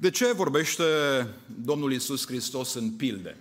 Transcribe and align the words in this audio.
De 0.00 0.10
ce 0.10 0.32
vorbește 0.32 0.84
Domnul 1.46 1.92
Isus 1.92 2.26
Hristos 2.26 2.74
în 2.74 2.90
pilde? 2.90 3.36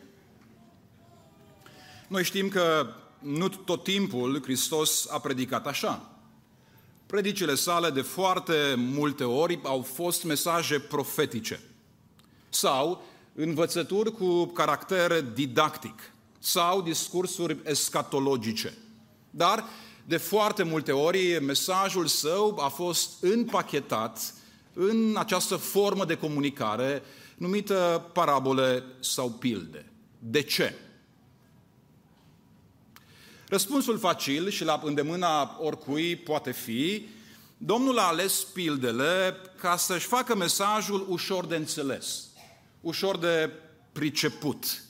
Noi 2.08 2.24
știm 2.24 2.50
că 2.50 2.88
nu 3.20 3.48
tot 3.48 3.84
timpul 3.84 4.42
Hristos 4.44 5.08
a 5.10 5.20
predicat 5.20 5.68
așa. 5.68 6.10
Predicile 7.06 7.56
sale 7.56 7.90
de 7.90 8.02
foarte 8.02 8.74
multe 8.78 9.24
ori 9.24 9.60
au 9.64 9.82
fost 9.82 10.24
mesaje 10.24 10.80
profetice 10.80 11.60
sau 12.50 13.04
învățături 13.36 14.12
cu 14.12 14.46
caracter 14.46 15.22
didactic 15.22 16.12
sau 16.40 16.82
discursuri 16.82 17.58
escatologice. 17.64 18.78
Dar 19.30 19.64
de 20.06 20.18
foarte 20.18 20.64
multe 20.64 20.92
ori 20.92 21.44
mesajul 21.44 22.08
său 22.08 22.60
a 22.60 22.68
fost 22.68 23.24
împachetat 23.24 24.34
în 24.82 25.16
această 25.18 25.56
formă 25.56 26.06
de 26.06 26.18
comunicare 26.18 27.04
numită 27.38 28.10
parabole 28.14 28.84
sau 29.00 29.30
pilde. 29.30 29.92
De 30.20 30.42
ce? 30.42 30.76
Răspunsul 33.48 33.98
facil 33.98 34.50
și 34.50 34.64
la 34.64 34.82
îndemâna 34.84 35.58
oricui 35.62 36.16
poate 36.16 36.52
fi, 36.52 37.08
Domnul 37.58 38.00
a 38.00 38.08
ales 38.08 38.44
pildele 38.44 39.36
ca 39.60 39.78
să-și 39.78 40.06
facă 40.06 40.36
mesajul 40.36 41.06
ușor 41.10 41.46
de 41.46 41.56
înțeles, 41.56 42.28
ușor 42.82 43.18
de 43.18 43.52
priceput. 43.92 44.84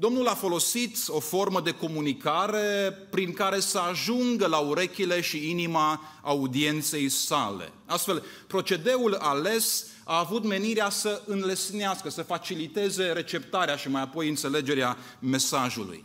Domnul 0.00 0.28
a 0.28 0.34
folosit 0.34 0.96
o 1.06 1.20
formă 1.20 1.60
de 1.60 1.70
comunicare 1.70 2.92
prin 3.10 3.32
care 3.32 3.60
să 3.60 3.78
ajungă 3.78 4.46
la 4.46 4.58
urechile 4.58 5.20
și 5.20 5.50
inima 5.50 6.00
audienței 6.22 7.08
sale. 7.08 7.72
Astfel, 7.86 8.24
procedeul 8.46 9.14
ales 9.14 9.86
a 10.04 10.18
avut 10.18 10.44
menirea 10.44 10.90
să 10.90 11.22
înlesnească, 11.26 12.10
să 12.10 12.22
faciliteze 12.22 13.12
receptarea 13.12 13.76
și 13.76 13.88
mai 13.88 14.02
apoi 14.02 14.28
înțelegerea 14.28 14.96
mesajului. 15.18 16.04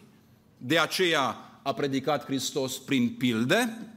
De 0.58 0.80
aceea 0.80 1.60
a 1.64 1.74
predicat 1.74 2.26
Hristos 2.26 2.78
prin 2.78 3.10
pilde. 3.10 3.88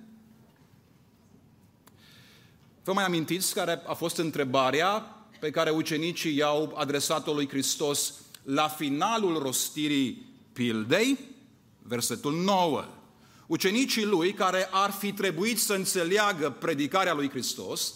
Vă 2.85 2.93
mai 2.93 3.05
amintiți 3.05 3.55
care 3.55 3.83
a 3.87 3.95
fost 3.95 4.17
întrebarea 4.17 5.17
pe 5.41 5.51
care 5.51 5.71
ucenicii 5.71 6.37
i-au 6.37 6.75
adresat-o 6.77 7.33
lui 7.33 7.49
Hristos 7.49 8.13
la 8.47 8.69
finalul 8.69 9.39
rostirii 9.39 10.27
pildei, 10.53 11.19
versetul 11.83 12.35
9. 12.35 12.85
Ucenicii 13.47 14.05
lui, 14.05 14.33
care 14.33 14.69
ar 14.71 14.91
fi 14.91 15.13
trebuit 15.13 15.61
să 15.61 15.75
înțeleagă 15.75 16.51
predicarea 16.51 17.15
lui 17.15 17.31
Hristos, 17.31 17.95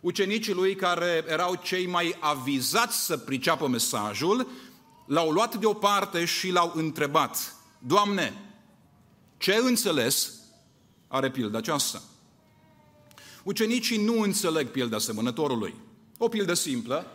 ucenicii 0.00 0.52
lui 0.52 0.74
care 0.74 1.24
erau 1.28 1.60
cei 1.62 1.86
mai 1.86 2.16
avizați 2.20 3.04
să 3.04 3.16
priceapă 3.16 3.68
mesajul, 3.68 4.46
l-au 5.06 5.30
luat 5.30 5.56
deoparte 5.56 6.24
și 6.24 6.50
l-au 6.50 6.72
întrebat, 6.74 7.56
Doamne, 7.78 8.54
ce 9.36 9.54
înțeles 9.54 10.32
are 11.08 11.30
pilda 11.30 11.58
aceasta? 11.58 12.02
Ucenicii 13.42 14.04
nu 14.04 14.20
înțeleg 14.20 14.68
pilda 14.68 14.98
semănătorului. 14.98 15.74
O 16.18 16.28
pildă 16.28 16.54
simplă, 16.54 17.06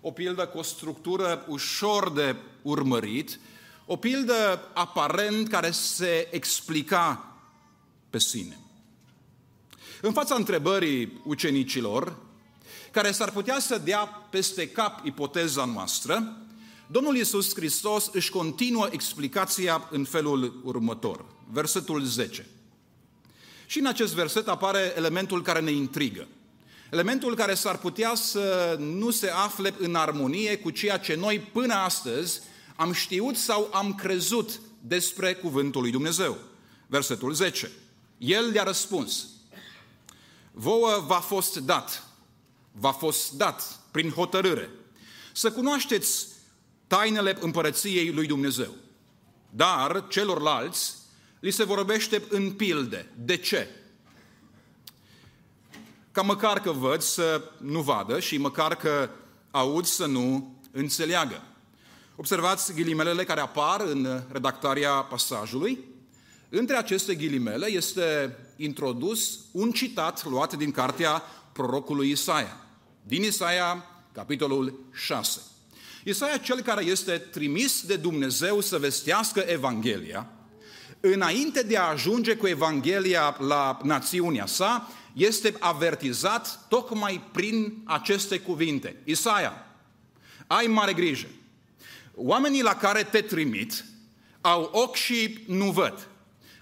o 0.00 0.10
pildă 0.10 0.46
cu 0.46 0.58
o 0.58 0.62
structură 0.62 1.44
ușor 1.48 2.12
de 2.12 2.36
urmărit, 2.62 3.40
o 3.86 3.96
pildă 3.96 4.68
aparent 4.74 5.48
care 5.48 5.70
se 5.70 6.28
explica 6.30 7.34
pe 8.10 8.18
sine. 8.18 8.58
În 10.00 10.12
fața 10.12 10.34
întrebării 10.34 11.20
ucenicilor, 11.24 12.16
care 12.90 13.10
s-ar 13.10 13.30
putea 13.30 13.58
să 13.58 13.78
dea 13.78 14.04
peste 14.30 14.68
cap 14.68 15.06
ipoteza 15.06 15.64
noastră, 15.64 16.36
Domnul 16.86 17.16
Iisus 17.16 17.54
Hristos 17.54 18.10
își 18.12 18.30
continuă 18.30 18.88
explicația 18.90 19.88
în 19.90 20.04
felul 20.04 20.60
următor, 20.64 21.24
versetul 21.50 22.02
10. 22.02 22.46
Și 23.66 23.78
în 23.78 23.86
acest 23.86 24.14
verset 24.14 24.48
apare 24.48 24.92
elementul 24.96 25.42
care 25.42 25.60
ne 25.60 25.70
intrigă– 25.70 26.26
Elementul 26.90 27.34
care 27.34 27.54
s-ar 27.54 27.78
putea 27.78 28.14
să 28.14 28.76
nu 28.78 29.10
se 29.10 29.28
afle 29.28 29.74
în 29.78 29.94
armonie 29.94 30.58
cu 30.58 30.70
ceea 30.70 30.98
ce 30.98 31.14
noi 31.14 31.40
până 31.40 31.74
astăzi 31.74 32.40
am 32.76 32.92
știut 32.92 33.36
sau 33.36 33.70
am 33.72 33.94
crezut 33.94 34.60
despre 34.80 35.34
Cuvântul 35.34 35.80
lui 35.80 35.90
Dumnezeu. 35.90 36.38
Versetul 36.86 37.32
10. 37.32 37.70
El 38.18 38.50
le-a 38.50 38.62
răspuns, 38.62 39.26
vouă 40.52 41.04
v-a 41.06 41.20
fost 41.20 41.56
dat, 41.56 42.04
v-a 42.72 42.92
fost 42.92 43.32
dat 43.32 43.80
prin 43.90 44.10
hotărâre, 44.10 44.70
să 45.32 45.52
cunoașteți 45.52 46.26
tainele 46.86 47.36
împărăției 47.40 48.12
lui 48.12 48.26
Dumnezeu. 48.26 48.74
Dar 49.50 50.08
celorlalți 50.08 50.94
li 51.40 51.50
se 51.50 51.64
vorbește 51.64 52.22
în 52.28 52.52
pilde. 52.52 53.12
De 53.24 53.36
ce? 53.36 53.68
Ca 56.12 56.22
măcar 56.22 56.60
că 56.60 56.70
văd 56.70 57.00
să 57.00 57.42
nu 57.58 57.80
vadă 57.80 58.20
și 58.20 58.38
măcar 58.38 58.76
că 58.76 59.10
aud 59.50 59.84
să 59.84 60.06
nu 60.06 60.56
înțeleagă. 60.72 61.42
Observați 62.16 62.74
ghilimelele 62.74 63.24
care 63.24 63.40
apar 63.40 63.80
în 63.80 64.22
redactarea 64.32 64.90
pasajului. 64.90 65.78
Între 66.48 66.76
aceste 66.76 67.14
ghilimele 67.14 67.66
este 67.66 68.36
introdus 68.56 69.38
un 69.52 69.70
citat 69.70 70.24
luat 70.24 70.56
din 70.56 70.70
cartea 70.70 71.22
prorocului 71.52 72.10
Isaia. 72.10 72.56
Din 73.02 73.22
Isaia, 73.22 73.84
capitolul 74.12 74.84
6. 74.92 75.40
Isaia, 76.04 76.36
cel 76.36 76.60
care 76.60 76.84
este 76.84 77.12
trimis 77.12 77.82
de 77.82 77.96
Dumnezeu 77.96 78.60
să 78.60 78.78
vestească 78.78 79.40
Evanghelia, 79.40 80.26
înainte 81.00 81.62
de 81.62 81.76
a 81.76 81.88
ajunge 81.88 82.36
cu 82.36 82.46
Evanghelia 82.46 83.36
la 83.38 83.78
națiunea 83.82 84.46
sa, 84.46 84.90
este 85.12 85.54
avertizat 85.58 86.66
tocmai 86.68 87.28
prin 87.32 87.82
aceste 87.84 88.38
cuvinte. 88.38 88.96
Isaia, 89.04 89.66
ai 90.46 90.66
mare 90.66 90.92
grijă. 90.92 91.26
Oamenii 92.14 92.62
la 92.62 92.74
care 92.74 93.02
te 93.02 93.20
trimit 93.20 93.84
au 94.40 94.70
ochi 94.72 94.94
și 94.94 95.44
nu 95.46 95.70
văd. 95.70 96.08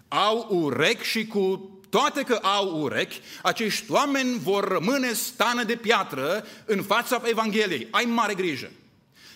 Au 0.09 0.47
urechi 0.51 1.05
și 1.05 1.27
cu 1.27 1.71
toate 1.89 2.23
că 2.23 2.35
au 2.35 2.81
urechi, 2.81 3.21
acești 3.43 3.91
oameni 3.91 4.39
vor 4.39 4.69
rămâne 4.69 5.13
stană 5.13 5.63
de 5.65 5.77
piatră 5.77 6.47
în 6.65 6.83
fața 6.83 7.23
Evangheliei. 7.25 7.89
Ai 7.91 8.05
mare 8.05 8.35
grijă. 8.35 8.71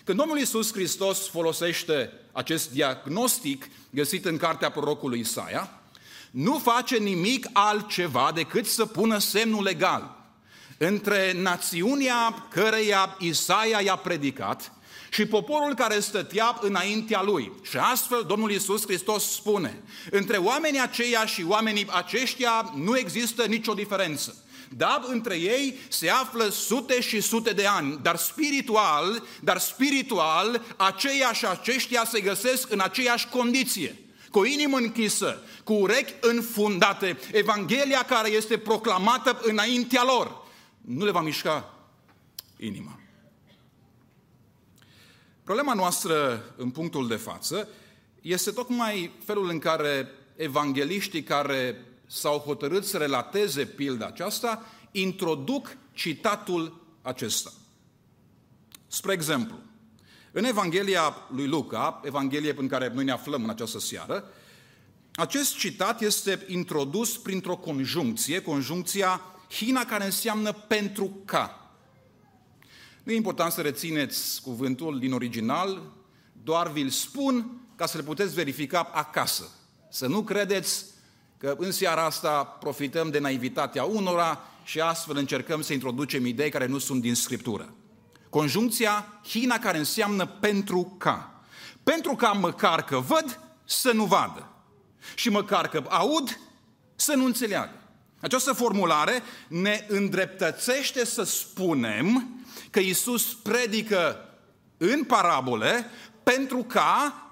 Când 0.05 0.19
Domnul 0.19 0.39
Iisus 0.39 0.73
Hristos 0.73 1.29
folosește 1.29 2.13
acest 2.33 2.71
diagnostic 2.71 3.69
găsit 3.91 4.25
în 4.25 4.37
cartea 4.37 4.71
prorocului 4.71 5.21
Isaia, 5.21 5.82
nu 6.33 6.59
face 6.59 6.97
nimic 6.97 7.47
altceva 7.53 8.31
decât 8.35 8.67
să 8.67 8.87
pună 8.87 9.19
semnul 9.19 9.63
legal 9.63 10.17
între 10.79 11.33
națiunea 11.37 12.47
căreia 12.51 13.17
Isaia 13.19 13.81
i-a 13.81 13.97
predicat 13.97 14.73
și 15.11 15.27
poporul 15.27 15.75
care 15.75 16.01
stătea 16.01 16.59
înaintea 16.61 17.23
lui. 17.23 17.53
Și 17.63 17.77
astfel 17.77 18.25
Domnul 18.27 18.51
Iisus 18.51 18.83
Hristos 18.83 19.33
spune, 19.33 19.83
între 20.11 20.37
oamenii 20.37 20.81
aceia 20.81 21.27
și 21.27 21.45
oamenii 21.49 21.87
aceștia 21.91 22.73
nu 22.77 22.99
există 22.99 23.45
nicio 23.45 23.75
diferență. 23.75 24.37
Da, 24.77 25.05
între 25.07 25.35
ei 25.39 25.79
se 25.89 26.11
află 26.11 26.49
sute 26.49 27.01
și 27.01 27.21
sute 27.21 27.51
de 27.51 27.67
ani, 27.67 27.99
dar 28.03 28.17
spiritual, 28.17 29.23
dar 29.41 29.59
spiritual, 29.59 30.63
aceia 30.77 31.33
și 31.33 31.47
aceștia 31.47 32.05
se 32.05 32.21
găsesc 32.21 32.71
în 32.71 32.81
aceeași 32.81 33.29
condiție 33.29 34.02
cu 34.33 34.39
o 34.39 34.45
inimă 34.45 34.77
închisă, 34.77 35.43
cu 35.65 35.73
urechi 35.73 36.15
înfundate, 36.21 37.19
Evanghelia 37.33 38.03
care 38.03 38.31
este 38.31 38.59
proclamată 38.59 39.41
înaintea 39.43 40.03
lor, 40.05 40.43
nu 40.81 41.05
le 41.05 41.11
va 41.11 41.21
mișca 41.21 41.75
inima. 42.57 42.99
Problema 45.45 45.75
noastră 45.75 46.45
în 46.57 46.71
punctul 46.71 47.09
de 47.09 47.17
față 47.17 47.69
este 48.21 48.51
tocmai 48.51 49.11
felul 49.25 49.49
în 49.49 49.59
care 49.59 50.09
evangeliștii 50.37 51.23
care 51.23 51.85
s-au 52.07 52.39
hotărât 52.39 52.85
să 52.85 52.97
relateze 52.99 53.65
pilda 53.65 54.07
aceasta 54.07 54.67
introduc 54.91 55.77
citatul 55.93 56.81
acesta. 57.03 57.53
Spre 58.87 59.13
exemplu, 59.13 59.59
în 60.33 60.45
Evanghelia 60.45 61.17
lui 61.35 61.47
Luca, 61.47 62.01
Evanghelie 62.05 62.55
în 62.59 62.69
care 62.69 62.91
noi 62.95 63.05
ne 63.05 63.13
aflăm 63.13 63.43
în 63.43 63.51
această 63.51 63.79
seară, 63.79 64.25
acest 65.15 65.57
citat 65.57 66.01
este 66.01 66.45
introdus 66.47 67.19
printr-o 67.19 67.57
conjuncție, 67.57 68.43
conjuncția 68.43 69.21
hina 69.51 69.85
care 69.85 70.05
înseamnă 70.05 70.53
pentru 70.53 71.23
ca. 71.25 71.73
Nu 73.03 73.13
e 73.13 73.17
important 73.17 73.53
să 73.53 73.61
rețineți 73.61 74.43
cuvântul 74.43 74.99
din 74.99 75.13
original, 75.13 75.83
doar 76.43 76.71
vi-l 76.71 76.89
spun 76.89 77.61
ca 77.77 77.87
să 77.87 77.97
le 77.97 78.03
puteți 78.03 78.35
verifica 78.35 78.91
acasă. 78.93 79.51
Să 79.91 80.07
nu 80.07 80.23
credeți 80.23 80.85
că 81.39 81.55
în 81.59 81.71
seara 81.71 82.05
asta 82.05 82.45
profităm 82.45 83.11
de 83.11 83.19
naivitatea 83.19 83.85
unora 83.85 84.41
și 84.65 84.81
astfel 84.81 85.17
încercăm 85.17 85.63
să 85.63 85.73
introducem 85.73 86.27
idei 86.27 86.51
care 86.51 86.67
nu 86.67 86.79
sunt 86.79 87.01
din 87.01 87.15
Scriptură. 87.15 87.75
Conjuncția 88.33 89.21
hina 89.29 89.59
care 89.59 89.79
înseamnă 89.79 90.27
pentru 90.27 90.95
ca. 90.99 91.43
Pentru 91.83 92.15
ca 92.15 92.31
măcar 92.31 92.85
că 92.85 92.99
văd, 92.99 93.41
să 93.65 93.93
nu 93.93 94.05
vadă. 94.05 94.49
Și 95.15 95.29
măcar 95.31 95.69
că 95.69 95.85
aud, 95.89 96.41
să 96.95 97.15
nu 97.15 97.25
înțeleagă. 97.25 97.81
Această 98.21 98.53
formulare 98.53 99.23
ne 99.49 99.87
îndreptățește 99.89 101.05
să 101.05 101.23
spunem 101.23 102.37
că 102.71 102.81
Isus 102.81 103.35
predică 103.35 104.29
în 104.77 105.05
parabole 105.05 105.87
pentru 106.23 106.63
ca 106.63 107.23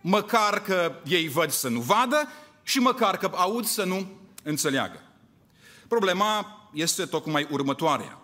măcar 0.00 0.62
că 0.62 0.92
ei 1.04 1.28
văd 1.28 1.50
să 1.50 1.68
nu 1.68 1.80
vadă 1.80 2.28
și 2.62 2.78
măcar 2.78 3.16
că 3.16 3.30
aud 3.34 3.64
să 3.64 3.84
nu 3.84 4.06
înțeleagă. 4.42 5.00
Problema 5.88 6.46
este 6.72 7.04
tocmai 7.04 7.48
următoarea. 7.50 8.23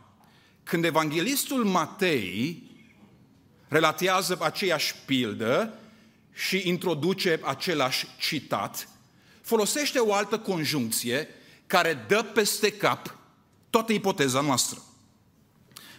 Când 0.71 0.85
evanghelistul 0.85 1.65
Matei 1.65 2.63
relatează 3.69 4.39
aceeași 4.41 4.95
pildă 5.05 5.75
și 6.33 6.69
introduce 6.69 7.41
același 7.43 8.07
citat, 8.19 8.89
folosește 9.41 9.99
o 9.99 10.15
altă 10.15 10.39
conjuncție 10.39 11.29
care 11.67 12.05
dă 12.09 12.23
peste 12.35 12.73
cap 12.73 13.17
toată 13.71 13.93
ipoteza 13.93 14.41
noastră. 14.41 14.83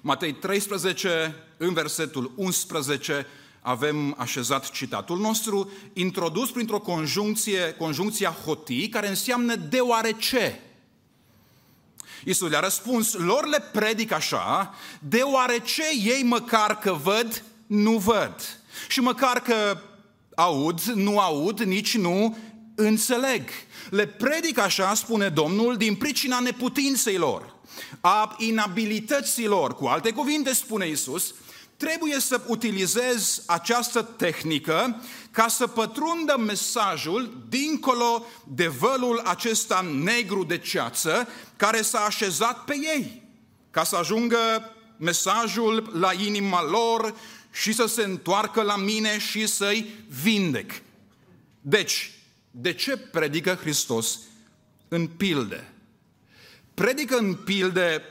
Matei 0.01 0.33
13, 0.33 1.35
în 1.57 1.73
versetul 1.73 2.31
11, 2.35 3.25
avem 3.61 4.15
așezat 4.17 4.69
citatul 4.69 5.19
nostru, 5.19 5.71
introdus 5.93 6.51
printr-o 6.51 6.79
conjuncție, 6.79 7.73
conjuncția 7.77 8.29
hotii, 8.29 8.89
care 8.89 9.07
înseamnă 9.07 9.55
deoarece. 9.55 10.59
Iisus 12.23 12.49
le-a 12.49 12.59
răspuns, 12.59 13.13
lor 13.13 13.47
le 13.47 13.59
predic 13.59 14.11
așa, 14.11 14.75
deoarece 14.99 15.83
ei 16.03 16.23
măcar 16.23 16.79
că 16.79 16.91
văd, 17.03 17.43
nu 17.67 17.91
văd. 17.91 18.35
Și 18.87 18.99
măcar 18.99 19.41
că 19.41 19.77
aud, 20.35 20.81
nu 20.81 21.19
aud, 21.19 21.59
nici 21.59 21.97
nu 21.97 22.37
înțeleg. 22.75 23.49
Le 23.89 24.07
predic 24.07 24.57
așa, 24.57 24.93
spune 24.93 25.29
Domnul, 25.29 25.77
din 25.77 25.95
pricina 25.95 26.39
neputinței 26.39 27.17
lor, 27.17 27.55
a 27.99 28.35
inabilității 28.37 29.47
lor. 29.47 29.75
Cu 29.75 29.85
alte 29.85 30.11
cuvinte, 30.11 30.53
spune 30.53 30.87
Iisus, 30.87 31.33
trebuie 31.77 32.19
să 32.19 32.41
utilizez 32.47 33.43
această 33.45 34.01
tehnică 34.01 35.01
ca 35.31 35.47
să 35.47 35.67
pătrundă 35.67 36.35
mesajul 36.37 37.45
dincolo 37.49 38.25
de 38.47 38.67
vălul 38.67 39.19
acesta 39.19 39.85
negru 39.93 40.43
de 40.43 40.57
ceață 40.57 41.27
care 41.55 41.81
s-a 41.81 41.99
așezat 41.99 42.63
pe 42.63 42.75
ei, 42.95 43.23
ca 43.71 43.83
să 43.83 43.95
ajungă 43.95 44.37
mesajul 44.97 45.91
la 45.93 46.13
inima 46.13 46.63
lor 46.63 47.15
și 47.51 47.73
să 47.73 47.85
se 47.85 48.03
întoarcă 48.03 48.61
la 48.61 48.77
mine 48.77 49.19
și 49.19 49.47
să-i 49.47 50.05
vindec. 50.21 50.71
Deci, 51.61 52.11
de 52.51 52.73
ce 52.73 52.97
predică 52.97 53.57
Hristos 53.61 54.19
în 54.87 55.07
pilde? 55.07 55.73
Predică 56.73 57.17
în 57.17 57.33
pilde 57.33 58.03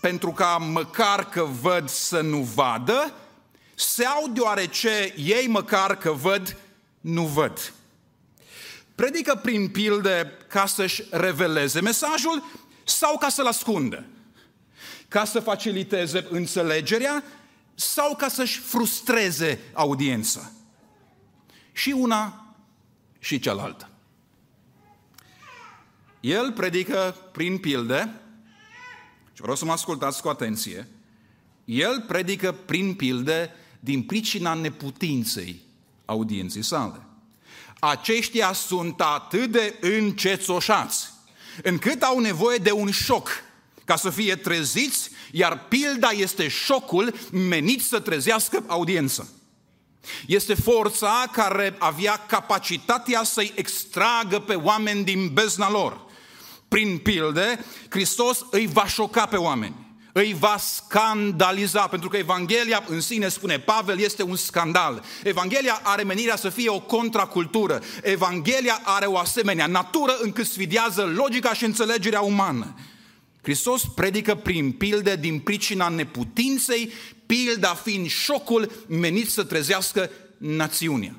pentru 0.00 0.32
ca 0.32 0.56
măcar 0.56 1.28
că 1.28 1.42
văd 1.60 1.88
să 1.88 2.20
nu 2.20 2.38
vadă, 2.38 3.14
sau 3.82 4.28
deoarece 4.28 5.14
ei 5.16 5.46
măcar 5.46 5.96
că 5.96 6.10
văd, 6.10 6.56
nu 7.00 7.26
văd. 7.26 7.72
Predică 8.94 9.40
prin 9.42 9.68
pilde 9.68 10.32
ca 10.48 10.66
să-și 10.66 11.04
reveleze 11.10 11.80
mesajul 11.80 12.44
sau 12.84 13.18
ca 13.18 13.28
să-l 13.28 13.46
ascundă? 13.46 14.04
Ca 15.08 15.24
să 15.24 15.40
faciliteze 15.40 16.26
înțelegerea 16.30 17.24
sau 17.74 18.16
ca 18.16 18.28
să-și 18.28 18.58
frustreze 18.58 19.60
audiența? 19.72 20.50
Și 21.72 21.90
una 21.90 22.54
și 23.18 23.38
cealaltă. 23.38 23.88
El 26.20 26.52
predică 26.52 27.16
prin 27.32 27.58
pilde 27.58 28.20
și 29.32 29.40
vreau 29.40 29.56
să 29.56 29.64
mă 29.64 29.72
ascultați 29.72 30.22
cu 30.22 30.28
atenție, 30.28 30.88
el 31.64 32.04
predică 32.06 32.52
prin 32.52 32.94
pilde 32.94 33.50
din 33.84 34.02
pricina 34.02 34.54
neputinței 34.54 35.60
audienței 36.04 36.62
sale. 36.62 37.00
Aceștia 37.78 38.52
sunt 38.52 39.00
atât 39.00 39.50
de 39.50 39.78
încețoșați, 39.80 41.10
încât 41.62 42.02
au 42.02 42.18
nevoie 42.18 42.56
de 42.56 42.72
un 42.72 42.90
șoc 42.90 43.30
ca 43.84 43.96
să 43.96 44.10
fie 44.10 44.36
treziți, 44.36 45.10
iar 45.30 45.66
pilda 45.68 46.08
este 46.10 46.48
șocul 46.48 47.14
menit 47.32 47.82
să 47.82 48.00
trezească 48.00 48.64
audiența. 48.66 49.26
Este 50.26 50.54
forța 50.54 51.24
care 51.32 51.76
avea 51.78 52.16
capacitatea 52.16 53.22
să-i 53.22 53.52
extragă 53.54 54.38
pe 54.38 54.54
oameni 54.54 55.04
din 55.04 55.30
bezna 55.32 55.70
lor 55.70 56.10
prin 56.72 56.98
pilde, 56.98 57.64
Hristos 57.88 58.46
îi 58.50 58.66
va 58.66 58.86
șoca 58.86 59.26
pe 59.26 59.36
oameni, 59.36 59.74
îi 60.12 60.36
va 60.38 60.56
scandaliza, 60.58 61.86
pentru 61.86 62.08
că 62.08 62.16
Evanghelia 62.16 62.84
în 62.88 63.00
sine, 63.00 63.28
spune 63.28 63.58
Pavel, 63.58 63.98
este 63.98 64.22
un 64.22 64.36
scandal. 64.36 65.04
Evanghelia 65.24 65.80
are 65.82 66.02
menirea 66.02 66.36
să 66.36 66.48
fie 66.48 66.68
o 66.68 66.80
contracultură. 66.80 67.82
Evanghelia 68.02 68.80
are 68.82 69.06
o 69.06 69.18
asemenea 69.18 69.66
natură 69.66 70.16
încât 70.20 70.46
sfidează 70.46 71.02
logica 71.02 71.54
și 71.54 71.64
înțelegerea 71.64 72.20
umană. 72.20 72.74
Hristos 73.42 73.82
predică 73.94 74.34
prin 74.34 74.72
pilde 74.72 75.16
din 75.16 75.38
pricina 75.38 75.88
neputinței, 75.88 76.92
pilda 77.26 77.74
fiind 77.74 78.08
șocul 78.08 78.72
menit 78.88 79.30
să 79.30 79.44
trezească 79.44 80.10
națiunea. 80.36 81.16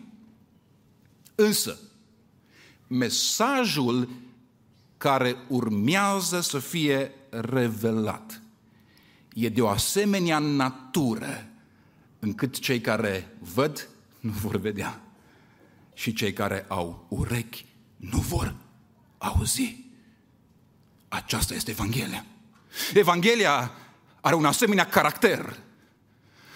Însă, 1.35 1.79
mesajul 2.87 4.09
care 4.97 5.35
urmează 5.47 6.41
să 6.41 6.59
fie 6.59 7.11
revelat. 7.29 8.42
E 9.33 9.49
de 9.49 9.61
o 9.61 9.67
asemenea 9.67 10.39
natură 10.39 11.47
încât 12.19 12.59
cei 12.59 12.81
care 12.81 13.35
văd 13.53 13.89
nu 14.19 14.31
vor 14.31 14.55
vedea 14.55 15.01
și 15.93 16.13
cei 16.13 16.33
care 16.33 16.65
au 16.67 17.05
urechi 17.09 17.65
nu 17.95 18.17
vor 18.17 18.55
auzi. 19.17 19.85
Aceasta 21.07 21.53
este 21.53 21.71
Evanghelia. 21.71 22.25
Evanghelia 22.93 23.71
are 24.21 24.35
un 24.35 24.45
asemenea 24.45 24.85
caracter 24.85 25.57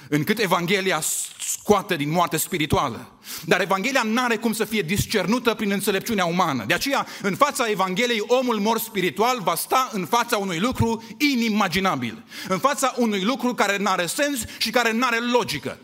încât 0.10 0.40
Evanghelia 0.40 1.02
scoate 1.40 1.96
din 1.96 2.10
moarte 2.10 2.38
spirituală. 2.38 3.12
Dar 3.46 3.62
Evanghelia 3.62 4.04
nu 4.04 4.24
are 4.24 4.36
cum 4.36 4.54
să 4.54 4.66
fie 4.66 4.82
discernută 4.82 5.54
prin 5.54 5.72
înțelepciunea 5.72 6.26
umană. 6.26 6.66
De 6.66 6.74
aceea, 6.74 7.06
în 7.22 7.36
fața 7.36 7.70
Evangheliei, 7.70 8.24
omul 8.28 8.60
mor 8.60 8.80
spiritual 8.80 9.42
va 9.42 9.56
sta 9.56 9.90
în 9.94 10.06
fața 10.06 10.38
unui 10.38 10.60
lucru 10.60 11.04
inimaginabil. 11.18 12.24
În 12.48 12.58
fața 12.58 12.94
unui 12.98 13.24
lucru 13.24 13.54
care 13.54 13.78
nu 13.78 13.90
are 13.90 14.06
sens 14.06 14.46
și 14.58 14.70
care 14.70 14.92
nu 14.92 15.06
are 15.06 15.20
logică. 15.20 15.78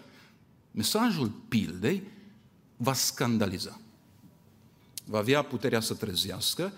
Mesajul 0.72 1.32
pildei 1.48 2.04
va 2.78 2.94
scandaliza. 2.94 3.80
Va 5.06 5.18
avea 5.18 5.42
puterea 5.42 5.80
să 5.80 5.94
trezească, 5.94 6.74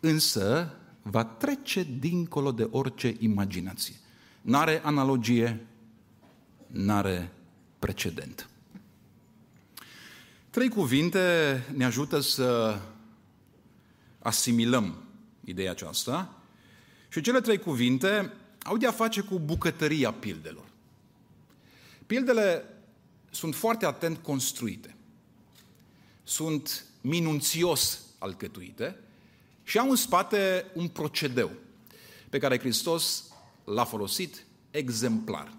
însă 0.00 0.74
va 1.02 1.24
trece 1.24 1.86
dincolo 1.98 2.52
de 2.52 2.68
orice 2.70 3.16
imaginație. 3.18 3.94
N-are 4.42 4.80
analogie, 4.84 5.66
n-are 6.76 7.32
precedent. 7.78 8.48
Trei 10.50 10.68
cuvinte 10.68 11.64
ne 11.74 11.84
ajută 11.84 12.20
să 12.20 12.78
asimilăm 14.18 15.04
ideea 15.44 15.70
aceasta 15.70 16.40
și 17.08 17.20
cele 17.20 17.40
trei 17.40 17.58
cuvinte 17.58 18.32
au 18.62 18.76
de 18.76 18.86
a 18.86 18.92
face 18.92 19.20
cu 19.20 19.38
bucătăria 19.38 20.12
pildelor. 20.12 20.64
Pildele 22.06 22.64
sunt 23.30 23.54
foarte 23.54 23.86
atent 23.86 24.18
construite, 24.18 24.96
sunt 26.24 26.84
minunțios 27.00 28.00
alcătuite 28.18 28.98
și 29.62 29.78
au 29.78 29.90
în 29.90 29.96
spate 29.96 30.66
un 30.74 30.88
procedeu 30.88 31.50
pe 32.30 32.38
care 32.38 32.58
Hristos 32.58 33.24
l-a 33.64 33.84
folosit 33.84 34.44
exemplar. 34.70 35.55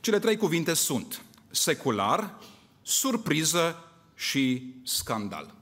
Cele 0.00 0.18
trei 0.18 0.36
cuvinte 0.36 0.74
sunt 0.74 1.22
secular, 1.50 2.38
surpriză 2.82 3.84
și 4.14 4.74
scandal. 4.84 5.54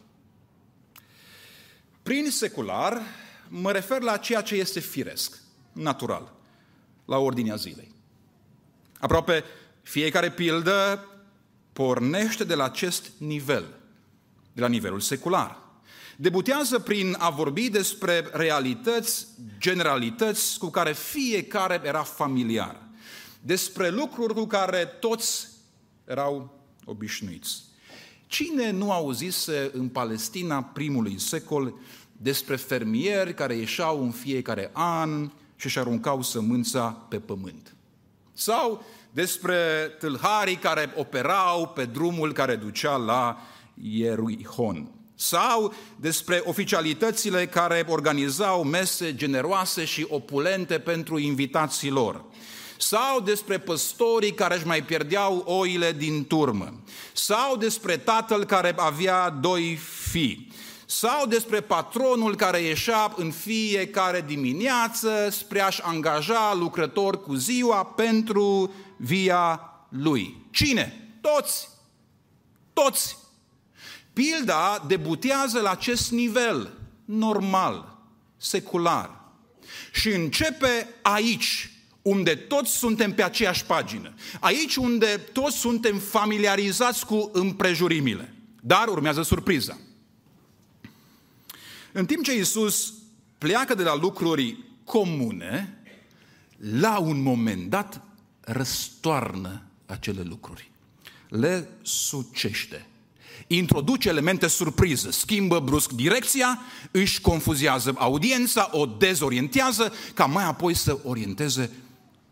Prin 2.02 2.30
secular 2.30 3.02
mă 3.49 3.73
refer 3.73 4.00
la 4.02 4.16
ceea 4.16 4.40
ce 4.40 4.54
este 4.54 4.80
firesc, 4.80 5.38
natural, 5.73 6.33
la 7.04 7.18
ordinea 7.18 7.54
zilei. 7.54 7.95
Aproape 8.99 9.45
fiecare 9.83 10.30
pildă 10.30 11.09
pornește 11.73 12.45
de 12.45 12.54
la 12.54 12.64
acest 12.64 13.11
nivel, 13.18 13.64
de 14.52 14.61
la 14.61 14.68
nivelul 14.68 15.00
secular. 15.00 15.59
Debutează 16.16 16.78
prin 16.78 17.16
a 17.18 17.30
vorbi 17.30 17.68
despre 17.68 18.28
realități, 18.33 19.26
generalități 19.59 20.59
cu 20.59 20.66
care 20.66 20.92
fiecare 20.92 21.80
era 21.85 22.02
familiar. 22.02 22.88
Despre 23.40 23.90
lucruri 23.90 24.35
cu 24.35 24.47
care 24.47 24.85
toți 24.85 25.47
erau 26.04 26.59
obișnuiți. 26.85 27.62
Cine 28.26 28.71
nu 28.71 28.92
auzise 28.92 29.71
în 29.73 29.88
Palestina 29.88 30.62
primului 30.62 31.21
secol 31.21 31.75
despre 32.12 32.57
fermieri 32.57 33.35
care 33.35 33.54
ieșeau 33.54 34.02
în 34.02 34.11
fiecare 34.11 34.71
an 34.73 35.30
și 35.57 35.66
își 35.66 35.78
aruncau 35.78 36.23
sămânța 36.23 36.90
pe 37.09 37.18
pământ? 37.18 37.75
Sau 38.33 38.85
despre 39.11 39.57
tâlharii 39.99 40.57
care 40.57 40.92
operau 40.97 41.68
pe 41.68 41.85
drumul 41.85 42.33
care 42.33 42.57
ducea 42.57 42.97
la 42.97 43.38
Ierihon? 43.75 44.90
Sau 45.14 45.75
despre 45.97 46.42
oficialitățile 46.45 47.47
care 47.47 47.85
organizau 47.88 48.62
mese 48.64 49.14
generoase 49.14 49.85
și 49.85 50.07
opulente 50.09 50.78
pentru 50.78 51.18
invitații 51.18 51.90
lor? 51.90 52.25
Sau 52.78 53.20
despre 53.20 53.58
păstorii 53.58 54.35
care 54.35 54.54
își 54.56 54.66
mai 54.66 54.82
pierdeau 54.82 55.42
oile 55.47 55.92
din 55.92 56.26
turmă, 56.26 56.80
sau 57.12 57.56
despre 57.56 57.97
tatăl 57.97 58.44
care 58.44 58.75
avea 58.76 59.30
doi 59.30 59.78
fii, 60.11 60.52
sau 60.87 61.26
despre 61.26 61.61
patronul 61.61 62.37
care 62.37 62.61
ieșea 62.61 63.12
în 63.16 63.30
fiecare 63.30 64.25
dimineață 64.26 65.28
spre 65.30 65.61
a-și 65.61 65.80
angaja 65.82 66.54
lucrători 66.54 67.23
cu 67.23 67.35
ziua 67.35 67.85
pentru 67.85 68.75
via 68.97 69.61
lui. 69.88 70.37
Cine? 70.50 71.11
Toți! 71.20 71.68
Toți! 72.73 73.16
Pilda 74.12 74.85
debutează 74.87 75.61
la 75.61 75.70
acest 75.70 76.11
nivel 76.11 76.73
normal, 77.04 77.99
secular. 78.37 79.20
Și 79.92 80.08
începe 80.08 80.88
aici, 81.02 81.77
unde 82.08 82.34
toți 82.34 82.76
suntem 82.76 83.14
pe 83.14 83.22
aceeași 83.22 83.64
pagină. 83.64 84.14
Aici 84.40 84.76
unde 84.76 85.06
toți 85.32 85.56
suntem 85.56 85.98
familiarizați 85.98 87.06
cu 87.06 87.30
împrejurimile. 87.32 88.34
Dar 88.60 88.88
urmează 88.88 89.22
surpriza. 89.22 89.78
În 91.92 92.06
timp 92.06 92.24
ce 92.24 92.36
Iisus 92.36 92.94
pleacă 93.38 93.74
de 93.74 93.82
la 93.82 93.96
lucruri 93.96 94.58
comune, 94.84 95.82
la 96.58 96.98
un 96.98 97.22
moment 97.22 97.70
dat 97.70 98.00
răstoarnă 98.40 99.62
acele 99.86 100.22
lucruri. 100.22 100.70
Le 101.28 101.68
sucește. 101.82 102.86
Introduce 103.46 104.08
elemente 104.08 104.46
surpriză, 104.46 105.10
schimbă 105.10 105.60
brusc 105.60 105.92
direcția, 105.92 106.60
își 106.90 107.20
confuzează 107.20 107.94
audiența, 107.96 108.68
o 108.72 108.86
dezorientează, 108.86 109.92
ca 110.14 110.24
mai 110.24 110.44
apoi 110.44 110.74
să 110.74 110.98
orienteze 111.04 111.70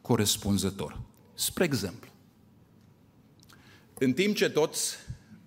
corespunzător. 0.06 1.00
Spre 1.34 1.64
exemplu, 1.64 2.10
în 3.98 4.12
timp 4.12 4.36
ce 4.36 4.48
toți 4.48 4.94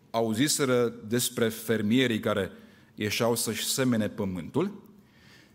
auziseră 0.09 0.93
despre 1.07 1.49
fermierii 1.49 2.19
care 2.19 2.51
ieșeau 2.95 3.35
să-și 3.35 3.65
semene 3.65 4.09
pământul, 4.09 4.83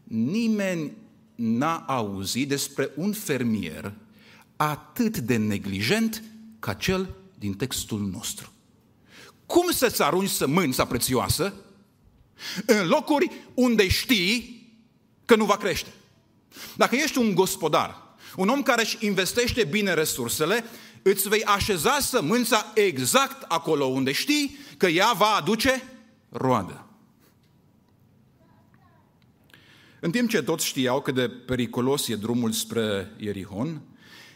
nimeni 0.05 0.93
n-a 1.35 1.85
auzit 1.87 2.49
despre 2.49 2.91
un 2.97 3.13
fermier 3.13 3.95
atât 4.57 5.19
de 5.19 5.37
neglijent 5.37 6.23
ca 6.59 6.75
cel 6.75 7.15
din 7.39 7.55
textul 7.55 8.01
nostru. 8.01 8.53
Cum 9.47 9.71
să-ți 9.71 10.03
arunci 10.03 10.29
sămânța 10.29 10.87
prețioasă 10.87 11.55
în 12.67 12.87
locuri 12.87 13.31
unde 13.55 13.89
știi 13.89 14.63
că 15.25 15.37
nu 15.37 15.45
va 15.45 15.57
crește? 15.57 15.93
Dacă 16.77 16.95
ești 16.97 17.19
un 17.19 17.35
gospodar 17.35 18.04
un 18.37 18.49
om 18.49 18.63
care 18.63 18.83
își 18.83 18.97
investește 19.01 19.65
bine 19.65 19.95
resursele, 19.95 20.65
îți 21.03 21.29
vei 21.29 21.45
așeza 21.45 22.01
sămânța 22.01 22.73
exact 22.75 23.43
acolo 23.49 23.85
unde 23.85 24.13
știi 24.13 24.59
că 24.77 24.87
ea 24.87 25.13
va 25.13 25.27
aduce 25.27 25.83
roadă. 26.29 26.87
În 30.01 30.11
timp 30.11 30.29
ce 30.29 30.43
toți 30.43 30.67
știau 30.67 31.01
cât 31.01 31.15
de 31.15 31.29
periculos 31.29 32.09
e 32.09 32.15
drumul 32.15 32.53
spre 32.53 33.13
Ierihon, 33.17 33.81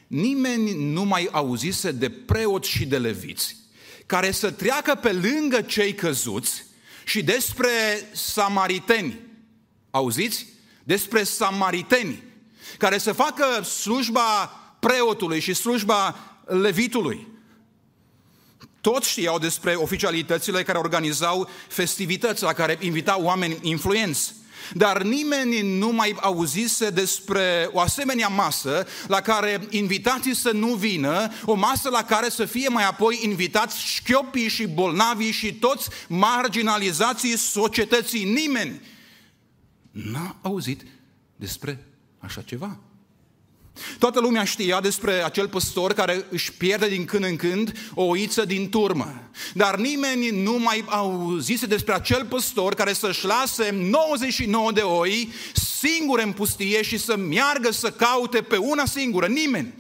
nimeni 0.07 0.93
nu 0.93 1.05
mai 1.05 1.29
auzise 1.33 1.91
de 1.91 2.11
preoți 2.11 2.69
și 2.69 2.87
de 2.87 2.99
leviți 2.99 3.57
care 4.07 4.31
să 4.31 4.51
treacă 4.51 4.95
pe 4.95 5.13
lângă 5.13 5.61
cei 5.61 5.95
căzuți 5.95 6.65
și 7.05 7.23
despre 7.23 7.71
samariteni. 8.13 9.21
Auziți? 9.91 10.47
Despre 10.85 11.23
samariteni 11.23 12.23
care 12.79 12.99
să 12.99 13.13
facă 13.13 13.63
slujba 13.63 14.61
preotului 14.79 15.41
și 15.41 15.55
slujba 15.55 16.17
levitului. 16.47 17.27
Toți 18.81 19.11
știau 19.11 19.39
despre 19.39 19.75
oficialitățile 19.75 20.63
care 20.63 20.79
organizau 20.79 21.49
festivități 21.69 22.43
la 22.43 22.53
care 22.53 22.79
invitau 22.81 23.23
oameni 23.23 23.59
influenți. 23.63 24.35
Dar 24.73 25.03
nimeni 25.03 25.79
nu 25.79 25.89
mai 25.89 26.17
auzise 26.21 26.91
despre 26.91 27.69
o 27.73 27.81
asemenea 27.81 28.29
masă 28.29 28.87
la 29.07 29.21
care 29.21 29.67
invitații 29.71 30.35
să 30.35 30.51
nu 30.51 30.75
vină, 30.75 31.33
o 31.45 31.55
masă 31.55 31.89
la 31.89 32.05
care 32.05 32.29
să 32.29 32.45
fie 32.45 32.69
mai 32.69 32.85
apoi 32.85 33.21
invitați 33.23 33.83
șchiopii 33.83 34.49
și 34.49 34.67
bolnavii 34.67 35.31
și 35.31 35.55
toți 35.55 35.89
marginalizații 36.09 37.37
societății. 37.37 38.25
Nimeni 38.25 38.81
n-a 39.91 40.37
auzit 40.43 40.83
despre 41.37 41.88
așa 42.19 42.41
ceva. 42.41 42.79
Toată 43.99 44.21
lumea 44.21 44.45
știa 44.45 44.81
despre 44.81 45.25
acel 45.25 45.49
păstor 45.49 45.93
care 45.93 46.25
își 46.31 46.53
pierde 46.53 46.89
din 46.89 47.05
când 47.05 47.25
în 47.25 47.37
când 47.37 47.91
o 47.95 48.03
oiță 48.05 48.45
din 48.45 48.69
turmă. 48.69 49.23
Dar 49.55 49.77
nimeni 49.77 50.43
nu 50.43 50.59
mai 50.59 50.85
auzise 50.87 51.67
despre 51.67 51.95
acel 51.95 52.25
păstor 52.25 52.75
care 52.75 52.93
să-și 52.93 53.25
lase 53.25 53.71
99 53.71 54.73
de 54.73 54.81
oi 54.81 55.33
singure 55.53 56.23
în 56.23 56.33
pustie 56.33 56.83
și 56.83 56.99
să 56.99 57.17
meargă 57.17 57.71
să 57.71 57.91
caute 57.91 58.43
pe 58.43 58.57
una 58.57 58.85
singură. 58.85 59.27
Nimeni. 59.27 59.75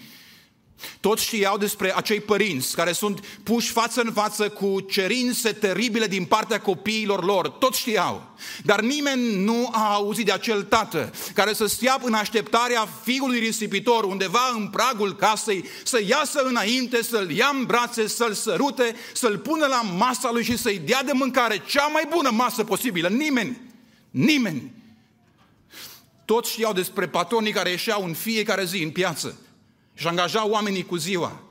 Toți 1.00 1.24
știau 1.24 1.58
despre 1.58 1.96
acei 1.96 2.20
părinți 2.20 2.74
care 2.74 2.92
sunt 2.92 3.20
puși 3.42 3.70
față 3.70 4.00
în 4.00 4.12
față 4.12 4.48
cu 4.48 4.80
cerințe 4.80 5.52
teribile 5.52 6.06
din 6.06 6.24
partea 6.24 6.60
copiilor 6.60 7.24
lor. 7.24 7.48
Toți 7.48 7.78
știau. 7.78 8.36
Dar 8.64 8.80
nimeni 8.80 9.44
nu 9.44 9.68
a 9.72 9.92
auzit 9.92 10.24
de 10.26 10.32
acel 10.32 10.62
tată 10.62 11.12
care 11.34 11.52
să 11.52 11.66
stea 11.66 11.98
în 12.02 12.14
așteptarea 12.14 12.88
fiului 13.02 13.38
risipitor 13.38 14.04
undeva 14.04 14.52
în 14.56 14.68
pragul 14.68 15.16
casei, 15.16 15.64
să 15.84 16.00
iasă 16.06 16.40
înainte, 16.40 17.02
să-l 17.02 17.30
ia 17.30 17.50
în 17.58 17.64
brațe, 17.64 18.08
să-l 18.08 18.32
sărute, 18.32 18.94
să-l 19.12 19.38
pună 19.38 19.66
la 19.66 19.80
masa 19.80 20.30
lui 20.32 20.44
și 20.44 20.56
să-i 20.56 20.78
dea 20.78 21.02
de 21.02 21.12
mâncare 21.12 21.62
cea 21.66 21.86
mai 21.86 22.08
bună 22.08 22.30
masă 22.30 22.64
posibilă. 22.64 23.08
Nimeni. 23.08 23.60
Nimeni. 24.10 24.72
Toți 26.24 26.50
știau 26.50 26.72
despre 26.72 27.08
patronii 27.08 27.52
care 27.52 27.70
ieșeau 27.70 28.04
în 28.04 28.12
fiecare 28.12 28.64
zi 28.64 28.82
în 28.82 28.90
piață 28.90 29.38
și 29.98 30.06
angaja 30.06 30.48
oamenii 30.48 30.84
cu 30.84 30.96
ziua. 30.96 31.42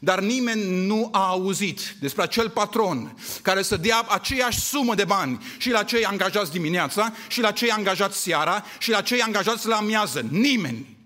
Dar 0.00 0.20
nimeni 0.20 0.86
nu 0.86 1.08
a 1.12 1.28
auzit 1.28 1.96
despre 2.00 2.22
acel 2.22 2.50
patron 2.50 3.16
care 3.42 3.62
să 3.62 3.76
dea 3.76 4.00
aceeași 4.08 4.60
sumă 4.60 4.94
de 4.94 5.04
bani 5.04 5.44
și 5.58 5.70
la 5.70 5.82
cei 5.82 6.04
angajați 6.04 6.50
dimineața, 6.50 7.12
și 7.28 7.40
la 7.40 7.50
cei 7.50 7.70
angajați 7.70 8.22
seara, 8.22 8.64
și 8.78 8.90
la 8.90 9.00
cei 9.00 9.20
angajați 9.20 9.66
la 9.66 9.76
amiază. 9.76 10.20
Nimeni. 10.20 10.96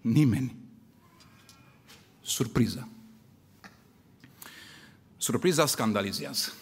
Nimeni. 0.00 0.56
Surpriză. 2.20 2.88
Surpriza 5.16 5.66
scandalizează. 5.66 6.52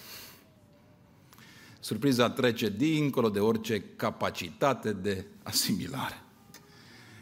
Surpriza 1.80 2.30
trece 2.30 2.68
dincolo 2.68 3.28
de 3.28 3.40
orice 3.40 3.80
capacitate 3.96 4.92
de 4.92 5.26
asimilare. 5.42 6.22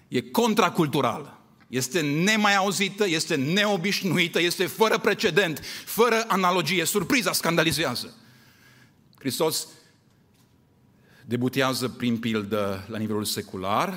E 0.09 0.23
contraculturală. 0.23 1.38
Este 1.69 2.01
nemai 2.01 2.55
auzită, 2.57 3.09
este 3.09 3.35
neobișnuită, 3.35 4.41
este 4.41 4.67
fără 4.67 4.99
precedent, 4.99 5.63
fără 5.85 6.25
analogie. 6.29 6.85
Surpriza 6.85 7.33
scandalizează. 7.33 8.15
Hristos 9.19 9.69
debutează 11.27 11.89
prin 11.89 12.19
pildă 12.19 12.87
la 12.89 12.99
nivelul 12.99 13.25
secular, 13.25 13.95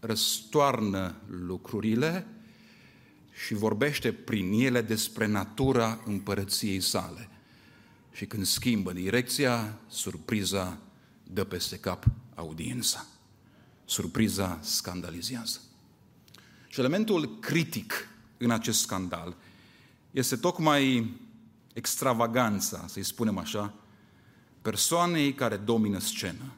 răstoarnă 0.00 1.14
lucrurile 1.28 2.26
și 3.44 3.54
vorbește 3.54 4.12
prin 4.12 4.52
ele 4.52 4.80
despre 4.80 5.26
natura 5.26 6.02
împărăției 6.04 6.80
sale. 6.80 7.28
Și 8.12 8.26
când 8.26 8.46
schimbă 8.46 8.92
direcția, 8.92 9.78
surpriza 9.88 10.78
dă 11.22 11.44
peste 11.44 11.78
cap 11.78 12.04
audiența. 12.34 13.06
Surpriza 13.84 14.58
scandalizează. 14.62 15.60
Și 16.66 16.78
elementul 16.78 17.38
critic 17.38 18.08
în 18.36 18.50
acest 18.50 18.80
scandal 18.80 19.36
este 20.10 20.36
tocmai 20.36 21.14
extravaganța, 21.72 22.84
să-i 22.88 23.02
spunem 23.02 23.38
așa, 23.38 23.74
persoanei 24.62 25.34
care 25.34 25.56
domină 25.56 25.98
scenă. 25.98 26.52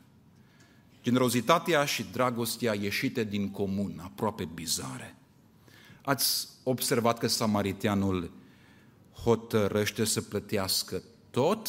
Generozitatea 1.02 1.84
și 1.84 2.06
dragostea 2.12 2.74
ieșite 2.74 3.24
din 3.24 3.50
comun, 3.50 4.00
aproape 4.02 4.44
bizare. 4.54 5.16
Ați 6.02 6.48
observat 6.62 7.18
că 7.18 7.26
samaritianul 7.26 8.30
hotărăște 9.22 10.04
să 10.04 10.20
plătească 10.20 11.02
tot 11.30 11.68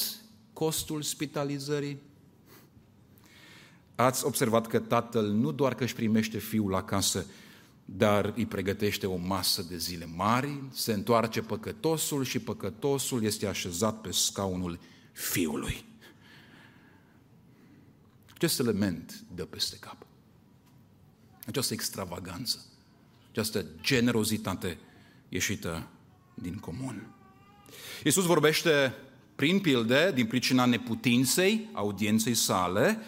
costul 0.54 1.02
spitalizării? 1.02 2.02
Ați 3.96 4.26
observat 4.26 4.68
că 4.68 4.80
tatăl 4.80 5.32
nu 5.32 5.52
doar 5.52 5.76
că 5.76 5.84
își 5.84 5.94
primește 5.94 6.38
fiul 6.38 6.76
acasă, 6.76 7.26
dar 7.98 8.34
îi 8.36 8.46
pregătește 8.46 9.06
o 9.06 9.16
masă 9.16 9.62
de 9.70 9.78
zile 9.78 10.06
mari, 10.16 10.62
se 10.72 10.94
întoarce 10.94 11.42
păcătosul 11.42 12.24
și 12.24 12.40
păcătosul 12.40 13.24
este 13.24 13.48
așezat 13.48 14.02
pe 14.02 14.12
scaunul 14.12 14.80
fiului. 15.12 15.86
Acest 18.34 18.60
element 18.60 19.24
dă 19.36 19.46
peste 19.46 19.78
cap. 19.80 20.06
Această 21.46 21.74
extravaganță, 21.74 22.66
această 23.32 23.66
generozitate 23.82 24.78
ieșită 25.30 25.88
din 26.34 26.56
comun. 26.56 27.14
Iisus 28.04 28.26
vorbește 28.26 28.94
prin 29.36 29.60
pilde, 29.60 30.12
din 30.16 30.26
pricina 30.26 30.66
neputinței 30.66 31.70
audienței 31.74 32.34
sale, 32.34 33.00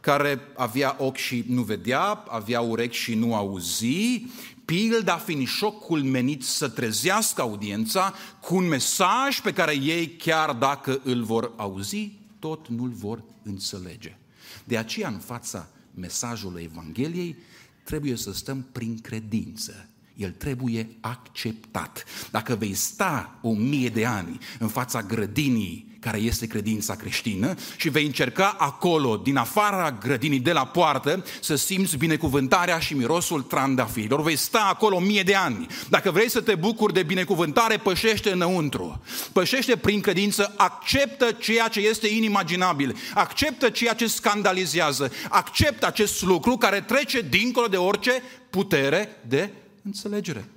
care 0.00 0.40
avea 0.56 0.96
ochi 0.98 1.16
și 1.16 1.44
nu 1.48 1.62
vedea, 1.62 2.24
avea 2.28 2.60
urechi 2.60 2.96
și 2.96 3.14
nu 3.14 3.34
auzi, 3.34 4.26
pilda 4.64 5.16
fiind 5.16 5.46
șocul 5.46 6.02
menit 6.02 6.44
să 6.44 6.68
trezească 6.68 7.40
audiența 7.40 8.14
cu 8.40 8.56
un 8.56 8.68
mesaj 8.68 9.40
pe 9.40 9.52
care 9.52 9.76
ei, 9.76 10.08
chiar 10.08 10.52
dacă 10.52 11.00
îl 11.04 11.22
vor 11.22 11.52
auzi, 11.56 12.12
tot 12.38 12.68
nu-l 12.68 12.90
vor 12.90 13.22
înțelege. 13.42 14.16
De 14.64 14.78
aceea, 14.78 15.08
în 15.08 15.18
fața 15.18 15.68
mesajului 15.94 16.68
Evangheliei, 16.72 17.36
trebuie 17.84 18.16
să 18.16 18.32
stăm 18.32 18.66
prin 18.72 18.98
credință. 19.00 19.88
El 20.16 20.30
trebuie 20.30 20.88
acceptat. 21.00 22.04
Dacă 22.30 22.54
vei 22.54 22.74
sta 22.74 23.38
o 23.42 23.52
mie 23.52 23.88
de 23.88 24.06
ani 24.06 24.38
în 24.58 24.68
fața 24.68 25.02
grădinii 25.02 25.89
care 26.00 26.18
este 26.18 26.46
credința 26.46 26.96
creștină 26.96 27.54
și 27.76 27.88
vei 27.88 28.06
încerca 28.06 28.56
acolo, 28.58 29.16
din 29.16 29.36
afara 29.36 29.90
grădinii 29.90 30.40
de 30.40 30.52
la 30.52 30.66
poartă, 30.66 31.24
să 31.40 31.54
simți 31.54 31.96
binecuvântarea 31.96 32.78
și 32.78 32.94
mirosul 32.94 33.42
trandafirilor. 33.42 34.22
Vei 34.22 34.36
sta 34.36 34.60
acolo 34.60 34.98
mie 34.98 35.22
de 35.22 35.34
ani. 35.34 35.66
Dacă 35.88 36.10
vrei 36.10 36.30
să 36.30 36.40
te 36.40 36.54
bucuri 36.54 36.92
de 36.92 37.02
binecuvântare, 37.02 37.76
pășește 37.76 38.30
înăuntru. 38.32 39.02
Pășește 39.32 39.76
prin 39.76 40.00
credință, 40.00 40.54
acceptă 40.56 41.32
ceea 41.32 41.68
ce 41.68 41.80
este 41.80 42.08
inimaginabil, 42.08 42.96
acceptă 43.14 43.68
ceea 43.68 43.94
ce 43.94 44.06
scandalizează, 44.06 45.12
acceptă 45.28 45.86
acest 45.86 46.22
lucru 46.22 46.56
care 46.56 46.80
trece 46.80 47.20
dincolo 47.20 47.66
de 47.66 47.76
orice 47.76 48.22
putere 48.50 49.08
de 49.28 49.50
înțelegere. 49.84 50.48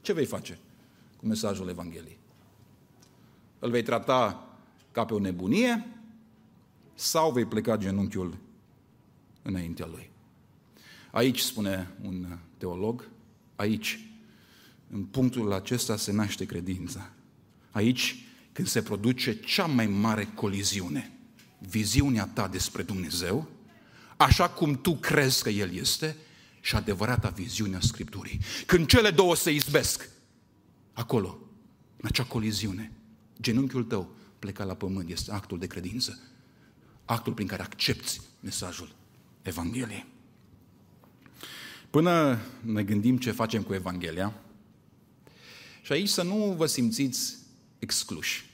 Ce 0.00 0.12
vei 0.12 0.24
face 0.24 0.58
cu 1.16 1.26
mesajul 1.26 1.68
Evangheliei? 1.68 2.18
Îl 3.58 3.70
vei 3.70 3.82
trata 3.82 4.45
ca 4.96 5.04
pe 5.04 5.14
o 5.14 5.18
nebunie 5.18 5.86
sau 6.94 7.32
vei 7.32 7.44
pleca 7.44 7.76
genunchiul 7.76 8.36
înaintea 9.42 9.86
lui. 9.86 10.10
Aici, 11.10 11.38
spune 11.38 11.94
un 12.02 12.38
teolog, 12.58 13.08
aici, 13.56 14.00
în 14.90 15.04
punctul 15.04 15.52
acesta 15.52 15.96
se 15.96 16.12
naște 16.12 16.46
credința. 16.46 17.10
Aici, 17.70 18.24
când 18.52 18.68
se 18.68 18.82
produce 18.82 19.40
cea 19.40 19.66
mai 19.66 19.86
mare 19.86 20.24
coliziune, 20.34 21.12
viziunea 21.58 22.26
ta 22.26 22.48
despre 22.48 22.82
Dumnezeu, 22.82 23.48
așa 24.16 24.48
cum 24.48 24.80
tu 24.80 24.94
crezi 24.94 25.42
că 25.42 25.48
El 25.48 25.74
este, 25.74 26.16
și 26.60 26.76
adevărata 26.76 27.28
viziune 27.28 27.76
a 27.76 27.80
Scripturii. 27.80 28.40
Când 28.66 28.86
cele 28.86 29.10
două 29.10 29.34
se 29.36 29.50
izbesc, 29.50 30.08
acolo, 30.92 31.38
în 31.96 32.08
acea 32.08 32.24
coliziune, 32.24 32.92
genunchiul 33.40 33.84
tău 33.84 34.15
pleca 34.46 34.64
la 34.64 34.74
pământ, 34.74 35.10
este 35.10 35.32
actul 35.32 35.58
de 35.58 35.66
credință. 35.66 36.18
Actul 37.04 37.32
prin 37.32 37.46
care 37.46 37.62
accepti 37.62 38.20
mesajul 38.40 38.94
Evangheliei. 39.42 40.06
Până 41.90 42.38
ne 42.60 42.82
gândim 42.82 43.18
ce 43.18 43.30
facem 43.30 43.62
cu 43.62 43.74
Evanghelia, 43.74 44.32
și 45.82 45.92
aici 45.92 46.08
să 46.08 46.22
nu 46.22 46.54
vă 46.56 46.66
simțiți 46.66 47.36
excluși. 47.78 48.50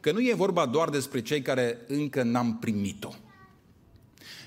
Că 0.00 0.12
nu 0.12 0.20
e 0.20 0.34
vorba 0.34 0.66
doar 0.66 0.90
despre 0.90 1.22
cei 1.22 1.42
care 1.42 1.78
încă 1.88 2.22
n-am 2.22 2.58
primit-o. 2.58 3.14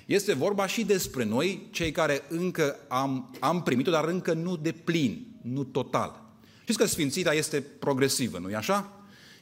Este 0.05 0.33
vorba 0.33 0.67
și 0.67 0.83
despre 0.83 1.23
noi, 1.23 1.67
cei 1.71 1.91
care 1.91 2.23
încă 2.29 2.75
am, 2.87 3.35
am 3.39 3.63
primit-o, 3.63 3.91
dar 3.91 4.07
încă 4.07 4.33
nu 4.33 4.55
de 4.55 4.71
plin, 4.71 5.25
nu 5.41 5.63
total. 5.63 6.23
Știți 6.61 6.77
că 6.77 6.85
Sfințirea 6.85 7.33
este 7.33 7.61
progresivă, 7.61 8.39
nu-i 8.39 8.55
așa? 8.55 8.94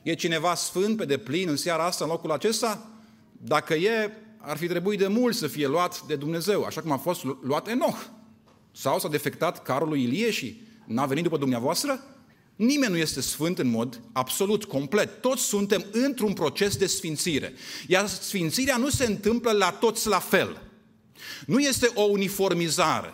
E 0.04 0.14
cineva 0.14 0.56
sfânt 0.56 0.98
pe 0.98 1.06
deplin 1.06 1.50
în 1.50 1.56
seara 1.56 1.86
asta, 1.86 2.04
în 2.04 2.10
locul 2.10 2.32
acesta? 2.32 2.90
Dacă 3.32 3.74
e, 3.74 4.12
ar 4.38 4.58
fi 4.58 4.68
trebuit 4.68 5.00
de 5.00 5.08
mult 5.08 5.36
să 5.36 5.48
fie 5.48 5.68
luat 5.68 6.02
de 6.02 6.16
Dumnezeu, 6.16 6.64
așa 6.64 6.82
cum 6.82 6.92
a 6.92 6.98
fost 6.98 7.24
luat 7.42 7.68
Enoch. 7.68 7.98
Sau 8.72 9.00
s-a 9.00 9.08
defectat 9.08 9.64
carul 9.64 9.88
lui 9.88 10.04
Ilie 10.04 10.32
și 10.32 10.62
n-a 10.86 11.06
venit 11.06 11.24
după 11.24 11.38
dumneavoastră? 11.38 12.04
Nimeni 12.56 12.92
nu 12.92 12.98
este 12.98 13.22
sfânt 13.22 13.60
în 13.60 13.68
mod 13.68 14.02
absolut, 14.12 14.64
complet. 14.64 15.22
Toți 15.22 15.44
suntem 15.44 15.86
într-un 15.92 16.34
proces 16.34 16.76
de 16.76 16.86
sfințire. 16.86 17.54
Iar 17.88 18.08
sfințirea 18.08 18.78
nu 18.78 18.90
se 18.90 19.06
întâmplă 19.06 19.52
la 19.52 19.72
toți 19.72 20.08
la 20.08 20.20
fel. 20.20 20.62
Nu 21.46 21.60
este 21.60 21.90
o 21.94 22.02
uniformizare. 22.02 23.14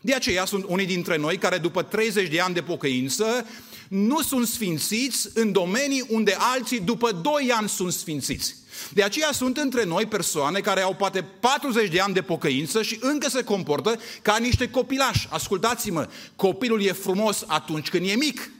De 0.00 0.14
aceea 0.14 0.44
sunt 0.44 0.64
unii 0.68 0.86
dintre 0.86 1.16
noi 1.16 1.36
care 1.36 1.58
după 1.58 1.82
30 1.82 2.28
de 2.28 2.40
ani 2.40 2.54
de 2.54 2.62
pocăință 2.62 3.46
nu 3.88 4.22
sunt 4.22 4.46
sfințiți 4.46 5.28
în 5.34 5.52
domenii 5.52 6.04
unde 6.08 6.36
alții 6.38 6.80
după 6.80 7.12
2 7.12 7.52
ani 7.52 7.68
sunt 7.68 7.92
sfințiți. 7.92 8.54
De 8.92 9.02
aceea 9.02 9.32
sunt 9.32 9.56
între 9.56 9.84
noi 9.84 10.06
persoane 10.06 10.60
care 10.60 10.80
au 10.80 10.94
poate 10.94 11.22
40 11.22 11.90
de 11.90 12.00
ani 12.00 12.14
de 12.14 12.22
pocăință 12.22 12.82
și 12.82 12.98
încă 13.00 13.28
se 13.28 13.44
comportă 13.44 14.00
ca 14.22 14.36
niște 14.36 14.70
copilași. 14.70 15.28
Ascultați-mă, 15.30 16.08
copilul 16.36 16.82
e 16.82 16.92
frumos 16.92 17.44
atunci 17.46 17.88
când 17.88 18.08
e 18.08 18.14
mic. 18.14 18.50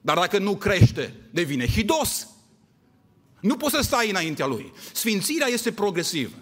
Dar 0.00 0.16
dacă 0.16 0.38
nu 0.38 0.56
crește, 0.56 1.14
devine 1.30 1.66
hidos. 1.66 2.26
Nu 3.40 3.56
poți 3.56 3.74
să 3.74 3.80
stai 3.82 4.10
înaintea 4.10 4.46
lui. 4.46 4.72
Sfințirea 4.92 5.46
este 5.46 5.72
progresivă. 5.72 6.34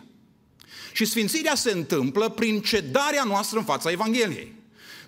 Și 0.92 1.04
sfințirea 1.04 1.54
se 1.54 1.70
întâmplă 1.70 2.28
prin 2.28 2.60
cedarea 2.60 3.24
noastră 3.24 3.58
în 3.58 3.64
fața 3.64 3.90
Evangheliei 3.90 4.60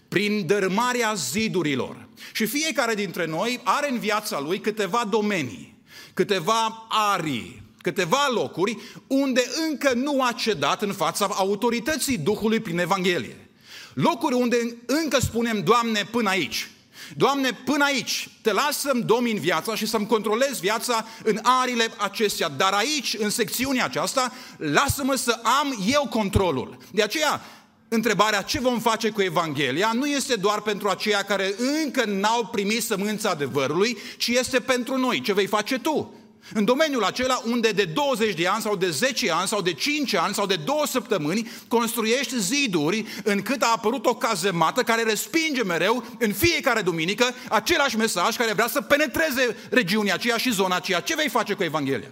prin 0.08 0.46
dărmarea 0.46 1.14
zidurilor. 1.14 2.08
Și 2.32 2.46
fiecare 2.46 2.94
dintre 2.94 3.26
noi 3.26 3.60
are 3.64 3.90
în 3.90 3.98
viața 3.98 4.40
lui 4.40 4.60
câteva 4.60 5.04
domenii, 5.10 5.76
câteva 6.14 6.86
arii, 6.88 7.62
câteva 7.82 8.28
locuri 8.30 8.78
unde 9.06 9.44
încă 9.68 9.92
nu 9.94 10.22
a 10.22 10.32
cedat 10.32 10.82
în 10.82 10.92
fața 10.92 11.26
autorității 11.26 12.18
Duhului 12.18 12.60
prin 12.60 12.78
Evanghelie. 12.78 13.48
Locuri 13.94 14.34
unde 14.34 14.56
încă 14.86 15.20
spunem, 15.20 15.62
Doamne, 15.62 16.08
până 16.10 16.28
aici. 16.28 16.68
Doamne, 17.16 17.50
până 17.64 17.84
aici 17.84 18.28
te 18.42 18.52
las 18.52 18.78
să-mi 18.78 19.02
domin 19.02 19.38
viața 19.38 19.74
și 19.74 19.86
să-mi 19.86 20.06
controlez 20.06 20.60
viața 20.60 21.06
în 21.24 21.38
arile 21.42 21.90
acestea, 21.96 22.48
dar 22.48 22.72
aici, 22.72 23.16
în 23.18 23.30
secțiunea 23.30 23.84
aceasta, 23.84 24.32
lasă-mă 24.56 25.14
să 25.14 25.40
am 25.60 25.84
eu 25.86 26.06
controlul. 26.10 26.76
De 26.92 27.02
aceea, 27.02 27.40
întrebarea 27.88 28.42
ce 28.42 28.60
vom 28.60 28.80
face 28.80 29.10
cu 29.10 29.22
Evanghelia 29.22 29.92
nu 29.94 30.06
este 30.06 30.34
doar 30.34 30.60
pentru 30.60 30.88
aceia 30.88 31.22
care 31.22 31.54
încă 31.84 32.04
n-au 32.04 32.46
primit 32.46 32.82
sămânța 32.82 33.30
adevărului, 33.30 33.98
ci 34.16 34.28
este 34.28 34.60
pentru 34.60 34.96
noi. 34.96 35.20
Ce 35.20 35.32
vei 35.32 35.46
face 35.46 35.78
tu? 35.78 36.14
În 36.52 36.64
domeniul 36.64 37.04
acela 37.04 37.42
unde 37.46 37.70
de 37.70 37.84
20 37.84 38.34
de 38.34 38.46
ani 38.46 38.62
sau 38.62 38.76
de 38.76 38.90
10 38.90 39.30
ani 39.30 39.48
sau 39.48 39.60
de 39.60 39.72
5 39.72 40.14
ani 40.14 40.34
sau 40.34 40.46
de 40.46 40.56
2 40.56 40.76
săptămâni 40.86 41.50
construiești 41.68 42.40
ziduri 42.40 43.04
încât 43.24 43.62
a 43.62 43.72
apărut 43.76 44.06
o 44.06 44.14
cazemată 44.14 44.82
care 44.82 45.02
respinge 45.02 45.62
mereu 45.62 46.04
în 46.18 46.32
fiecare 46.32 46.80
duminică 46.80 47.34
același 47.48 47.96
mesaj 47.96 48.36
care 48.36 48.52
vrea 48.52 48.68
să 48.68 48.80
penetreze 48.80 49.56
regiunea 49.70 50.14
aceea 50.14 50.36
și 50.36 50.52
zona 50.52 50.76
aceea. 50.76 51.00
Ce 51.00 51.14
vei 51.14 51.28
face 51.28 51.54
cu 51.54 51.62
Evanghelia? 51.62 52.08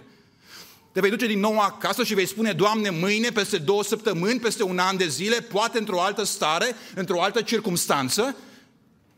Te 0.93 0.99
vei 0.99 1.09
duce 1.09 1.27
din 1.27 1.39
nou 1.39 1.59
acasă 1.59 2.03
și 2.03 2.13
vei 2.13 2.25
spune, 2.25 2.51
Doamne, 2.51 2.89
mâine, 2.89 3.29
peste 3.29 3.57
două 3.57 3.83
săptămâni, 3.83 4.39
peste 4.39 4.63
un 4.63 4.79
an 4.79 4.97
de 4.97 5.07
zile, 5.07 5.41
poate 5.41 5.77
într-o 5.77 6.01
altă 6.01 6.23
stare, 6.23 6.75
într-o 6.95 7.21
altă 7.21 7.41
circumstanță, 7.41 8.35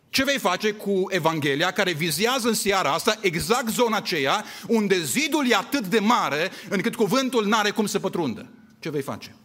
ce 0.10 0.24
vei 0.24 0.38
face 0.38 0.72
cu 0.72 1.06
Evanghelia 1.10 1.72
care 1.72 1.94
vizează 1.94 2.48
în 2.48 2.54
seara 2.54 2.94
asta 2.94 3.18
exact 3.22 3.70
zona 3.70 3.98
aceea 3.98 4.46
unde 4.68 5.02
zidul 5.02 5.50
e 5.50 5.56
atât 5.56 5.88
de 5.88 6.00
mare 6.00 6.52
încât 6.70 6.96
cuvântul 6.96 7.46
n-are 7.46 7.70
cum 7.70 7.86
să 7.86 8.00
pătrundă? 8.00 8.50
Ce 8.80 8.90
vei 8.90 9.02
face? 9.02 9.36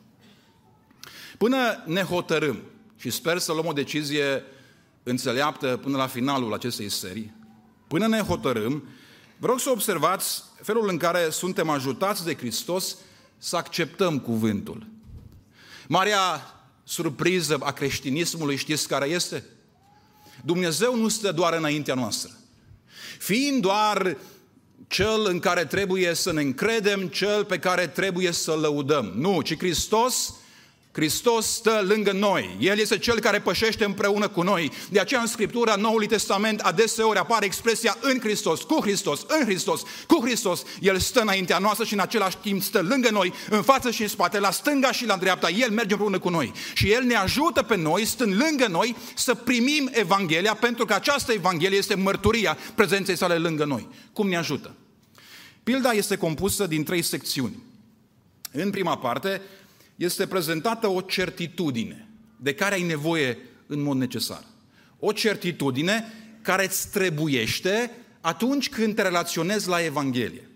Până 1.39 1.83
ne 1.87 2.03
hotărâm 2.03 2.63
și 2.97 3.11
sper 3.11 3.39
să 3.39 3.53
luăm 3.53 3.67
o 3.67 3.73
decizie 3.73 4.45
înțeleaptă 5.03 5.81
până 5.83 5.97
la 5.97 6.07
finalul 6.07 6.53
acestei 6.53 6.89
serii, 6.89 7.35
până 7.89 8.07
ne 8.07 8.21
hotărâm, 8.21 8.89
vreau 9.41 9.59
să 9.59 9.71
observați 9.71 10.43
felul 10.63 10.89
în 10.89 10.97
care 10.97 11.31
suntem 11.31 11.69
ajutați 11.69 12.25
de 12.25 12.37
Hristos 12.37 12.97
să 13.39 13.57
acceptăm 13.57 14.19
cuvântul. 14.19 14.87
Marea 15.89 16.55
surpriză 16.85 17.59
a 17.61 17.73
creștinismului 17.73 18.57
știți 18.57 18.89
care 18.89 19.07
este? 19.09 19.45
Dumnezeu 20.45 20.97
nu 20.97 21.09
stă 21.09 21.33
doar 21.33 21.53
înaintea 21.53 21.95
noastră. 21.95 22.31
Fiind 23.19 23.61
doar 23.61 24.17
cel 24.89 25.27
în 25.27 25.39
care 25.39 25.65
trebuie 25.65 26.15
să 26.15 26.33
ne 26.33 26.41
încredem, 26.41 27.09
cel 27.09 27.45
pe 27.45 27.59
care 27.59 27.87
trebuie 27.87 28.33
să 28.33 28.53
lăudăm. 28.53 29.13
Nu, 29.17 29.41
ci 29.41 29.57
Hristos 29.57 30.35
Hristos 30.93 31.47
stă 31.47 31.85
lângă 31.89 32.13
noi. 32.13 32.57
El 32.61 32.79
este 32.79 32.99
cel 32.99 33.21
care 33.21 33.41
pășește 33.41 33.85
împreună 33.85 34.29
cu 34.29 34.43
noi. 34.43 34.73
De 34.91 35.01
aceea 35.01 35.21
în 35.21 35.27
Scriptura 35.27 35.75
Noului 35.75 36.07
Testament 36.07 36.61
adeseori 36.61 37.19
apare 37.19 37.45
expresia 37.45 37.97
în 38.01 38.19
Hristos, 38.21 38.63
cu 38.63 38.79
Hristos, 38.81 39.25
în 39.29 39.45
Hristos, 39.45 39.83
cu 40.07 40.21
Hristos. 40.25 40.63
El 40.81 40.99
stă 40.99 41.21
înaintea 41.21 41.59
noastră 41.59 41.85
și 41.85 41.93
în 41.93 42.01
același 42.01 42.37
timp 42.37 42.63
stă 42.63 42.81
lângă 42.81 43.11
noi, 43.11 43.33
în 43.51 43.63
față 43.63 43.91
și 43.91 44.03
în 44.03 44.09
spate, 44.09 44.39
la 44.39 44.51
stânga 44.51 44.93
și 44.93 45.07
la 45.07 45.17
dreapta. 45.17 45.51
El 45.51 45.71
merge 45.71 45.93
împreună 45.93 46.19
cu 46.19 46.29
noi. 46.29 46.53
Și 46.75 46.93
El 46.93 47.03
ne 47.03 47.15
ajută 47.15 47.63
pe 47.63 47.77
noi, 47.77 48.05
stând 48.05 48.43
lângă 48.43 48.67
noi, 48.67 48.97
să 49.15 49.35
primim 49.35 49.91
Evanghelia, 49.93 50.55
pentru 50.55 50.85
că 50.85 50.95
această 50.95 51.33
Evanghelie 51.33 51.79
este 51.79 51.95
mărturia 51.95 52.57
prezenței 52.75 53.17
sale 53.17 53.35
lângă 53.35 53.65
noi. 53.65 53.89
Cum 54.13 54.29
ne 54.29 54.37
ajută? 54.37 54.75
Pilda 55.63 55.91
este 55.91 56.17
compusă 56.17 56.67
din 56.67 56.85
trei 56.85 57.03
secțiuni. 57.03 57.63
În 58.53 58.71
prima 58.71 58.97
parte, 58.99 59.43
este 60.01 60.27
prezentată 60.27 60.87
o 60.87 61.01
certitudine 61.01 62.09
de 62.37 62.55
care 62.55 62.75
ai 62.75 62.83
nevoie 62.83 63.39
în 63.67 63.83
mod 63.83 63.97
necesar. 63.97 64.45
O 64.99 65.13
certitudine 65.13 66.13
care 66.43 66.65
îți 66.65 66.91
trebuiește 66.91 67.91
atunci 68.21 68.69
când 68.69 68.95
te 68.95 69.03
relaționezi 69.03 69.69
la 69.69 69.85
Evanghelie. 69.85 70.51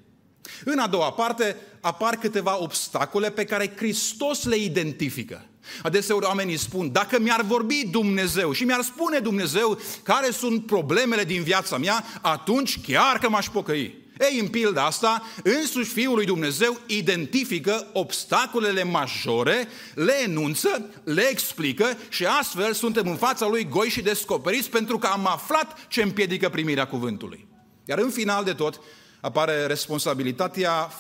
În 0.65 0.79
a 0.79 0.87
doua 0.87 1.13
parte 1.13 1.57
apar 1.81 2.17
câteva 2.17 2.63
obstacole 2.63 3.31
pe 3.31 3.45
care 3.45 3.73
Hristos 3.77 4.45
le 4.45 4.57
identifică. 4.57 5.45
Adeseori 5.83 6.27
oamenii 6.27 6.57
spun, 6.57 6.93
dacă 6.93 7.19
mi-ar 7.19 7.43
vorbi 7.43 7.87
Dumnezeu 7.91 8.53
și 8.53 8.65
mi-ar 8.65 8.83
spune 8.83 9.19
Dumnezeu 9.19 9.79
care 10.03 10.31
sunt 10.31 10.67
problemele 10.67 11.25
din 11.25 11.43
viața 11.43 11.79
mea, 11.79 12.05
atunci 12.23 12.81
chiar 12.81 13.19
că 13.19 13.29
m-aș 13.29 13.47
pocăi. 13.49 14.04
Ei, 14.19 14.39
în 14.39 14.49
pilda 14.49 14.85
asta, 14.85 15.23
însuși 15.43 15.91
Fiul 15.91 16.15
lui 16.15 16.25
Dumnezeu 16.25 16.81
identifică 16.87 17.87
obstacolele 17.93 18.83
majore, 18.83 19.69
le 19.95 20.13
enunță, 20.23 20.91
le 21.05 21.23
explică 21.31 21.97
și 22.09 22.27
astfel 22.27 22.73
suntem 22.73 23.09
în 23.09 23.17
fața 23.17 23.47
lui 23.47 23.69
goi 23.69 23.89
și 23.89 24.03
descoperiți 24.03 24.71
pentru 24.71 24.99
că 24.99 25.07
am 25.07 25.27
aflat 25.27 25.87
ce 25.89 26.03
împiedică 26.03 26.49
primirea 26.49 26.87
cuvântului. 26.87 27.47
Iar 27.85 27.99
în 27.99 28.11
final 28.11 28.45
de 28.45 28.53
tot 28.53 28.81
apare 29.21 29.67
responsabilitatea 29.67 30.91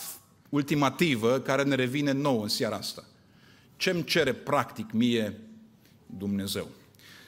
ultimativă 0.49 1.39
care 1.39 1.63
ne 1.63 1.75
revine 1.75 2.13
nouă 2.13 2.43
în 2.43 2.49
seara 2.49 2.77
asta. 2.77 3.05
Ce-mi 3.77 4.05
cere 4.05 4.33
practic 4.33 4.93
mie 4.93 5.41
Dumnezeu? 6.07 6.69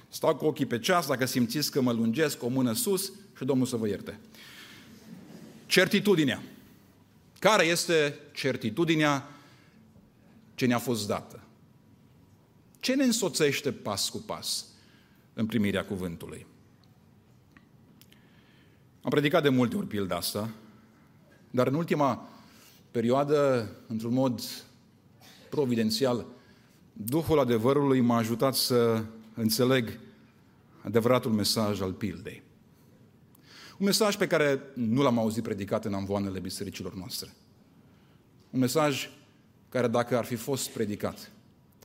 Stau 0.08 0.36
cu 0.36 0.44
ochii 0.44 0.66
pe 0.66 0.78
ceas, 0.78 1.06
dacă 1.06 1.26
simțiți 1.26 1.70
că 1.70 1.80
mă 1.80 1.92
lungesc, 1.92 2.42
o 2.42 2.48
mână 2.48 2.72
sus 2.72 3.12
și 3.36 3.44
Domnul 3.44 3.66
să 3.66 3.76
vă 3.76 3.88
ierte. 3.88 4.20
Certitudinea. 5.66 6.42
Care 7.38 7.64
este 7.64 8.18
certitudinea 8.32 9.28
ce 10.54 10.66
ne-a 10.66 10.78
fost 10.78 11.06
dată? 11.06 11.40
Ce 12.80 12.94
ne 12.94 13.04
însoțește 13.04 13.72
pas 13.72 14.08
cu 14.08 14.18
pas 14.18 14.66
în 15.34 15.46
primirea 15.46 15.84
cuvântului? 15.84 16.46
Am 19.02 19.10
predicat 19.10 19.42
de 19.42 19.48
multe 19.48 19.76
ori 19.76 19.86
pilda 19.86 20.16
asta, 20.16 20.50
dar 21.50 21.66
în 21.66 21.74
ultima 21.74 22.28
perioadă, 22.90 23.70
într-un 23.86 24.12
mod 24.12 24.40
providențial, 25.50 26.26
Duhul 26.98 27.38
adevărului 27.38 28.00
m-a 28.00 28.16
ajutat 28.16 28.54
să 28.54 29.04
înțeleg 29.34 29.98
adevăratul 30.82 31.30
mesaj 31.30 31.80
al 31.80 31.92
pildei. 31.92 32.42
Un 33.78 33.86
mesaj 33.86 34.16
pe 34.16 34.26
care 34.26 34.60
nu 34.74 35.02
l-am 35.02 35.18
auzit 35.18 35.42
predicat 35.42 35.84
în 35.84 35.94
amvoanele 35.94 36.38
bisericilor 36.38 36.94
noastre. 36.94 37.30
Un 38.50 38.60
mesaj 38.60 39.10
care 39.68 39.88
dacă 39.88 40.16
ar 40.16 40.24
fi 40.24 40.34
fost 40.34 40.70
predicat, 40.70 41.32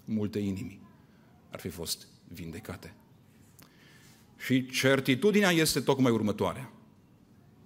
multe 0.06 0.40
inimi 0.40 0.82
ar 1.52 1.60
fi 1.60 1.70
fost 1.70 2.08
vindecate. 2.28 2.94
Și 4.38 4.66
certitudinea 4.66 5.50
este 5.50 5.80
tocmai 5.82 6.12
următoarea. 6.12 6.72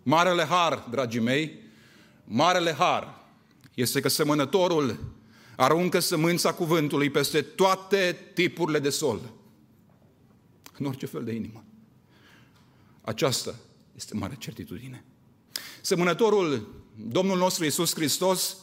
Marele 0.04 0.44
har, 0.44 0.88
dragii 0.90 1.20
mei, 1.20 1.60
marele 2.24 2.72
har 2.72 3.24
este 3.74 4.00
că 4.00 4.10
semănătorul 4.10 5.14
aruncă 5.56 6.00
sămânța 6.00 6.54
cuvântului 6.54 7.10
peste 7.10 7.42
toate 7.42 8.18
tipurile 8.34 8.80
de 8.80 8.90
sol. 8.90 9.20
În 10.78 10.86
orice 10.86 11.06
fel 11.06 11.24
de 11.24 11.34
inimă. 11.34 11.64
Aceasta 13.02 13.56
este 13.96 14.16
mare 14.16 14.36
certitudine. 14.40 15.04
Semănătorul, 15.82 16.76
Domnul 16.96 17.38
nostru 17.38 17.64
Iisus 17.64 17.94
Hristos, 17.94 18.58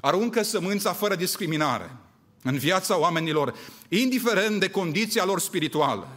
aruncă 0.00 0.42
sămânța 0.42 0.92
fără 0.92 1.14
discriminare 1.14 1.96
în 2.42 2.58
viața 2.58 2.98
oamenilor, 2.98 3.54
indiferent 3.88 4.60
de 4.60 4.70
condiția 4.70 5.24
lor 5.24 5.40
spirituală. 5.40 6.08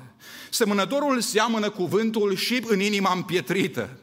Semănătorul 0.49 1.21
seamănă 1.21 1.69
cuvântul 1.69 2.35
și 2.35 2.63
în 2.67 2.79
inima 2.79 3.13
împietrită, 3.13 3.97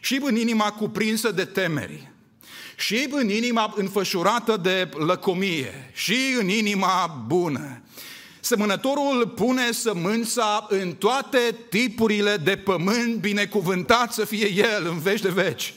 și 0.00 0.20
în 0.22 0.36
inima 0.36 0.72
cuprinsă 0.72 1.30
de 1.30 1.44
temeri, 1.44 2.12
și 2.76 3.08
în 3.10 3.28
inima 3.28 3.72
înfășurată 3.76 4.56
de 4.56 4.88
lăcomie, 4.92 5.90
și 5.94 6.16
în 6.40 6.48
inima 6.48 7.24
bună. 7.26 7.82
Semănătorul 8.44 9.26
pune 9.26 9.72
sămânța 9.72 10.66
în 10.68 10.92
toate 10.92 11.38
tipurile 11.68 12.36
de 12.36 12.56
pământ, 12.56 13.14
binecuvântat 13.14 14.12
să 14.12 14.24
fie 14.24 14.52
el 14.52 14.86
în 14.86 14.98
veci 14.98 15.20
de 15.20 15.28
veci. 15.28 15.74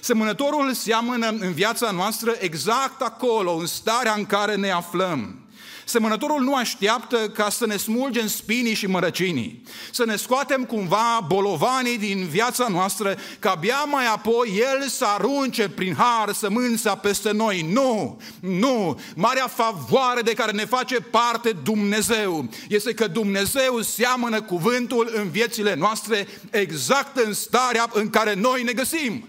Semănătorul 0.00 0.72
seamănă 0.72 1.28
în 1.28 1.52
viața 1.52 1.90
noastră 1.90 2.34
exact 2.38 3.00
acolo, 3.00 3.52
în 3.52 3.66
starea 3.66 4.14
în 4.16 4.26
care 4.26 4.54
ne 4.54 4.70
aflăm. 4.70 5.45
Semănătorul 5.84 6.42
nu 6.42 6.54
așteaptă 6.54 7.28
ca 7.28 7.50
să 7.50 7.66
ne 7.66 7.76
smulgem 7.76 8.26
spinii 8.26 8.74
și 8.74 8.86
mărăcinii, 8.86 9.62
să 9.92 10.04
ne 10.04 10.16
scoatem 10.16 10.64
cumva 10.64 11.24
bolovanii 11.26 11.98
din 11.98 12.26
viața 12.26 12.66
noastră, 12.68 13.16
ca 13.38 13.50
abia 13.50 13.84
mai 13.84 14.06
apoi 14.06 14.62
El 14.72 14.88
să 14.88 15.04
arunce 15.04 15.68
prin 15.68 15.94
har 15.94 16.32
sămânța 16.32 16.96
peste 16.96 17.32
noi. 17.32 17.66
Nu, 17.72 18.20
nu, 18.40 19.00
marea 19.14 19.46
favoare 19.46 20.20
de 20.20 20.32
care 20.32 20.52
ne 20.52 20.64
face 20.64 21.00
parte 21.00 21.56
Dumnezeu 21.62 22.48
este 22.68 22.94
că 22.94 23.06
Dumnezeu 23.06 23.80
seamănă 23.80 24.42
cuvântul 24.42 25.12
în 25.14 25.30
viețile 25.30 25.74
noastre 25.74 26.28
exact 26.50 27.16
în 27.16 27.32
starea 27.32 27.90
în 27.92 28.10
care 28.10 28.34
noi 28.34 28.62
ne 28.62 28.72
găsim. 28.72 29.28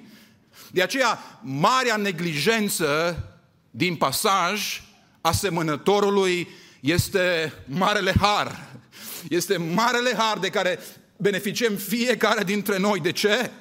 De 0.72 0.82
aceea, 0.82 1.40
marea 1.42 1.96
neglijență 1.96 3.18
din 3.72 3.96
pasaj 3.96 4.82
asemănătorului 5.28 6.48
este 6.80 7.54
marele 7.66 8.12
har. 8.12 8.76
Este 9.30 9.58
marele 9.58 10.14
har 10.18 10.40
de 10.40 10.50
care 10.50 10.80
beneficiem 11.18 11.76
fiecare 11.76 12.44
dintre 12.44 12.78
noi. 12.78 13.00
De 13.00 13.12
ce? 13.12 13.52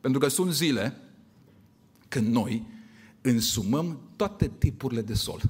Pentru 0.00 0.20
că 0.20 0.28
sunt 0.28 0.52
zile 0.52 1.00
când 2.08 2.26
noi 2.26 2.62
însumăm 3.20 4.00
toate 4.16 4.50
tipurile 4.58 5.02
de 5.02 5.14
sol. 5.14 5.40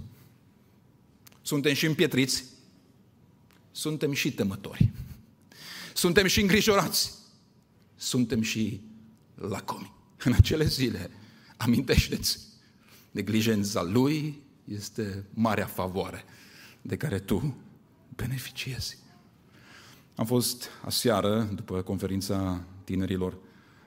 Suntem 1.43 1.75
și 1.75 1.87
împietriți, 1.87 2.45
suntem 3.71 4.13
și 4.13 4.33
temători, 4.33 4.91
suntem 5.95 6.27
și 6.27 6.41
îngrijorați, 6.41 7.13
suntem 7.97 8.43
și 8.43 8.81
lacomi. 9.35 9.95
În 10.25 10.33
acele 10.33 10.67
zile, 10.67 11.11
amintește-ți, 11.57 12.39
neglijența 13.11 13.83
lui 13.83 14.43
este 14.69 15.25
marea 15.35 15.67
favoare 15.67 16.25
de 16.83 16.97
care 16.97 17.19
tu 17.19 17.57
beneficiezi. 18.17 18.99
Am 20.15 20.27
fost 20.27 20.69
aseară, 20.85 21.49
după 21.55 21.83
conferința 21.83 22.65
tinerilor, 22.85 23.39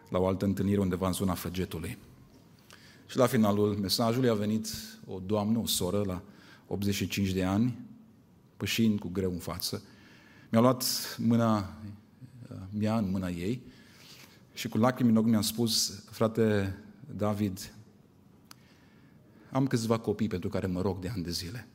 la 0.09 0.19
o 0.19 0.27
altă 0.27 0.45
întâlnire 0.45 0.79
undeva 0.79 1.07
în 1.07 1.13
zona 1.13 1.33
Făgetului. 1.33 1.97
Și 3.05 3.17
la 3.17 3.27
finalul 3.27 3.75
mesajului 3.75 4.29
a 4.29 4.33
venit 4.33 4.67
o 5.07 5.19
doamnă, 5.25 5.57
o 5.57 5.65
soră, 5.65 6.03
la 6.05 6.21
85 6.67 7.29
de 7.29 7.43
ani, 7.43 7.79
pășind 8.57 8.99
cu 8.99 9.09
greu 9.09 9.31
în 9.31 9.39
față. 9.39 9.83
Mi-a 10.49 10.61
luat 10.61 10.83
mâna 11.17 11.73
mea 12.69 12.97
în 12.97 13.09
mâna 13.09 13.29
ei 13.29 13.61
și 14.53 14.67
cu 14.67 14.77
lacrimi 14.77 15.09
în 15.09 15.17
ochi 15.17 15.25
mi-a 15.25 15.41
spus, 15.41 16.03
frate 16.11 16.77
David, 17.15 17.73
am 19.51 19.67
câțiva 19.67 19.99
copii 19.99 20.27
pentru 20.27 20.49
care 20.49 20.67
mă 20.67 20.81
rog 20.81 20.99
de 20.99 21.09
ani 21.09 21.23
de 21.23 21.31
zile. 21.31 21.67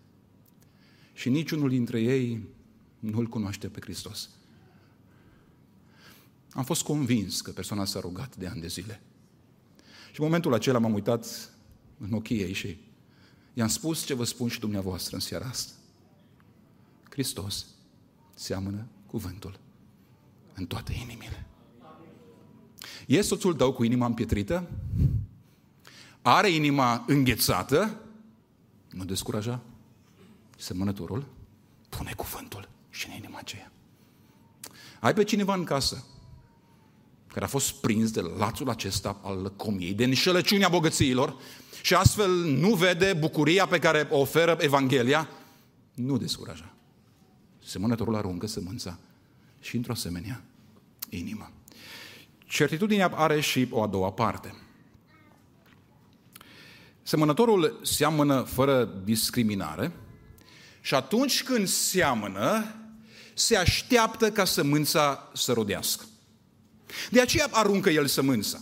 Și 1.13 1.29
niciunul 1.29 1.69
dintre 1.69 2.01
ei 2.01 2.47
nu-L 2.99 3.27
cunoaște 3.27 3.69
pe 3.69 3.81
Hristos. 3.81 4.31
Am 6.51 6.65
fost 6.65 6.83
convins 6.83 7.41
că 7.41 7.51
persoana 7.51 7.85
s-a 7.85 8.01
rugat 8.01 8.37
de 8.37 8.47
ani 8.47 8.61
de 8.61 8.67
zile. 8.67 9.01
Și 10.13 10.21
în 10.21 10.25
momentul 10.27 10.55
acela 10.55 10.79
m-am 10.79 10.95
uitat 10.95 11.51
în 11.99 12.13
ochii 12.13 12.41
ei 12.41 12.53
și 12.53 12.79
i-am 13.55 13.69
spus 13.69 14.05
ce 14.05 14.15
vă 14.15 14.25
spun 14.25 14.49
și 14.49 14.61
dumneavoastră 14.61 15.15
în 15.15 15.21
seara 15.21 15.47
asta. 15.47 15.73
Hristos 17.11 17.67
seamănă 18.35 18.87
cuvântul 19.07 19.61
în 20.55 20.67
toate 20.67 20.93
inimile. 20.93 21.47
E 23.07 23.21
soțul 23.21 23.55
tău 23.55 23.73
cu 23.73 23.85
inima 23.85 24.07
împietrită? 24.07 24.71
Are 26.27 26.49
inima 26.49 27.05
înghețată? 27.07 28.01
Nu 28.91 29.05
descuraja. 29.05 29.61
Semănătorul 30.57 31.27
pune 31.89 32.13
cuvântul 32.17 32.69
și 32.91 33.07
în 33.09 33.15
inima 33.15 33.39
aceea. 33.39 33.73
Ai 35.01 35.15
pe 35.15 35.25
cineva 35.25 35.55
în 35.55 35.65
casă 35.65 36.05
care 37.27 37.45
a 37.45 37.49
fost 37.49 37.75
prins 37.75 38.11
de 38.11 38.21
lațul 38.21 38.71
acesta 38.71 39.21
al 39.23 39.53
comiei, 39.57 39.95
de 39.95 40.05
înșelăciunea 40.05 40.69
bogățiilor 40.69 41.37
și 41.83 41.95
astfel 41.95 42.31
nu 42.31 42.75
vede 42.75 43.13
bucuria 43.13 43.67
pe 43.67 43.79
care 43.79 44.09
o 44.11 44.19
oferă 44.19 44.57
Evanghelia, 44.61 45.29
nu 45.95 46.17
descuraja. 46.17 46.75
Semănătorul 47.65 48.17
aruncă 48.17 48.47
sămânța 48.47 48.99
și 49.61 49.77
într-o 49.77 49.93
asemenea 49.93 50.45
inimă. 51.09 51.51
Certitudinea 52.47 53.09
are 53.15 53.41
și 53.41 53.69
o 53.71 53.83
a 53.83 53.87
doua 53.87 54.11
parte. 54.11 54.55
Semănătorul 57.07 57.81
seamănă 57.83 58.41
fără 58.41 58.89
discriminare 59.05 59.93
și 60.81 60.95
atunci 60.95 61.43
când 61.43 61.69
seamănă, 61.69 62.75
se 63.35 63.57
așteaptă 63.57 64.31
ca 64.31 64.45
sămânța 64.45 65.31
să 65.35 65.53
rodească. 65.53 66.05
De 67.11 67.21
aceea 67.21 67.49
aruncă 67.51 67.91
el 67.91 68.07
sămânța. 68.07 68.61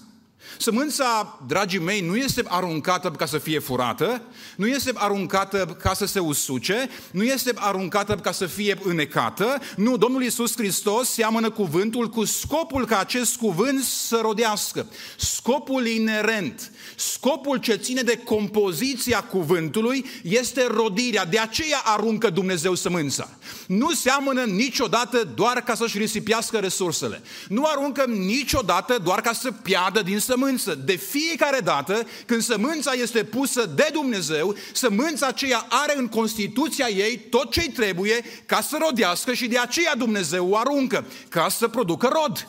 Sămânța, 0.58 1.38
dragii 1.46 1.78
mei, 1.78 2.00
nu 2.00 2.16
este 2.16 2.44
aruncată 2.48 3.10
ca 3.10 3.26
să 3.26 3.38
fie 3.38 3.58
furată, 3.58 4.22
nu 4.56 4.66
este 4.66 4.92
aruncată 4.94 5.76
ca 5.82 5.94
să 5.94 6.06
se 6.06 6.18
usuce, 6.18 6.88
nu 7.10 7.22
este 7.22 7.52
aruncată 7.54 8.14
ca 8.14 8.32
să 8.32 8.46
fie 8.46 8.78
înecată. 8.82 9.58
Nu, 9.76 9.96
Domnul 9.96 10.22
Iisus 10.22 10.56
Hristos 10.56 11.08
seamănă 11.08 11.50
cuvântul 11.50 12.08
cu 12.08 12.24
scopul 12.24 12.86
ca 12.86 12.98
acest 12.98 13.36
cuvânt 13.36 13.82
să 13.82 14.18
rodească. 14.22 14.86
Scopul 15.16 15.86
inerent, 15.86 16.70
scopul 16.96 17.56
ce 17.56 17.74
ține 17.74 18.02
de 18.02 18.16
compoziția 18.16 19.20
cuvântului 19.20 20.04
este 20.22 20.66
rodirea. 20.66 21.24
De 21.24 21.38
aceea 21.38 21.80
aruncă 21.84 22.30
Dumnezeu 22.30 22.74
sămânța. 22.74 23.28
Nu 23.66 23.92
seamănă 23.92 24.42
niciodată 24.42 25.32
doar 25.34 25.62
ca 25.62 25.74
să-și 25.74 25.98
risipiască 25.98 26.58
resursele. 26.58 27.22
Nu 27.48 27.64
aruncă 27.64 28.04
niciodată 28.06 28.98
doar 29.02 29.20
ca 29.20 29.32
să 29.32 29.50
piadă 29.62 30.02
din 30.02 30.18
sămânță 30.18 30.40
sămânță. 30.42 30.74
De 30.74 30.96
fiecare 30.96 31.58
dată 31.58 32.06
când 32.26 32.42
sămânța 32.42 32.92
este 32.92 33.24
pusă 33.24 33.66
de 33.66 33.88
Dumnezeu, 33.92 34.54
sămânța 34.72 35.26
aceea 35.26 35.66
are 35.68 35.96
în 35.96 36.08
Constituția 36.08 36.88
ei 36.88 37.18
tot 37.18 37.50
ce 37.50 37.70
trebuie 37.70 38.24
ca 38.46 38.60
să 38.60 38.78
rodească 38.80 39.32
și 39.32 39.48
de 39.48 39.58
aceea 39.58 39.94
Dumnezeu 39.96 40.48
o 40.48 40.56
aruncă, 40.56 41.04
ca 41.28 41.48
să 41.48 41.68
producă 41.68 42.10
rod. 42.12 42.48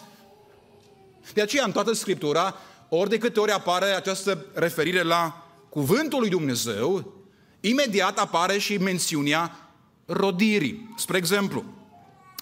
De 1.34 1.42
aceea 1.42 1.64
în 1.66 1.72
toată 1.72 1.94
Scriptura, 1.94 2.56
ori 2.90 3.10
de 3.10 3.18
câte 3.18 3.40
ori 3.40 3.52
apare 3.52 3.86
această 3.86 4.46
referire 4.54 5.02
la 5.02 5.48
cuvântul 5.70 6.20
lui 6.20 6.30
Dumnezeu, 6.30 7.14
imediat 7.60 8.20
apare 8.20 8.58
și 8.58 8.78
mențiunea 8.78 9.58
rodirii. 10.06 10.94
Spre 10.98 11.18
exemplu, 11.18 11.64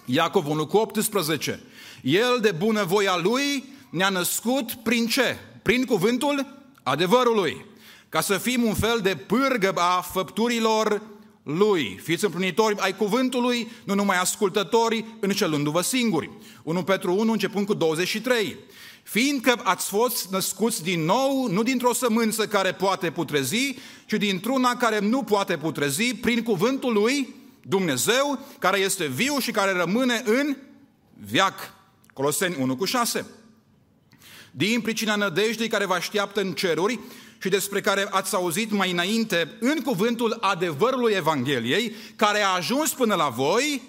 Iacov 0.04 0.48
1 0.48 0.66
cu 0.66 0.76
18. 0.76 1.62
El 2.02 2.38
de 2.40 2.50
bunăvoia 2.50 3.16
lui 3.16 3.71
ne-a 3.92 4.08
născut 4.08 4.72
prin 4.72 5.06
ce? 5.06 5.36
Prin 5.62 5.84
cuvântul 5.84 6.46
adevărului. 6.82 7.64
Ca 8.08 8.20
să 8.20 8.38
fim 8.38 8.62
un 8.62 8.74
fel 8.74 9.00
de 9.02 9.16
pârgă 9.16 9.72
a 9.74 10.00
făpturilor 10.00 11.02
lui. 11.42 12.00
Fiți 12.02 12.24
împlinitori 12.24 12.78
ai 12.78 12.96
cuvântului, 12.96 13.70
nu 13.84 13.94
numai 13.94 14.18
ascultători, 14.18 15.04
înșelându-vă 15.20 15.80
singuri. 15.80 16.30
1 16.62 16.82
Petru 16.82 17.14
1, 17.14 17.32
începând 17.32 17.66
cu 17.66 17.74
23. 17.74 18.56
Fiindcă 19.02 19.60
ați 19.62 19.88
fost 19.88 20.30
născuți 20.30 20.82
din 20.82 21.04
nou, 21.04 21.46
nu 21.50 21.62
dintr-o 21.62 21.92
sămânță 21.92 22.46
care 22.46 22.72
poate 22.72 23.10
putrezi, 23.10 23.74
ci 24.06 24.12
dintr-una 24.12 24.76
care 24.76 24.98
nu 24.98 25.22
poate 25.22 25.56
putrezi, 25.56 26.14
prin 26.14 26.42
cuvântul 26.42 26.92
lui 26.92 27.34
Dumnezeu, 27.62 28.38
care 28.58 28.78
este 28.78 29.06
viu 29.06 29.38
și 29.38 29.50
care 29.50 29.72
rămâne 29.72 30.22
în 30.24 30.56
viac. 31.14 31.74
Coloseni 32.12 32.56
1 32.58 32.76
cu 32.76 32.84
6 32.84 33.26
din 34.54 34.80
pricina 34.80 35.14
nădejdei 35.14 35.68
care 35.68 35.84
vă 35.84 35.94
așteaptă 35.94 36.40
în 36.40 36.52
ceruri 36.52 36.98
și 37.42 37.48
despre 37.48 37.80
care 37.80 38.06
ați 38.10 38.34
auzit 38.34 38.70
mai 38.70 38.90
înainte 38.90 39.56
în 39.60 39.80
cuvântul 39.80 40.38
adevărului 40.40 41.12
Evangheliei, 41.12 41.94
care 42.16 42.42
a 42.42 42.54
ajuns 42.54 42.92
până 42.92 43.14
la 43.14 43.28
voi 43.28 43.82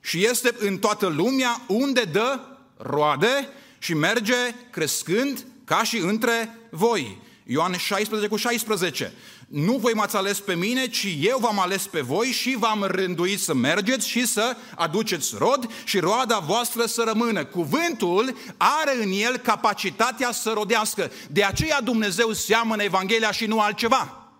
și 0.00 0.24
este 0.26 0.54
în 0.58 0.78
toată 0.78 1.06
lumea 1.06 1.62
unde 1.66 2.02
dă 2.02 2.40
roade 2.76 3.48
și 3.78 3.94
merge 3.94 4.54
crescând 4.70 5.46
ca 5.64 5.82
și 5.82 5.98
între 5.98 6.58
voi. 6.70 7.18
Ioan 7.44 7.76
16 7.76 8.28
cu 8.28 8.36
16 8.36 9.12
nu 9.50 9.76
voi 9.76 9.92
m-ați 9.92 10.16
ales 10.16 10.40
pe 10.40 10.54
mine, 10.54 10.86
ci 10.86 11.06
eu 11.20 11.38
v-am 11.38 11.60
ales 11.60 11.86
pe 11.86 12.00
voi 12.00 12.26
și 12.26 12.56
v-am 12.58 12.82
rânduit 12.82 13.40
să 13.40 13.54
mergeți 13.54 14.08
și 14.08 14.26
să 14.26 14.56
aduceți 14.74 15.34
rod 15.38 15.70
și 15.84 15.98
roada 15.98 16.38
voastră 16.38 16.86
să 16.86 17.02
rămână. 17.06 17.44
Cuvântul 17.44 18.36
are 18.56 19.02
în 19.02 19.10
el 19.12 19.36
capacitatea 19.36 20.32
să 20.32 20.50
rodească. 20.50 21.10
De 21.30 21.44
aceea 21.44 21.80
Dumnezeu 21.80 22.32
seamănă 22.32 22.82
Evanghelia 22.82 23.30
și 23.30 23.46
nu 23.46 23.60
altceva. 23.60 24.30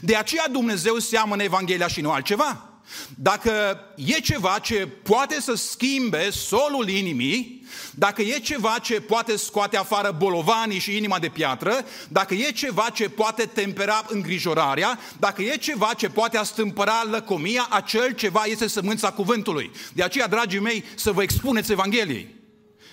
De 0.00 0.16
aceea 0.16 0.48
Dumnezeu 0.48 0.98
seamănă 0.98 1.42
Evanghelia 1.42 1.88
și 1.88 2.00
nu 2.00 2.10
altceva. 2.10 2.69
Dacă 3.14 3.80
e 3.94 4.12
ceva 4.12 4.58
ce 4.62 4.88
poate 5.02 5.40
să 5.40 5.54
schimbe 5.54 6.30
solul 6.30 6.88
inimii, 6.88 7.64
dacă 7.94 8.22
e 8.22 8.38
ceva 8.38 8.78
ce 8.82 9.00
poate 9.00 9.36
scoate 9.36 9.76
afară 9.76 10.14
bolovanii 10.18 10.78
și 10.78 10.96
inima 10.96 11.18
de 11.18 11.28
piatră, 11.28 11.84
dacă 12.08 12.34
e 12.34 12.50
ceva 12.50 12.88
ce 12.92 13.08
poate 13.08 13.44
tempera 13.44 14.04
îngrijorarea, 14.08 14.98
dacă 15.18 15.42
e 15.42 15.56
ceva 15.56 15.90
ce 15.96 16.08
poate 16.08 16.36
astâmpăra 16.36 17.02
lăcomia, 17.10 17.66
acel 17.70 18.10
ceva 18.12 18.44
este 18.44 18.66
sămânța 18.66 19.12
cuvântului. 19.12 19.70
De 19.92 20.02
aceea, 20.02 20.26
dragii 20.26 20.60
mei, 20.60 20.84
să 20.94 21.12
vă 21.12 21.22
expuneți 21.22 21.72
Evangheliei. 21.72 22.38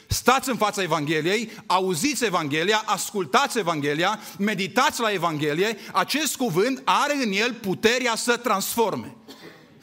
Stați 0.08 0.50
în 0.50 0.56
fața 0.56 0.82
Evangheliei, 0.82 1.52
auziți 1.66 2.26
Evanghelia, 2.26 2.84
ascultați 2.86 3.58
Evanghelia, 3.58 4.20
meditați 4.38 5.02
la 5.02 5.12
Evanghelie, 5.12 5.78
acest 5.94 6.36
cuvânt 6.36 6.82
are 6.84 7.16
în 7.24 7.32
el 7.32 7.54
puterea 7.54 8.16
să 8.16 8.38
transforme. 8.38 9.16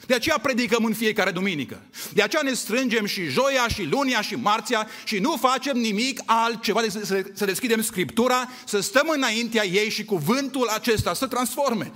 De 0.05 0.13
aceea 0.13 0.37
predicăm 0.37 0.85
în 0.85 0.93
fiecare 0.93 1.31
duminică. 1.31 1.81
De 2.13 2.21
aceea 2.21 2.41
ne 2.41 2.53
strângem 2.53 3.05
și 3.05 3.25
joia, 3.25 3.67
și 3.67 3.83
lunia, 3.83 4.21
și 4.21 4.35
marțea 4.35 4.87
și 5.03 5.19
nu 5.19 5.37
facem 5.37 5.77
nimic 5.77 6.21
altceva 6.25 6.81
decât 6.81 7.05
să, 7.05 7.25
să 7.33 7.45
deschidem 7.45 7.81
Scriptura, 7.81 8.49
să 8.65 8.79
stăm 8.79 9.09
înaintea 9.09 9.65
ei 9.65 9.89
și 9.89 10.05
cuvântul 10.05 10.67
acesta 10.67 11.13
să 11.13 11.27
transforme. 11.27 11.91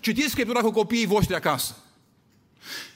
Citiți 0.00 0.30
Scriptura 0.30 0.60
cu 0.60 0.70
copiii 0.70 1.06
voștri 1.06 1.34
acasă. 1.34 1.76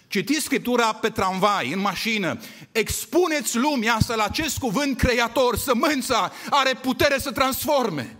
Citiți 0.08 0.44
Scriptura 0.44 0.92
pe 0.92 1.08
tramvai, 1.08 1.72
în 1.72 1.80
mașină. 1.80 2.38
Expuneți 2.72 3.56
lumea 3.56 3.94
asta 3.94 4.14
la 4.14 4.24
acest 4.24 4.58
cuvânt 4.58 4.98
creator. 4.98 5.56
Sămânța 5.56 6.32
are 6.50 6.74
putere 6.82 7.18
să 7.18 7.30
transforme. 7.30 8.16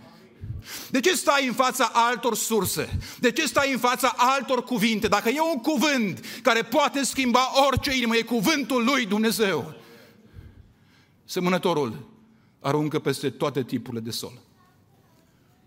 De 0.89 0.99
ce 0.99 1.15
stai 1.15 1.47
în 1.47 1.53
fața 1.53 1.89
altor 1.93 2.35
surse? 2.35 2.97
De 3.19 3.31
ce 3.31 3.45
stai 3.45 3.71
în 3.71 3.79
fața 3.79 4.13
altor 4.17 4.63
cuvinte? 4.63 5.07
Dacă 5.07 5.29
e 5.29 5.41
un 5.41 5.61
cuvânt 5.61 6.25
care 6.41 6.61
poate 6.61 7.03
schimba 7.03 7.65
orice 7.67 7.95
inimă, 7.95 8.15
e 8.15 8.21
cuvântul 8.21 8.83
lui 8.83 9.05
Dumnezeu. 9.05 9.75
Semănătorul 11.25 12.09
aruncă 12.59 12.99
peste 12.99 13.29
toate 13.29 13.63
tipurile 13.63 14.01
de 14.01 14.11
sol. 14.11 14.41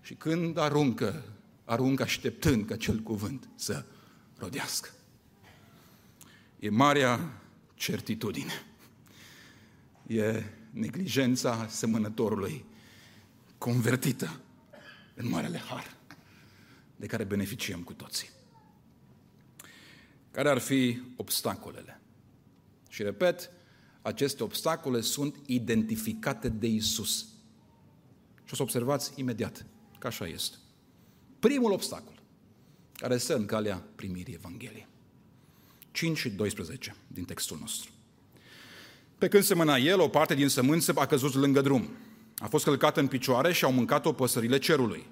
Și 0.01 0.15
când 0.15 0.59
aruncă, 0.59 1.23
aruncă 1.65 2.03
așteptând 2.03 2.67
ca 2.67 2.75
acel 2.75 2.99
cuvânt 2.99 3.49
să 3.55 3.85
rodească. 4.39 4.89
E 6.59 6.71
marea 6.71 7.41
certitudine. 7.75 8.67
E 10.07 10.45
neglijența 10.71 11.67
semănătorului 11.69 12.65
convertită 13.59 14.41
în 15.23 15.29
Marele 15.29 15.59
Har, 15.59 15.97
de 16.97 17.07
care 17.07 17.25
beneficiem 17.25 17.83
cu 17.83 17.93
toții. 17.93 18.29
Care 20.31 20.49
ar 20.49 20.59
fi 20.59 21.01
obstacolele? 21.17 22.01
Și 22.89 23.03
repet, 23.03 23.51
aceste 24.03 24.43
obstacole 24.43 25.01
sunt 25.01 25.37
identificate 25.47 26.49
de 26.49 26.67
Isus. 26.67 27.27
Și 28.45 28.53
o 28.53 28.55
să 28.55 28.63
observați 28.63 29.13
imediat 29.17 29.67
că 29.99 30.07
așa 30.07 30.27
este. 30.27 30.57
Primul 31.39 31.73
obstacol 31.73 32.23
care 32.95 33.17
stă 33.17 33.37
în 33.37 33.47
calea 33.47 33.85
primirii 33.95 34.35
Evangheliei. 34.35 34.89
5 35.91 36.19
și 36.19 36.31
12 36.31 36.97
din 37.07 37.25
textul 37.25 37.59
nostru. 37.61 37.91
Pe 39.19 39.29
când 39.29 39.43
semăna 39.43 39.77
el, 39.77 40.01
o 40.01 40.09
parte 40.09 40.35
din 40.35 40.49
sămânță 40.49 40.93
a 40.97 41.07
căzut 41.07 41.35
lângă 41.35 41.61
drum 41.61 41.89
a 42.41 42.47
fost 42.47 42.65
călcată 42.65 43.01
în 43.01 43.07
picioare 43.07 43.53
și 43.53 43.65
au 43.65 43.73
mâncat-o 43.73 44.13
păsările 44.13 44.59
cerului. 44.59 45.07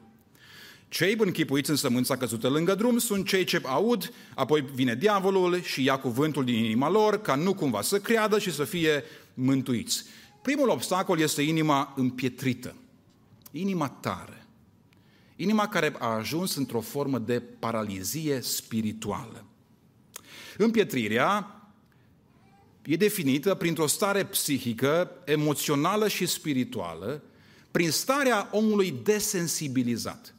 Cei 0.89 1.15
închipuiți 1.19 1.71
în 1.71 1.77
sămânța 1.77 2.17
căzută 2.17 2.49
lângă 2.49 2.75
drum 2.75 2.99
sunt 2.99 3.27
cei 3.27 3.45
ce 3.45 3.61
aud, 3.65 4.13
apoi 4.35 4.65
vine 4.75 4.95
diavolul 4.95 5.63
și 5.63 5.85
ia 5.85 5.99
cuvântul 5.99 6.45
din 6.45 6.55
inima 6.55 6.91
lor, 6.91 7.21
ca 7.21 7.35
nu 7.35 7.55
cumva 7.55 7.83
să 7.83 7.99
creadă 7.99 8.39
și 8.39 8.53
să 8.53 8.65
fie 8.65 9.05
mântuiți. 9.35 10.05
Primul 10.43 10.69
obstacol 10.69 11.21
este 11.21 11.43
inima 11.43 11.93
împietrită, 11.97 12.75
inima 13.51 13.89
tare, 13.89 14.47
inima 15.37 15.69
care 15.69 15.95
a 15.99 16.07
ajuns 16.07 16.55
într-o 16.55 16.81
formă 16.81 17.19
de 17.19 17.43
paralizie 17.59 18.41
spirituală. 18.41 19.45
Împietrirea 20.57 21.58
e 22.89 22.97
definită 22.97 23.55
printr-o 23.55 23.87
stare 23.87 24.25
psihică, 24.25 25.11
emoțională 25.25 26.09
și 26.09 26.27
spirituală, 26.27 27.23
prin 27.71 27.91
starea 27.91 28.49
omului 28.53 28.95
desensibilizat, 29.03 30.35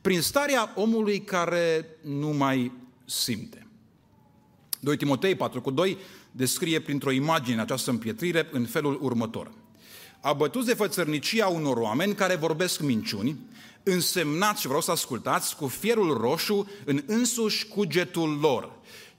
prin 0.00 0.20
starea 0.20 0.72
omului 0.76 1.20
care 1.20 1.86
nu 2.02 2.28
mai 2.28 2.72
simte. 3.04 3.66
2 4.80 4.96
Timotei 4.96 5.34
4 5.34 5.60
cu 5.60 5.70
2 5.70 5.98
descrie 6.30 6.80
printr-o 6.80 7.10
imagine 7.10 7.60
această 7.60 7.90
împietrire 7.90 8.48
în 8.52 8.64
felul 8.64 8.98
următor. 9.00 9.52
Abătuți 10.20 10.66
de 10.66 10.74
fățărnicia 10.74 11.46
unor 11.46 11.76
oameni 11.76 12.14
care 12.14 12.34
vorbesc 12.34 12.80
minciuni, 12.80 13.36
însemnați, 13.82 14.60
și 14.60 14.66
vreau 14.66 14.82
să 14.82 14.90
ascultați, 14.90 15.56
cu 15.56 15.66
fierul 15.66 16.16
roșu 16.16 16.70
în 16.84 17.02
însuși 17.06 17.66
cugetul 17.66 18.38
lor. 18.40 18.72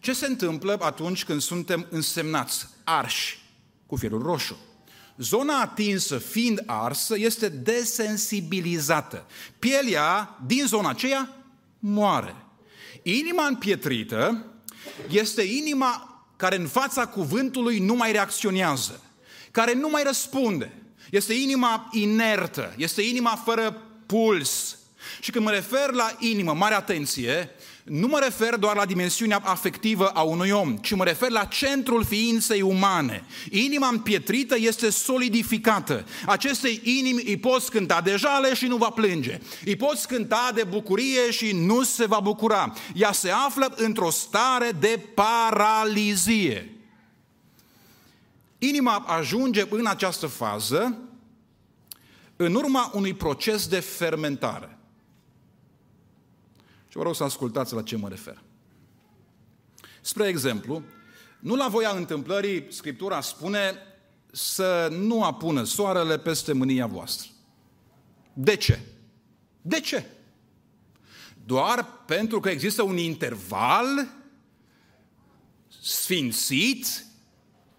Ce 0.03 0.13
se 0.13 0.25
întâmplă 0.25 0.77
atunci 0.81 1.25
când 1.25 1.41
suntem 1.41 1.87
însemnați, 1.89 2.67
arși, 2.83 3.39
cu 3.85 3.95
fierul 3.95 4.21
roșu? 4.21 4.57
Zona 5.17 5.61
atinsă, 5.61 6.17
fiind 6.17 6.63
arsă, 6.65 7.17
este 7.17 7.49
desensibilizată. 7.49 9.25
Pielea 9.59 10.39
din 10.45 10.65
zona 10.65 10.89
aceea 10.89 11.29
moare. 11.79 12.35
Inima 13.03 13.45
împietrită 13.47 14.45
este 15.09 15.41
inima 15.41 16.23
care 16.35 16.55
în 16.55 16.67
fața 16.67 17.07
cuvântului 17.07 17.79
nu 17.79 17.93
mai 17.93 18.11
reacționează, 18.11 19.01
care 19.51 19.73
nu 19.73 19.89
mai 19.89 20.03
răspunde. 20.03 20.73
Este 21.11 21.33
inima 21.33 21.89
inertă, 21.91 22.73
este 22.77 23.01
inima 23.01 23.41
fără 23.45 23.81
puls. 24.05 24.77
Și 25.19 25.31
când 25.31 25.45
mă 25.45 25.51
refer 25.51 25.91
la 25.91 26.15
inimă, 26.19 26.53
mare 26.53 26.73
atenție, 26.73 27.49
nu 27.83 28.07
mă 28.07 28.19
refer 28.19 28.55
doar 28.55 28.75
la 28.75 28.85
dimensiunea 28.85 29.41
afectivă 29.43 30.07
a 30.07 30.21
unui 30.21 30.49
om, 30.49 30.77
ci 30.77 30.95
mă 30.95 31.03
refer 31.03 31.29
la 31.29 31.43
centrul 31.43 32.03
ființei 32.03 32.61
umane. 32.61 33.25
Inima 33.49 33.87
împietrită 33.87 34.55
este 34.57 34.89
solidificată. 34.89 36.05
Acestei 36.25 36.81
inimi 36.83 37.23
îi 37.25 37.37
poți 37.37 37.71
cânta 37.71 38.01
de 38.01 38.15
jale 38.15 38.53
și 38.53 38.65
nu 38.65 38.77
va 38.77 38.89
plânge. 38.89 39.39
Îi 39.65 39.75
poți 39.75 40.07
cânta 40.07 40.51
de 40.55 40.63
bucurie 40.63 41.31
și 41.31 41.51
nu 41.51 41.83
se 41.83 42.05
va 42.05 42.19
bucura. 42.19 42.73
Ea 42.93 43.11
se 43.11 43.29
află 43.29 43.73
într-o 43.75 44.09
stare 44.09 44.71
de 44.79 44.99
paralizie. 45.13 46.77
Inima 48.57 49.05
ajunge 49.07 49.65
în 49.69 49.85
această 49.85 50.27
fază 50.27 50.97
în 52.35 52.55
urma 52.55 52.91
unui 52.93 53.13
proces 53.13 53.67
de 53.67 53.79
fermentare. 53.79 54.77
Și 56.93 56.99
vă 56.99 57.05
rog 57.05 57.15
să 57.15 57.23
ascultați 57.23 57.73
la 57.73 57.81
ce 57.81 57.97
mă 57.97 58.09
refer. 58.09 58.41
Spre 60.01 60.27
exemplu, 60.27 60.83
nu 61.39 61.55
la 61.55 61.67
voia 61.67 61.89
întâmplării, 61.89 62.65
Scriptura 62.69 63.21
spune 63.21 63.77
să 64.31 64.87
nu 64.91 65.23
apună 65.23 65.63
soarele 65.63 66.19
peste 66.19 66.53
mânia 66.53 66.87
voastră. 66.87 67.29
De 68.33 68.55
ce? 68.55 68.79
De 69.61 69.79
ce? 69.79 70.05
Doar 71.45 71.87
pentru 72.05 72.39
că 72.39 72.49
există 72.49 72.81
un 72.81 72.97
interval 72.97 74.07
sfințit 75.81 77.05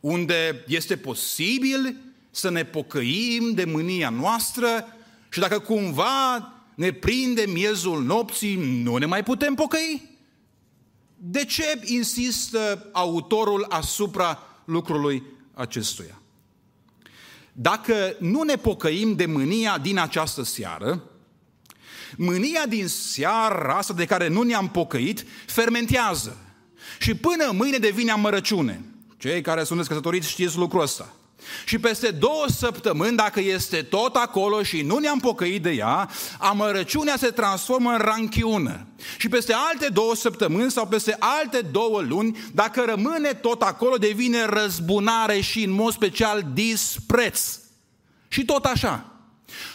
unde 0.00 0.64
este 0.66 0.96
posibil 0.96 1.96
să 2.30 2.50
ne 2.50 2.64
pocăim 2.64 3.52
de 3.52 3.64
mânia 3.64 4.10
noastră 4.10 4.86
și 5.28 5.40
dacă 5.40 5.58
cumva 5.58 6.53
ne 6.74 6.92
prinde 6.92 7.44
miezul 7.46 8.02
nopții, 8.02 8.82
nu 8.82 8.96
ne 8.96 9.06
mai 9.06 9.22
putem 9.22 9.54
pocăi? 9.54 10.18
De 11.16 11.44
ce 11.44 11.80
insistă 11.84 12.88
autorul 12.92 13.66
asupra 13.68 14.38
lucrului 14.64 15.22
acestuia? 15.54 16.18
Dacă 17.52 18.16
nu 18.18 18.42
ne 18.42 18.56
pocăim 18.56 19.14
de 19.14 19.26
mânia 19.26 19.78
din 19.78 19.98
această 19.98 20.42
seară, 20.42 21.02
mânia 22.16 22.66
din 22.66 22.88
seara 22.88 23.76
asta 23.76 23.94
de 23.94 24.04
care 24.04 24.28
nu 24.28 24.42
ne-am 24.42 24.68
pocăit 24.68 25.24
fermentează 25.46 26.36
și 26.98 27.14
până 27.14 27.50
mâine 27.52 27.78
devine 27.78 28.10
amărăciune. 28.10 28.84
Cei 29.16 29.40
care 29.40 29.64
sunteți 29.64 29.88
căsătoriți 29.88 30.28
știți 30.28 30.56
lucrul 30.56 30.82
ăsta. 30.82 31.14
Și 31.64 31.78
peste 31.78 32.10
două 32.10 32.44
săptămâni, 32.48 33.16
dacă 33.16 33.40
este 33.40 33.82
tot 33.82 34.14
acolo 34.14 34.62
și 34.62 34.82
nu 34.82 34.98
ne-am 34.98 35.18
pocăit 35.18 35.62
de 35.62 35.70
ea, 35.70 36.10
amărăciunea 36.38 37.16
se 37.16 37.30
transformă 37.30 37.90
în 37.90 37.98
ranchiună. 37.98 38.86
Și 39.16 39.28
peste 39.28 39.54
alte 39.70 39.88
două 39.92 40.14
săptămâni 40.14 40.70
sau 40.70 40.86
peste 40.86 41.16
alte 41.18 41.60
două 41.60 42.00
luni, 42.00 42.38
dacă 42.52 42.84
rămâne 42.86 43.32
tot 43.32 43.62
acolo, 43.62 43.96
devine 43.96 44.44
răzbunare 44.44 45.40
și 45.40 45.62
în 45.62 45.70
mod 45.70 45.92
special 45.92 46.46
dispreț. 46.52 47.58
Și 48.28 48.44
tot 48.44 48.64
așa. 48.64 49.04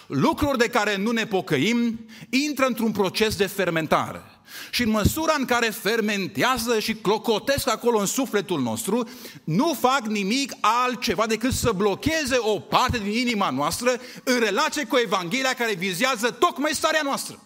Lucruri 0.07 0.57
de 0.57 0.67
care 0.67 0.97
nu 0.97 1.11
ne 1.11 1.25
pocăim 1.25 1.99
intră 2.29 2.65
într-un 2.65 2.91
proces 2.91 3.35
de 3.35 3.45
fermentare. 3.45 4.21
Și 4.69 4.83
în 4.83 4.89
măsura 4.89 5.33
în 5.37 5.45
care 5.45 5.69
fermentează 5.69 6.79
și 6.79 6.93
clocotesc 6.93 7.69
acolo 7.69 7.99
în 7.99 8.05
sufletul 8.05 8.61
nostru, 8.61 9.09
nu 9.43 9.77
fac 9.79 10.01
nimic 10.05 10.53
altceva 10.59 11.25
decât 11.27 11.53
să 11.53 11.71
blocheze 11.71 12.37
o 12.39 12.59
parte 12.59 12.97
din 12.97 13.11
inima 13.11 13.49
noastră 13.49 13.91
în 14.23 14.39
relație 14.39 14.85
cu 14.85 14.97
Evanghelia 14.97 15.53
care 15.53 15.73
vizează 15.73 16.31
tocmai 16.31 16.71
starea 16.73 17.01
noastră. 17.03 17.39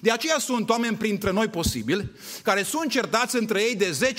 De 0.00 0.10
aceea 0.10 0.38
sunt 0.38 0.70
oameni 0.70 0.96
printre 0.96 1.32
noi 1.32 1.48
posibil 1.48 2.16
care 2.42 2.62
sunt 2.62 2.90
certați 2.90 3.36
între 3.36 3.62
ei 3.62 3.74
de 3.74 4.14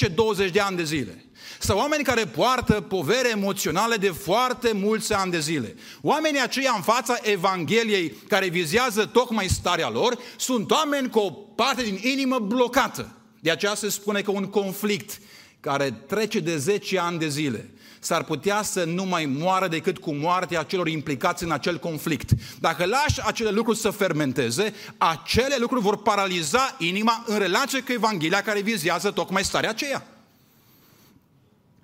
10-20 0.47 0.51
de 0.51 0.60
ani 0.60 0.77
de 0.77 0.84
zile. 0.84 1.25
Sau 1.60 1.77
oameni 1.77 2.03
care 2.03 2.25
poartă 2.25 2.82
povere 2.82 3.30
emoționale 3.30 3.95
de 3.95 4.10
foarte 4.10 4.71
mulți 4.73 5.13
ani 5.13 5.32
de 5.32 5.39
zile. 5.39 5.75
Oamenii 6.01 6.41
aceia 6.41 6.73
în 6.75 6.82
fața 6.82 7.17
Evangheliei 7.21 8.13
care 8.27 8.47
vizează 8.47 9.06
tocmai 9.06 9.47
starea 9.47 9.89
lor 9.89 10.17
sunt 10.38 10.71
oameni 10.71 11.10
cu 11.10 11.19
o 11.19 11.30
parte 11.32 11.84
din 11.84 11.99
inimă 12.01 12.39
blocată. 12.39 13.12
De 13.39 13.51
aceea 13.51 13.75
se 13.75 13.89
spune 13.89 14.21
că 14.21 14.32
un 14.32 14.45
conflict 14.45 15.19
care 15.60 15.91
trece 16.08 16.39
de 16.39 16.58
10 16.58 16.99
ani 16.99 17.19
de 17.19 17.27
zile 17.27 17.71
s-ar 18.08 18.24
putea 18.24 18.62
să 18.62 18.84
nu 18.84 19.04
mai 19.04 19.26
moară 19.26 19.67
decât 19.67 19.98
cu 19.98 20.13
moartea 20.13 20.63
celor 20.63 20.88
implicați 20.88 21.43
în 21.43 21.52
acel 21.52 21.78
conflict. 21.80 22.32
Dacă 22.60 22.86
lași 22.86 23.26
acele 23.26 23.50
lucruri 23.50 23.78
să 23.78 23.89
fermenteze, 23.89 24.74
acele 24.98 25.56
lucruri 25.60 25.82
vor 25.82 26.02
paraliza 26.02 26.76
inima 26.78 27.24
în 27.26 27.38
relație 27.38 27.82
cu 27.82 27.91
Evanghelia 27.91 28.41
care 28.41 28.62
vizează 28.62 29.12
tocmai 29.12 29.43
starea 29.43 29.70
aceea. 29.70 30.08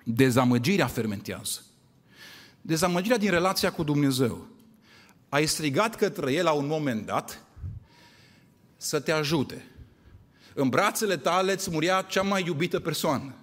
Dezamăgirea 0.04 0.86
fermentează. 0.86 1.60
Dezamăgirea 2.60 3.18
din 3.18 3.30
relația 3.30 3.72
cu 3.72 3.82
Dumnezeu. 3.82 4.46
Ai 5.28 5.46
strigat 5.46 5.94
către 5.94 6.32
El 6.32 6.44
la 6.44 6.52
un 6.52 6.66
moment 6.66 7.06
dat 7.06 7.42
să 8.76 9.00
te 9.00 9.12
ajute. 9.12 9.66
În 10.54 10.68
brațele 10.68 11.16
tale 11.16 11.52
îți 11.52 11.70
muria 11.70 12.02
cea 12.08 12.22
mai 12.22 12.44
iubită 12.46 12.80
persoană. 12.80 13.34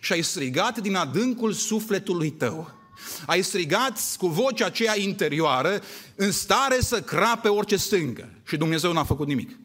Și 0.00 0.12
ai 0.12 0.22
strigat 0.22 0.78
din 0.78 0.94
adâncul 0.94 1.52
sufletului 1.52 2.30
tău. 2.30 2.78
Ai 3.26 3.42
strigat 3.42 3.98
cu 4.18 4.26
vocea 4.26 4.66
aceea 4.66 4.98
interioară 4.98 5.82
în 6.14 6.32
stare 6.32 6.80
să 6.80 7.02
crape 7.02 7.48
orice 7.48 7.76
stâncă. 7.76 8.28
Și 8.46 8.56
Dumnezeu 8.56 8.92
n-a 8.92 9.04
făcut 9.04 9.26
nimic. 9.26 9.58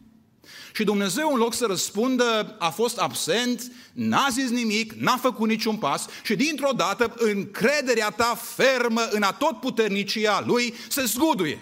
Și 0.74 0.84
Dumnezeu, 0.84 1.30
în 1.34 1.40
loc 1.40 1.54
să 1.54 1.66
răspundă, 1.66 2.56
a 2.60 2.70
fost 2.70 2.98
absent, 2.98 3.72
n-a 3.94 4.28
zis 4.32 4.50
nimic, 4.50 4.94
n-a 4.94 5.18
făcut 5.18 5.48
niciun 5.48 5.78
pas 5.78 6.06
și 6.24 6.36
dintr-o 6.36 6.72
dată 6.76 7.14
încrederea 7.18 8.10
ta 8.10 8.40
fermă 8.42 9.02
în 9.10 9.22
atotputernicia 9.22 10.44
Lui 10.46 10.74
se 10.90 11.04
zguduie, 11.06 11.60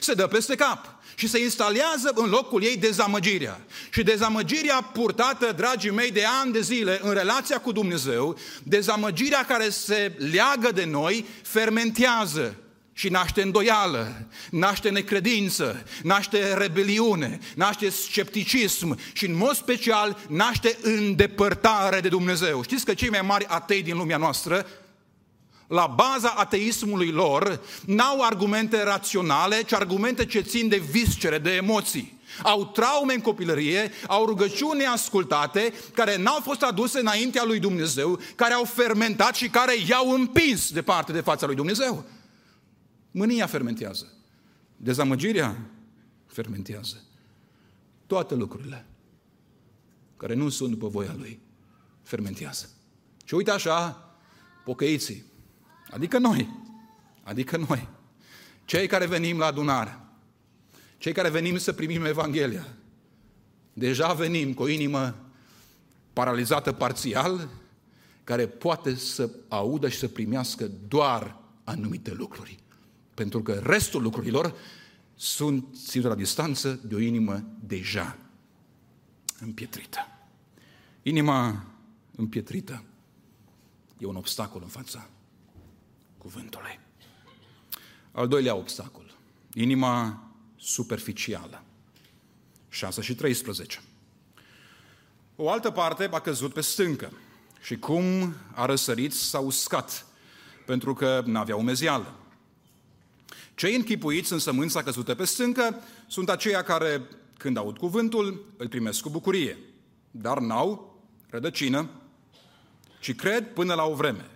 se 0.00 0.14
dă 0.14 0.26
peste 0.26 0.54
cap 0.54 0.95
și 1.18 1.28
se 1.28 1.42
instalează 1.42 2.12
în 2.14 2.28
locul 2.28 2.62
ei 2.62 2.76
dezamăgirea. 2.76 3.60
Și 3.90 4.02
dezamăgirea 4.02 4.90
purtată, 4.92 5.52
dragii 5.56 5.90
mei, 5.90 6.10
de 6.10 6.24
ani 6.42 6.52
de 6.52 6.60
zile 6.60 7.00
în 7.02 7.12
relația 7.12 7.58
cu 7.58 7.72
Dumnezeu, 7.72 8.38
dezamăgirea 8.62 9.44
care 9.44 9.68
se 9.68 10.12
leagă 10.32 10.70
de 10.74 10.84
noi, 10.84 11.24
fermentează 11.42 12.56
și 12.92 13.08
naște 13.08 13.42
îndoială, 13.42 14.26
naște 14.50 14.90
necredință, 14.90 15.84
naște 16.02 16.54
rebeliune, 16.54 17.38
naște 17.54 17.88
scepticism 17.88 18.98
și 19.12 19.26
în 19.26 19.36
mod 19.36 19.54
special 19.54 20.18
naște 20.28 20.78
îndepărtare 20.82 22.00
de 22.00 22.08
Dumnezeu. 22.08 22.62
Știți 22.62 22.84
că 22.84 22.94
cei 22.94 23.08
mai 23.08 23.20
mari 23.22 23.46
atei 23.48 23.82
din 23.82 23.96
lumea 23.96 24.16
noastră, 24.16 24.66
la 25.66 25.86
baza 25.86 26.28
ateismului 26.28 27.10
lor, 27.10 27.60
n-au 27.86 28.22
argumente 28.22 28.82
raționale, 28.82 29.62
ci 29.62 29.72
argumente 29.72 30.26
ce 30.26 30.40
țin 30.40 30.68
de 30.68 30.76
viscere, 30.76 31.38
de 31.38 31.50
emoții. 31.50 32.14
au 32.42 32.66
traume 32.66 33.14
în 33.14 33.20
copilărie, 33.20 33.90
au 34.06 34.26
rugăciuni 34.26 34.78
neascultate, 34.78 35.72
care 35.94 36.16
n-au 36.16 36.40
fost 36.42 36.62
aduse 36.62 36.98
înaintea 36.98 37.44
lui 37.44 37.58
Dumnezeu, 37.58 38.20
care 38.34 38.52
au 38.54 38.64
fermentat 38.64 39.34
și 39.34 39.48
care 39.48 39.72
i-au 39.88 40.10
împins 40.10 40.72
departe 40.72 41.12
de 41.12 41.20
fața 41.20 41.46
lui 41.46 41.54
Dumnezeu. 41.54 42.04
Mânia 43.10 43.46
fermentează. 43.46 44.12
Dezamăgirea 44.76 45.56
fermentează. 46.26 47.02
Toate 48.06 48.34
lucrurile 48.34 48.86
care 50.16 50.34
nu 50.34 50.48
sunt 50.48 50.70
după 50.70 50.88
voia 50.88 51.14
Lui 51.18 51.40
fermentează. 52.02 52.68
Și 53.24 53.34
uite 53.34 53.50
așa, 53.50 54.10
pocăiții, 54.64 55.24
adică 55.90 56.18
noi, 56.18 56.48
adică 57.22 57.56
noi, 57.68 57.88
cei 58.64 58.86
care 58.86 59.06
venim 59.06 59.38
la 59.38 59.46
adunare, 59.46 59.98
cei 60.98 61.12
care 61.12 61.28
venim 61.28 61.56
să 61.56 61.72
primim 61.72 62.04
Evanghelia, 62.04 62.66
deja 63.72 64.12
venim 64.12 64.54
cu 64.54 64.62
o 64.62 64.68
inimă 64.68 65.14
paralizată 66.12 66.72
parțial, 66.72 67.48
care 68.24 68.46
poate 68.46 68.94
să 68.94 69.30
audă 69.48 69.88
și 69.88 69.98
să 69.98 70.08
primească 70.08 70.70
doar 70.88 71.38
anumite 71.64 72.12
lucruri. 72.12 72.58
Pentru 73.14 73.42
că 73.42 73.52
restul 73.52 74.02
lucrurilor 74.02 74.54
sunt 75.14 75.64
ținute 75.86 76.08
la 76.08 76.14
distanță 76.14 76.80
de 76.82 76.94
o 76.94 76.98
inimă 76.98 77.44
deja 77.60 78.18
împietrită. 79.40 79.98
Inima 81.02 81.66
împietrită 82.16 82.84
e 83.98 84.06
un 84.06 84.16
obstacol 84.16 84.60
în 84.62 84.68
fața 84.68 85.08
cuvântului. 86.26 86.80
Al 88.12 88.28
doilea 88.28 88.54
obstacol, 88.54 89.14
inima 89.54 90.22
superficială. 90.56 91.62
6 92.68 93.00
și 93.00 93.14
13. 93.14 93.80
O 95.36 95.50
altă 95.50 95.70
parte 95.70 96.08
a 96.10 96.20
căzut 96.20 96.52
pe 96.52 96.60
stâncă 96.60 97.12
și 97.62 97.76
cum 97.76 98.34
a 98.54 98.66
răsărit 98.66 99.12
s-a 99.12 99.38
uscat, 99.38 100.06
pentru 100.64 100.94
că 100.94 101.22
n-avea 101.26 101.56
umezială. 101.56 102.14
Cei 103.54 103.74
închipuiți 103.74 104.32
în 104.32 104.38
sămânța 104.38 104.82
căzută 104.82 105.14
pe 105.14 105.24
stâncă 105.24 105.82
sunt 106.06 106.28
aceia 106.28 106.62
care, 106.62 107.02
când 107.38 107.56
aud 107.56 107.78
cuvântul, 107.78 108.54
îl 108.56 108.68
primesc 108.68 109.00
cu 109.00 109.10
bucurie, 109.10 109.58
dar 110.10 110.38
n-au 110.38 111.00
rădăcină, 111.30 111.90
ci 113.00 113.14
cred 113.14 113.52
până 113.52 113.74
la 113.74 113.84
o 113.84 113.94
vreme. 113.94 114.35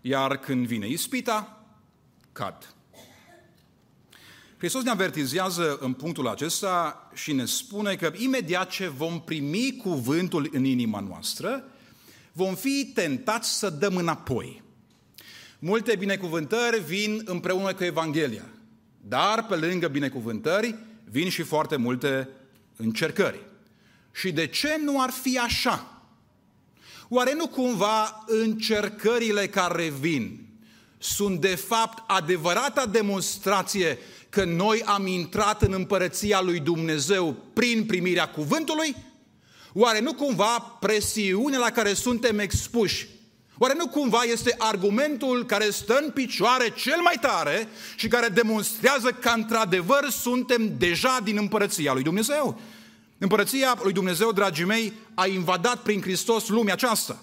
Iar 0.00 0.36
când 0.36 0.66
vine 0.66 0.88
ispita, 0.88 1.64
cad. 2.32 2.74
Hristos 4.58 4.82
ne 4.82 4.90
avertizează 4.90 5.76
în 5.80 5.92
punctul 5.92 6.28
acesta 6.28 7.08
și 7.14 7.32
ne 7.32 7.44
spune 7.44 7.96
că 7.96 8.12
imediat 8.16 8.70
ce 8.70 8.88
vom 8.88 9.20
primi 9.20 9.76
cuvântul 9.82 10.48
în 10.52 10.64
inima 10.64 11.00
noastră, 11.00 11.64
vom 12.32 12.54
fi 12.54 12.90
tentați 12.94 13.58
să 13.58 13.70
dăm 13.70 13.96
înapoi. 13.96 14.62
Multe 15.58 15.96
binecuvântări 15.96 16.80
vin 16.80 17.22
împreună 17.24 17.74
cu 17.74 17.84
Evanghelia, 17.84 18.44
dar 19.00 19.46
pe 19.46 19.56
lângă 19.56 19.88
binecuvântări 19.88 20.74
vin 21.04 21.28
și 21.28 21.42
foarte 21.42 21.76
multe 21.76 22.28
încercări. 22.76 23.46
Și 24.12 24.32
de 24.32 24.46
ce 24.46 24.80
nu 24.82 25.02
ar 25.02 25.10
fi 25.10 25.38
așa? 25.38 25.97
Oare 27.08 27.34
nu 27.34 27.46
cumva 27.46 28.24
încercările 28.26 29.46
care 29.46 29.92
vin 30.00 30.46
sunt 30.98 31.40
de 31.40 31.54
fapt 31.54 32.02
adevărata 32.06 32.86
demonstrație 32.86 33.98
că 34.28 34.44
noi 34.44 34.82
am 34.82 35.06
intrat 35.06 35.62
în 35.62 35.72
împărăția 35.72 36.40
lui 36.40 36.60
Dumnezeu 36.60 37.36
prin 37.52 37.86
primirea 37.86 38.28
cuvântului? 38.28 38.96
Oare 39.72 40.00
nu 40.00 40.14
cumva 40.14 40.76
presiunea 40.80 41.58
la 41.58 41.70
care 41.70 41.92
suntem 41.92 42.38
expuși 42.38 43.08
Oare 43.58 43.74
nu 43.76 43.88
cumva 43.88 44.22
este 44.22 44.54
argumentul 44.58 45.46
care 45.46 45.70
stă 45.70 45.98
în 46.02 46.10
picioare 46.10 46.72
cel 46.76 47.00
mai 47.00 47.16
tare 47.20 47.68
și 47.96 48.08
care 48.08 48.28
demonstrează 48.28 49.08
că 49.08 49.32
într-adevăr 49.34 50.08
suntem 50.10 50.72
deja 50.78 51.18
din 51.24 51.36
împărăția 51.36 51.92
lui 51.92 52.02
Dumnezeu? 52.02 52.60
Împărăția 53.18 53.78
lui 53.82 53.92
Dumnezeu, 53.92 54.32
dragii 54.32 54.64
mei, 54.64 54.92
a 55.14 55.26
invadat 55.26 55.82
prin 55.82 56.00
Hristos 56.00 56.48
lumea 56.48 56.72
aceasta. 56.72 57.22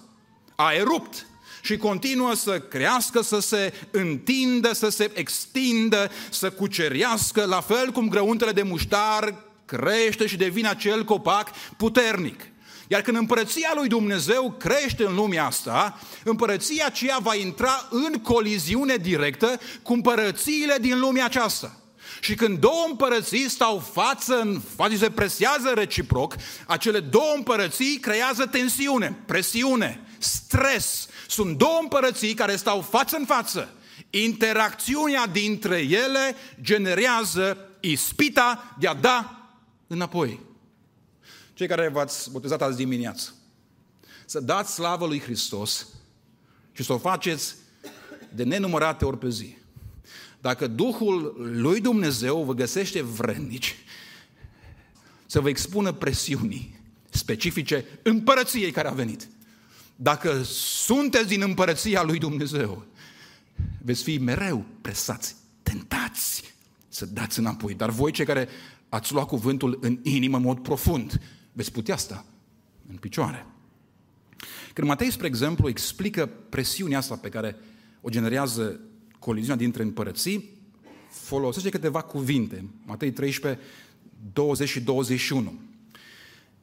A 0.56 0.72
erupt 0.72 1.26
și 1.62 1.76
continuă 1.76 2.34
să 2.34 2.60
crească, 2.60 3.22
să 3.22 3.38
se 3.38 3.72
întindă, 3.90 4.72
să 4.72 4.88
se 4.88 5.10
extindă, 5.14 6.10
să 6.30 6.50
cucerească, 6.50 7.44
la 7.44 7.60
fel 7.60 7.90
cum 7.90 8.08
grăuntele 8.08 8.52
de 8.52 8.62
muștar 8.62 9.34
crește 9.64 10.26
și 10.26 10.36
devine 10.36 10.68
acel 10.68 11.04
copac 11.04 11.50
puternic. 11.76 12.40
Iar 12.88 13.00
când 13.00 13.16
împărăția 13.16 13.72
lui 13.74 13.88
Dumnezeu 13.88 14.54
crește 14.58 15.04
în 15.04 15.14
lumea 15.14 15.46
asta, 15.46 16.00
împărăția 16.24 16.86
aceea 16.86 17.18
va 17.22 17.34
intra 17.34 17.88
în 17.90 18.12
coliziune 18.12 18.96
directă 18.96 19.60
cu 19.82 19.92
împărățiile 19.92 20.76
din 20.80 20.98
lumea 20.98 21.24
aceasta. 21.24 21.76
Și 22.26 22.34
când 22.34 22.58
două 22.58 22.84
împărății 22.88 23.48
stau 23.48 23.78
față 23.78 24.40
în 24.40 24.60
față, 24.76 24.96
se 24.96 25.10
presează 25.10 25.72
reciproc, 25.74 26.36
acele 26.66 27.00
două 27.00 27.32
împărății 27.36 27.98
creează 27.98 28.46
tensiune, 28.46 29.18
presiune, 29.26 30.00
stres. 30.18 31.08
Sunt 31.28 31.58
două 31.58 31.78
împărății 31.82 32.34
care 32.34 32.56
stau 32.56 32.80
față 32.80 33.16
în 33.16 33.24
față. 33.24 33.74
Interacțiunea 34.10 35.26
dintre 35.26 35.78
ele 35.78 36.34
generează 36.60 37.58
ispita 37.80 38.76
de 38.78 38.86
a 38.86 38.94
da 38.94 39.48
înapoi. 39.86 40.40
Cei 41.54 41.66
care 41.66 41.88
v-ați 41.88 42.30
botezat 42.30 42.62
azi 42.62 42.76
dimineață, 42.76 43.34
să 44.24 44.40
dați 44.40 44.72
slavă 44.72 45.06
lui 45.06 45.20
Hristos 45.20 45.86
și 46.72 46.82
să 46.82 46.92
o 46.92 46.98
faceți 46.98 47.54
de 48.34 48.42
nenumărate 48.42 49.04
ori 49.04 49.18
pe 49.18 49.28
zi. 49.28 49.56
Dacă 50.46 50.66
Duhul 50.66 51.34
lui 51.60 51.80
Dumnezeu 51.80 52.42
vă 52.42 52.54
găsește 52.54 53.02
vrednici, 53.02 53.76
să 55.26 55.40
vă 55.40 55.48
expună 55.48 55.92
presiunii 55.92 56.80
specifice 57.10 57.84
împărăției 58.02 58.70
care 58.70 58.88
a 58.88 58.92
venit. 58.92 59.28
Dacă 59.96 60.42
sunteți 60.84 61.28
din 61.28 61.42
împărăția 61.42 62.02
lui 62.02 62.18
Dumnezeu, 62.18 62.84
veți 63.82 64.02
fi 64.02 64.18
mereu 64.18 64.64
presați, 64.80 65.36
tentați 65.62 66.54
să 66.88 67.06
dați 67.06 67.38
înapoi. 67.38 67.74
Dar 67.74 67.90
voi 67.90 68.12
cei 68.12 68.24
care 68.24 68.48
ați 68.88 69.12
luat 69.12 69.26
cuvântul 69.26 69.78
în 69.80 69.98
inimă 70.02 70.36
în 70.36 70.42
mod 70.42 70.58
profund, 70.58 71.20
veți 71.52 71.72
putea 71.72 71.96
sta 71.96 72.24
în 72.90 72.96
picioare. 72.96 73.46
Când 74.72 74.88
Matei, 74.88 75.10
spre 75.10 75.26
exemplu, 75.26 75.68
explică 75.68 76.30
presiunea 76.48 76.98
asta 76.98 77.16
pe 77.16 77.28
care 77.28 77.56
o 78.00 78.08
generează 78.08 78.80
coliziunea 79.18 79.56
dintre 79.56 79.82
împărății, 79.82 80.50
folosește 81.10 81.68
câteva 81.68 82.00
cuvinte. 82.00 82.64
Matei 82.84 83.12
13, 83.12 83.62
20 84.32 84.68
și 84.68 84.80
21. 84.80 85.54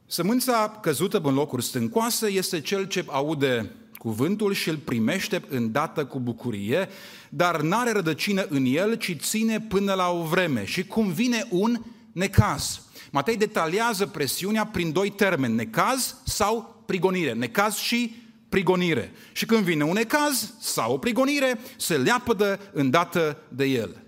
Sămânța 0.06 0.78
căzută 0.82 1.20
în 1.24 1.34
locuri 1.34 1.64
stâncoase 1.64 2.26
este 2.26 2.60
cel 2.60 2.86
ce 2.86 3.04
aude 3.06 3.70
cuvântul 3.98 4.52
și 4.52 4.68
îl 4.68 4.76
primește 4.76 5.42
îndată 5.48 6.04
cu 6.04 6.20
bucurie, 6.20 6.88
dar 7.28 7.60
n-are 7.60 7.92
rădăcină 7.92 8.46
în 8.48 8.64
el, 8.64 8.94
ci 8.94 9.16
ține 9.16 9.60
până 9.60 9.94
la 9.94 10.10
o 10.10 10.22
vreme. 10.22 10.64
Și 10.64 10.86
cum 10.86 11.12
vine 11.12 11.46
un 11.50 11.80
necaz. 12.12 12.80
Matei 13.10 13.36
detaliază 13.36 14.06
presiunea 14.06 14.66
prin 14.66 14.92
doi 14.92 15.10
termeni, 15.10 15.54
necaz 15.54 16.16
sau 16.24 16.82
prigonire. 16.86 17.32
Necaz 17.32 17.76
și 17.76 18.22
prigonire. 18.54 19.12
Și 19.32 19.46
când 19.46 19.64
vine 19.64 19.84
un 19.84 19.92
necaz 19.92 20.54
sau 20.60 20.92
o 20.92 20.98
prigonire, 20.98 21.58
se 21.76 21.96
leapădă 21.96 22.60
îndată 22.72 23.38
de 23.48 23.64
el. 23.64 24.02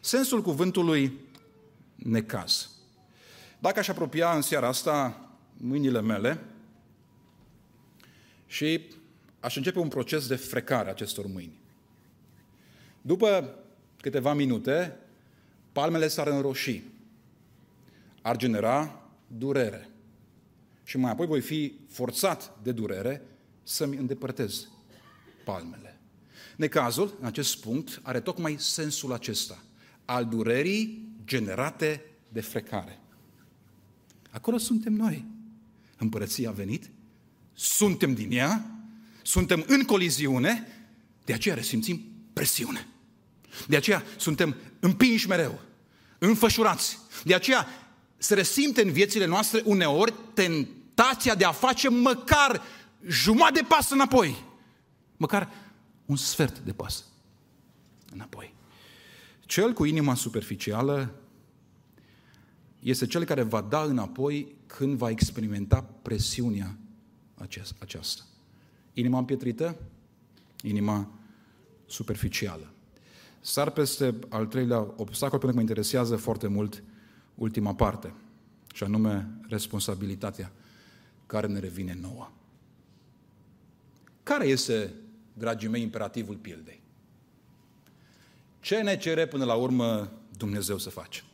Sensul 0.00 0.42
cuvântului 0.42 1.12
necaz. 1.96 2.70
Dacă 3.58 3.78
aș 3.78 3.88
apropia 3.88 4.34
în 4.34 4.42
seara 4.42 4.68
asta 4.68 5.28
mâinile 5.56 6.00
mele 6.00 6.44
și 8.46 8.80
aș 9.40 9.56
începe 9.56 9.78
un 9.78 9.88
proces 9.88 10.26
de 10.26 10.36
frecare 10.36 10.88
a 10.88 10.92
acestor 10.92 11.26
mâini. 11.26 11.60
După 13.02 13.54
câteva 14.00 14.34
minute, 14.34 14.96
palmele 15.72 16.08
s-ar 16.08 16.26
înroși 16.26 16.82
ar 18.22 18.36
genera 18.36 19.02
durere. 19.26 19.88
Și 20.84 20.98
mai 20.98 21.10
apoi 21.10 21.26
voi 21.26 21.40
fi 21.40 21.74
forțat 21.88 22.58
de 22.62 22.72
durere 22.72 23.22
să-mi 23.70 23.96
îndepărtez 23.96 24.68
palmele. 25.44 26.00
Necazul, 26.56 27.16
în 27.20 27.26
acest 27.26 27.60
punct, 27.60 28.00
are 28.02 28.20
tocmai 28.20 28.56
sensul 28.58 29.12
acesta, 29.12 29.62
al 30.04 30.26
durerii 30.26 31.08
generate 31.24 32.04
de 32.28 32.40
frecare. 32.40 32.98
Acolo 34.30 34.58
suntem 34.58 34.92
noi. 34.92 35.24
Împărăția 35.98 36.48
a 36.48 36.52
venit, 36.52 36.90
suntem 37.54 38.14
din 38.14 38.32
ea, 38.32 38.70
suntem 39.22 39.64
în 39.66 39.82
coliziune, 39.82 40.66
de 41.24 41.32
aceea 41.32 41.54
resimțim 41.54 42.04
presiune. 42.32 42.86
De 43.68 43.76
aceea 43.76 44.02
suntem 44.16 44.56
împinși 44.80 45.28
mereu, 45.28 45.60
înfășurați. 46.18 46.98
De 47.24 47.34
aceea 47.34 47.66
se 48.16 48.34
resimte 48.34 48.82
în 48.82 48.92
viețile 48.92 49.24
noastre 49.24 49.62
uneori 49.64 50.14
tentația 50.34 51.34
de 51.34 51.44
a 51.44 51.52
face 51.52 51.88
măcar 51.88 52.62
jumătate 53.06 53.60
de 53.60 53.66
pas 53.68 53.90
înapoi. 53.90 54.44
Măcar 55.16 55.48
un 56.06 56.16
sfert 56.16 56.58
de 56.58 56.72
pas 56.72 57.04
înapoi. 58.12 58.54
Cel 59.40 59.72
cu 59.72 59.84
inima 59.84 60.14
superficială 60.14 61.14
este 62.80 63.06
cel 63.06 63.24
care 63.24 63.42
va 63.42 63.60
da 63.60 63.82
înapoi 63.82 64.54
când 64.66 64.96
va 64.96 65.10
experimenta 65.10 65.82
presiunea 65.82 66.76
aceasta. 67.78 68.22
Inima 68.92 69.18
împietrită, 69.18 69.76
inima 70.62 71.10
superficială. 71.86 72.72
Sar 73.40 73.70
peste 73.70 74.14
al 74.28 74.46
treilea 74.46 74.78
obstacol 74.78 75.38
pentru 75.38 75.48
că 75.48 75.54
mă 75.54 75.60
interesează 75.60 76.16
foarte 76.16 76.46
mult 76.46 76.82
ultima 77.34 77.74
parte, 77.74 78.14
și 78.74 78.84
anume 78.84 79.30
responsabilitatea 79.48 80.52
care 81.26 81.46
ne 81.46 81.58
revine 81.58 81.98
nouă. 82.00 82.30
Care 84.30 84.46
este, 84.46 84.94
dragii 85.32 85.68
mei, 85.68 85.82
imperativul 85.82 86.36
pildei? 86.36 86.80
Ce 88.60 88.80
ne 88.80 88.98
cere 88.98 89.26
până 89.26 89.44
la 89.44 89.54
urmă 89.54 90.12
Dumnezeu 90.36 90.78
să 90.78 90.90
facem? 90.90 91.24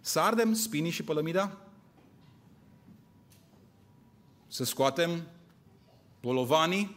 Să 0.00 0.20
ardem 0.20 0.54
spinii 0.54 0.90
și 0.90 1.02
pălămida? 1.02 1.58
Să 4.48 4.64
scoatem 4.64 5.22
bolovanii 6.20 6.96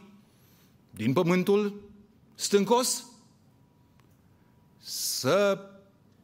din 0.90 1.12
pământul 1.12 1.80
stâncos? 2.34 3.04
Să 4.78 5.68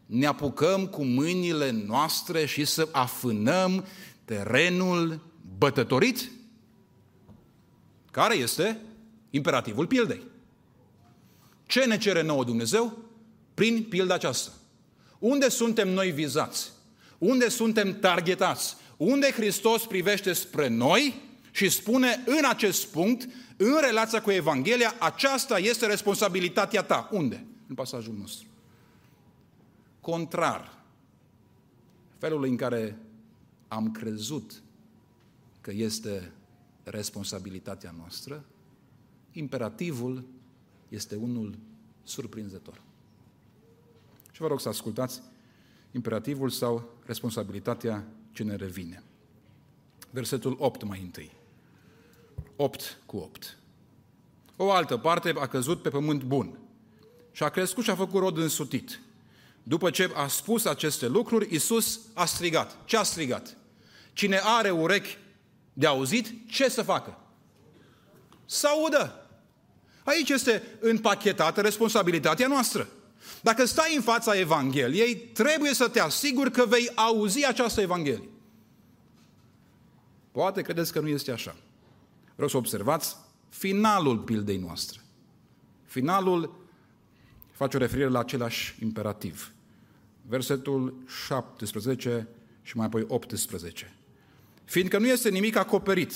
ne 0.07 0.27
apucăm 0.27 0.87
cu 0.87 1.05
mâinile 1.05 1.71
noastre 1.71 2.47
și 2.47 2.65
să 2.65 2.89
afânăm 2.93 3.85
terenul 4.25 5.21
bătătorit? 5.59 6.31
Care 8.13 8.35
este 8.35 8.81
imperativul 9.31 9.87
pildei? 9.87 10.23
Ce 11.67 11.85
ne 11.85 11.99
cere 11.99 12.23
nouă 12.23 12.45
Dumnezeu? 12.45 12.99
Prin 13.55 13.85
pilda 13.89 14.15
aceasta. 14.15 14.51
Unde 15.19 15.49
suntem 15.49 15.89
noi 15.89 16.11
vizați? 16.11 16.71
Unde 17.19 17.49
suntem 17.49 17.99
targetați? 17.99 18.77
Unde 18.97 19.31
Hristos 19.31 19.87
privește 19.87 20.33
spre 20.33 20.69
noi 20.69 21.15
și 21.51 21.69
spune 21.69 22.23
în 22.27 22.45
acest 22.49 22.87
punct, 22.87 23.29
în 23.57 23.81
relația 23.81 24.23
cu 24.23 24.31
Evanghelia, 24.31 24.95
aceasta 24.99 25.59
este 25.59 25.87
responsabilitatea 25.87 26.83
ta. 26.83 27.09
Unde? 27.13 27.45
În 27.69 27.75
pasajul 27.75 28.15
nostru. 28.15 28.47
Contrar 30.01 30.83
felul 32.19 32.45
în 32.45 32.57
care 32.57 32.99
am 33.69 33.91
crezut 33.91 34.63
că 35.61 35.71
este 35.71 36.33
responsabilitatea 36.83 37.95
noastră, 37.99 38.45
imperativul 39.33 40.25
este 40.89 41.17
unul 41.17 41.59
surprinzător. 42.03 42.83
Și 44.33 44.41
vă 44.41 44.47
rog 44.47 44.61
să 44.61 44.69
ascultați 44.69 45.23
imperativul 45.91 46.51
sau 46.51 46.91
responsabilitatea 47.05 48.07
ce 48.33 48.43
ne 48.43 48.57
revine. 48.57 49.03
Versetul 50.11 50.57
8 50.59 50.83
mai 50.85 51.01
întâi. 51.01 51.31
8 52.57 52.99
cu 53.07 53.17
8. 53.17 53.57
O 54.57 54.71
altă 54.71 54.97
parte 54.97 55.33
a 55.37 55.47
căzut 55.47 55.83
pe 55.83 55.89
pământ 55.89 56.23
bun 56.23 56.59
și 57.31 57.43
a 57.43 57.49
crescut 57.49 57.85
și 57.85 57.91
a 57.91 57.95
făcut 57.95 58.21
rod 58.21 58.37
însutit. 58.37 59.01
După 59.63 59.91
ce 59.91 60.11
a 60.15 60.27
spus 60.27 60.65
aceste 60.65 61.07
lucruri, 61.07 61.55
Isus 61.55 62.01
a 62.15 62.25
strigat. 62.25 62.85
Ce 62.85 62.97
a 62.97 63.03
strigat? 63.03 63.57
Cine 64.13 64.41
are 64.43 64.71
urechi 64.71 65.19
de 65.73 65.87
auzit, 65.87 66.51
ce 66.51 66.69
să 66.69 66.83
facă? 66.83 67.19
Să 68.45 68.67
audă. 68.67 69.27
Aici 70.05 70.29
este 70.29 70.63
împachetată 70.81 71.61
responsabilitatea 71.61 72.47
noastră. 72.47 72.89
Dacă 73.43 73.65
stai 73.65 73.95
în 73.97 74.03
fața 74.03 74.39
Evangheliei, 74.39 75.17
trebuie 75.17 75.75
să 75.75 75.89
te 75.89 76.01
asiguri 76.01 76.51
că 76.51 76.67
vei 76.67 76.91
auzi 76.95 77.47
această 77.47 77.81
Evanghelie. 77.81 78.29
Poate 80.31 80.63
credeți 80.63 80.93
că 80.93 81.01
nu 81.01 81.09
este 81.09 81.31
așa. 81.31 81.57
Vreau 82.35 82.49
să 82.49 82.57
observați 82.57 83.17
finalul 83.49 84.19
pildei 84.19 84.57
noastre. 84.57 85.01
Finalul 85.85 86.55
face 87.53 87.77
o 87.77 87.81
referire 87.81 88.09
la 88.09 88.19
același 88.19 88.77
imperativ. 88.81 89.53
Versetul 90.27 90.95
17 91.27 92.29
și 92.63 92.77
mai 92.77 92.87
apoi 92.87 93.05
18. 93.09 93.95
Fiindcă 94.73 94.99
nu 94.99 95.07
este 95.07 95.29
nimic 95.29 95.57
acoperit, 95.57 96.15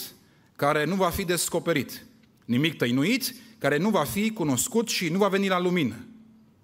care 0.57 0.85
nu 0.85 0.95
va 0.95 1.11
fi 1.11 1.25
descoperit, 1.25 2.07
nimic 2.45 2.77
tăinuit, 2.77 3.35
care 3.59 3.77
nu 3.77 3.91
va 3.91 4.05
fi 4.05 4.31
cunoscut 4.31 4.89
și 4.89 5.09
nu 5.09 5.19
va 5.19 5.29
veni 5.29 5.49
la 5.49 5.61
lumină. 5.61 5.95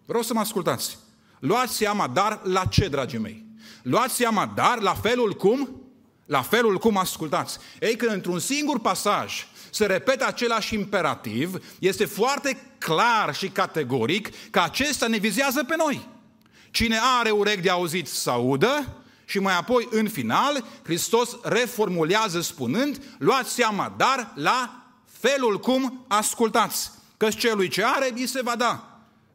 Vreau 0.07 0.23
să 0.23 0.33
mă 0.33 0.41
ascultați. 0.41 0.99
Luați 1.39 1.77
seama, 1.77 2.09
dar 2.09 2.41
la 2.45 2.65
ce, 2.65 2.89
dragii 2.89 3.19
mei? 3.19 3.45
Luați 3.83 4.15
seama, 4.15 4.53
dar 4.55 4.81
la 4.81 4.95
felul 4.95 5.33
cum? 5.33 5.83
La 6.27 6.43
felul 6.43 6.79
cum 6.79 6.97
ascultați. 6.97 7.59
Ei, 7.81 7.97
când 7.97 8.13
într-un 8.13 8.39
singur 8.39 8.81
pasaj 8.81 9.47
se 9.71 9.87
repetă 9.87 10.27
același 10.27 10.75
imperativ, 10.75 11.77
este 11.79 12.05
foarte 12.05 12.61
clar 12.79 13.35
și 13.35 13.49
categoric 13.49 14.51
că 14.51 14.61
acesta 14.61 15.07
ne 15.07 15.17
vizează 15.17 15.65
pe 15.65 15.75
noi. 15.77 16.09
Cine 16.71 16.99
are 17.19 17.31
urechi 17.31 17.63
de 17.63 17.71
auzit 17.71 18.07
să 18.07 18.31
audă 18.31 19.02
și 19.33 19.39
mai 19.39 19.57
apoi, 19.57 19.89
în 19.91 20.09
final, 20.09 20.65
Hristos 20.83 21.37
reformulează 21.43 22.41
spunând, 22.41 23.17
luați 23.19 23.53
seama, 23.53 23.95
dar 23.97 24.33
la 24.35 24.87
felul 25.05 25.59
cum 25.59 26.05
ascultați. 26.09 26.91
Că 27.17 27.29
celui 27.29 27.69
ce 27.69 27.85
are, 27.85 28.11
îi 28.15 28.27
se 28.27 28.43
va 28.43 28.57
da 28.57 28.93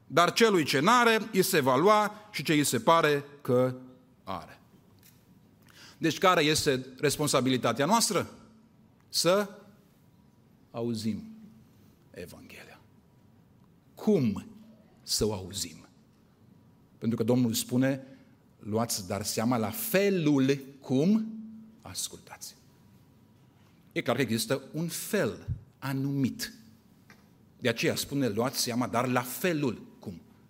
dar 0.07 0.33
celui 0.33 0.63
ce 0.63 0.79
n-are, 0.79 1.29
îi 1.33 1.43
se 1.43 1.59
va 1.59 1.75
lua 1.75 2.29
și 2.31 2.43
ce 2.43 2.53
îi 2.53 2.63
se 2.63 2.79
pare 2.79 3.23
că 3.41 3.75
are. 4.23 4.59
Deci 5.97 6.17
care 6.17 6.43
este 6.43 6.85
responsabilitatea 6.99 7.85
noastră? 7.85 8.29
Să 9.09 9.49
auzim 10.71 11.23
Evanghelia. 12.11 12.79
Cum 13.95 14.45
să 15.03 15.25
o 15.25 15.33
auzim? 15.33 15.87
Pentru 16.97 17.17
că 17.17 17.23
Domnul 17.23 17.53
spune, 17.53 18.16
luați 18.69 19.07
dar 19.07 19.23
seama 19.23 19.57
la 19.57 19.69
felul 19.69 20.59
cum 20.81 21.27
ascultați. 21.81 22.55
E 23.91 24.01
clar 24.01 24.15
că 24.15 24.21
există 24.21 24.61
un 24.73 24.87
fel 24.87 25.47
anumit. 25.79 26.53
De 27.59 27.69
aceea 27.69 27.95
spune, 27.95 28.27
luați 28.27 28.61
seama, 28.61 28.87
dar 28.87 29.07
la 29.07 29.21
felul 29.21 29.81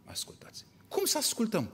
ascultați. 0.04 0.66
Cum 0.88 1.06
să 1.06 1.18
ascultăm? 1.18 1.70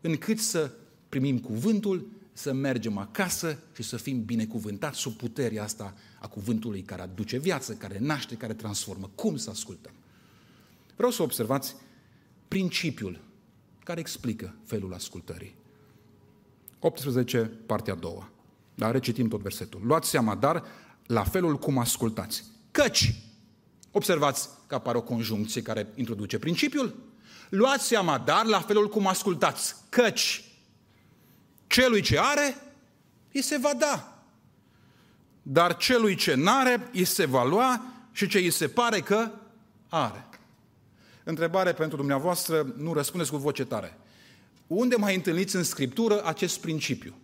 Încât 0.00 0.38
să 0.38 0.70
primim 1.08 1.38
cuvântul, 1.38 2.08
să 2.32 2.52
mergem 2.52 2.98
acasă 2.98 3.58
și 3.74 3.82
să 3.82 3.96
fim 3.96 4.24
binecuvântați 4.24 4.98
sub 4.98 5.12
puterea 5.12 5.62
asta 5.62 5.94
a 6.20 6.28
cuvântului 6.28 6.82
care 6.82 7.02
aduce 7.02 7.38
viață, 7.38 7.74
care 7.74 7.98
naște, 7.98 8.34
care 8.34 8.54
transformă. 8.54 9.10
Cum 9.14 9.36
să 9.36 9.50
ascultăm? 9.50 9.92
Vreau 10.96 11.10
să 11.10 11.22
observați 11.22 11.74
principiul 12.48 13.20
care 13.84 14.00
explică 14.00 14.54
felul 14.64 14.94
ascultării. 14.94 15.54
18, 16.80 17.50
partea 17.66 17.92
a 17.92 17.96
doua. 17.96 18.30
Dar 18.74 18.92
recitim 18.92 19.28
tot 19.28 19.40
versetul. 19.40 19.80
Luați 19.84 20.08
seama, 20.08 20.34
dar, 20.34 20.64
la 21.06 21.24
felul 21.24 21.56
cum 21.56 21.78
ascultați. 21.78 22.44
Căci, 22.70 23.14
observați 23.90 24.48
că 24.66 24.74
apare 24.74 24.98
o 24.98 25.02
conjuncție 25.02 25.62
care 25.62 25.92
introduce 25.94 26.38
principiul. 26.38 26.94
Luați 27.48 27.86
seama, 27.86 28.18
dar, 28.18 28.44
la 28.44 28.60
felul 28.60 28.88
cum 28.88 29.06
ascultați, 29.06 29.74
căci 29.88 30.44
celui 31.66 32.00
ce 32.00 32.18
are, 32.18 32.56
îi 33.32 33.42
se 33.42 33.58
va 33.58 33.74
da. 33.78 34.24
Dar 35.42 35.76
celui 35.76 36.14
ce 36.14 36.34
n-are, 36.34 36.88
îi 36.92 37.04
se 37.04 37.24
va 37.24 37.44
lua 37.44 37.84
și 38.12 38.28
ce 38.28 38.38
îi 38.38 38.50
se 38.50 38.68
pare 38.68 39.00
că 39.00 39.30
are. 39.88 40.28
Întrebare 41.24 41.72
pentru 41.72 41.96
dumneavoastră, 41.96 42.74
nu 42.76 42.92
răspundeți 42.92 43.30
cu 43.30 43.36
voce 43.36 43.64
tare. 43.64 43.99
Unde 44.70 44.96
mai 44.96 45.14
întâlniți 45.14 45.56
în 45.56 45.62
Scriptură 45.62 46.24
acest 46.24 46.60
principiu? 46.60 47.14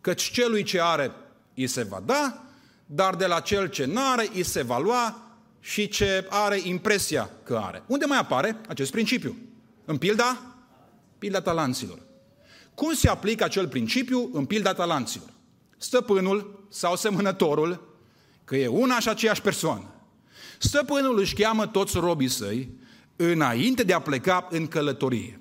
Căci 0.00 0.22
celui 0.22 0.62
ce 0.62 0.80
are, 0.80 1.12
îi 1.54 1.66
se 1.66 1.82
va 1.82 2.02
da, 2.06 2.44
dar 2.86 3.14
de 3.14 3.26
la 3.26 3.40
cel 3.40 3.68
ce 3.68 3.84
n-are, 3.84 4.30
îi 4.34 4.42
se 4.42 4.62
va 4.62 4.78
lua 4.78 5.36
și 5.60 5.88
ce 5.88 6.26
are 6.30 6.60
impresia 6.62 7.30
că 7.42 7.60
are. 7.62 7.82
Unde 7.86 8.04
mai 8.04 8.18
apare 8.18 8.60
acest 8.68 8.90
principiu? 8.90 9.36
În 9.84 9.96
pilda? 9.96 10.56
Pilda 11.18 11.40
talanților. 11.40 11.98
Cum 12.74 12.92
se 12.92 13.08
aplică 13.08 13.44
acel 13.44 13.68
principiu 13.68 14.30
în 14.32 14.44
pilda 14.44 14.72
talanților? 14.72 15.32
Stăpânul 15.76 16.66
sau 16.70 16.96
semănătorul, 16.96 17.96
că 18.44 18.56
e 18.56 18.66
una 18.66 19.00
și 19.00 19.08
aceeași 19.08 19.42
persoană. 19.42 19.94
Stăpânul 20.58 21.18
își 21.18 21.34
cheamă 21.34 21.66
toți 21.66 21.98
robii 21.98 22.28
săi 22.28 22.70
înainte 23.16 23.82
de 23.82 23.92
a 23.92 24.00
pleca 24.00 24.48
în 24.50 24.66
călătorie. 24.66 25.38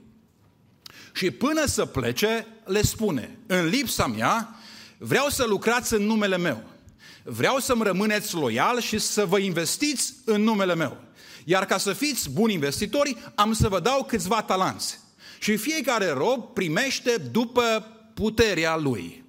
Și 1.14 1.32
până 1.32 1.66
să 1.66 1.86
plece, 1.86 2.48
le 2.66 2.82
spune, 2.82 3.38
în 3.48 3.66
lipsa 3.66 4.08
mea, 4.08 4.56
vreau 4.98 5.30
să 5.30 5.46
lucrați 5.48 5.94
în 5.94 6.06
numele 6.06 6.38
meu. 6.38 6.64
Vreau 7.24 7.60
să-mi 7.60 7.84
rămâneți 7.84 8.36
loial 8.36 8.80
și 8.80 9.00
să 9.00 9.26
vă 9.26 9.38
investiți 9.38 10.14
în 10.26 10.42
numele 10.42 10.76
meu. 10.76 10.98
Iar 11.46 11.66
ca 11.66 11.78
să 11.78 11.94
fiți 11.94 12.30
buni 12.30 12.54
investitori, 12.54 13.18
am 13.36 13.54
să 13.54 13.70
vă 13.70 13.80
dau 13.80 14.04
câțiva 14.04 14.42
talanți. 14.42 15.00
Și 15.40 15.58
fiecare 15.58 16.10
rob 16.10 16.54
primește 16.54 17.18
după 17.32 17.88
puterea 18.14 18.78
lui. 18.78 19.24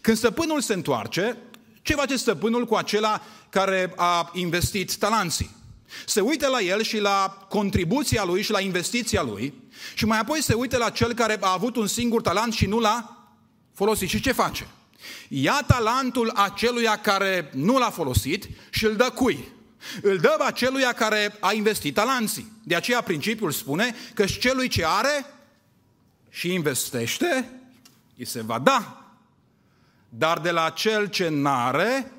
Când 0.00 0.16
stăpânul 0.16 0.60
se 0.60 0.72
întoarce, 0.72 1.36
ce 1.82 1.94
face 1.94 2.16
stăpânul 2.16 2.66
cu 2.66 2.74
acela 2.74 3.22
care 3.48 3.92
a 3.96 4.30
investit 4.34 4.96
talanții? 4.96 5.50
Se 6.06 6.20
uită 6.20 6.48
la 6.48 6.60
el 6.60 6.82
și 6.82 6.98
la 6.98 7.46
contribuția 7.48 8.24
lui 8.24 8.42
și 8.42 8.50
la 8.50 8.60
investiția 8.60 9.22
lui 9.22 9.61
și 9.94 10.04
mai 10.04 10.18
apoi 10.18 10.42
se 10.42 10.54
uită 10.54 10.76
la 10.76 10.90
cel 10.90 11.12
care 11.12 11.38
a 11.40 11.52
avut 11.52 11.76
un 11.76 11.86
singur 11.86 12.22
talent 12.22 12.52
și 12.52 12.66
nu 12.66 12.78
l-a 12.78 13.26
folosit. 13.74 14.08
Și 14.08 14.20
ce 14.20 14.32
face? 14.32 14.66
Ia 15.28 15.64
talentul 15.66 16.32
aceluia 16.34 16.96
care 16.96 17.50
nu 17.54 17.78
l-a 17.78 17.90
folosit 17.90 18.48
și 18.70 18.84
îl 18.84 18.96
dă 18.96 19.10
cui? 19.14 19.48
Îl 20.02 20.18
dă 20.18 20.36
aceluia 20.44 20.92
care 20.92 21.36
a 21.40 21.52
investit 21.52 21.94
talanții. 21.94 22.52
De 22.64 22.74
aceea 22.74 23.00
principiul 23.00 23.50
spune 23.50 23.94
că 24.14 24.26
și 24.26 24.38
celui 24.38 24.68
ce 24.68 24.84
are 24.86 25.26
și 26.30 26.52
investește, 26.52 27.50
îi 28.18 28.26
se 28.26 28.42
va 28.42 28.58
da. 28.58 29.06
Dar 30.08 30.38
de 30.38 30.50
la 30.50 30.70
cel 30.70 31.06
ce 31.06 31.28
n-are, 31.28 32.12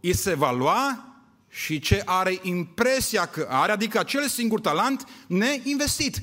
îi 0.00 0.14
se 0.14 0.34
va 0.34 0.52
lua 0.52 1.08
și 1.48 1.80
ce 1.80 2.02
are 2.04 2.38
impresia 2.42 3.26
că 3.26 3.46
are, 3.50 3.72
adică 3.72 3.98
acel 3.98 4.28
singur 4.28 4.60
talent 4.60 5.06
neinvestit. 5.26 6.22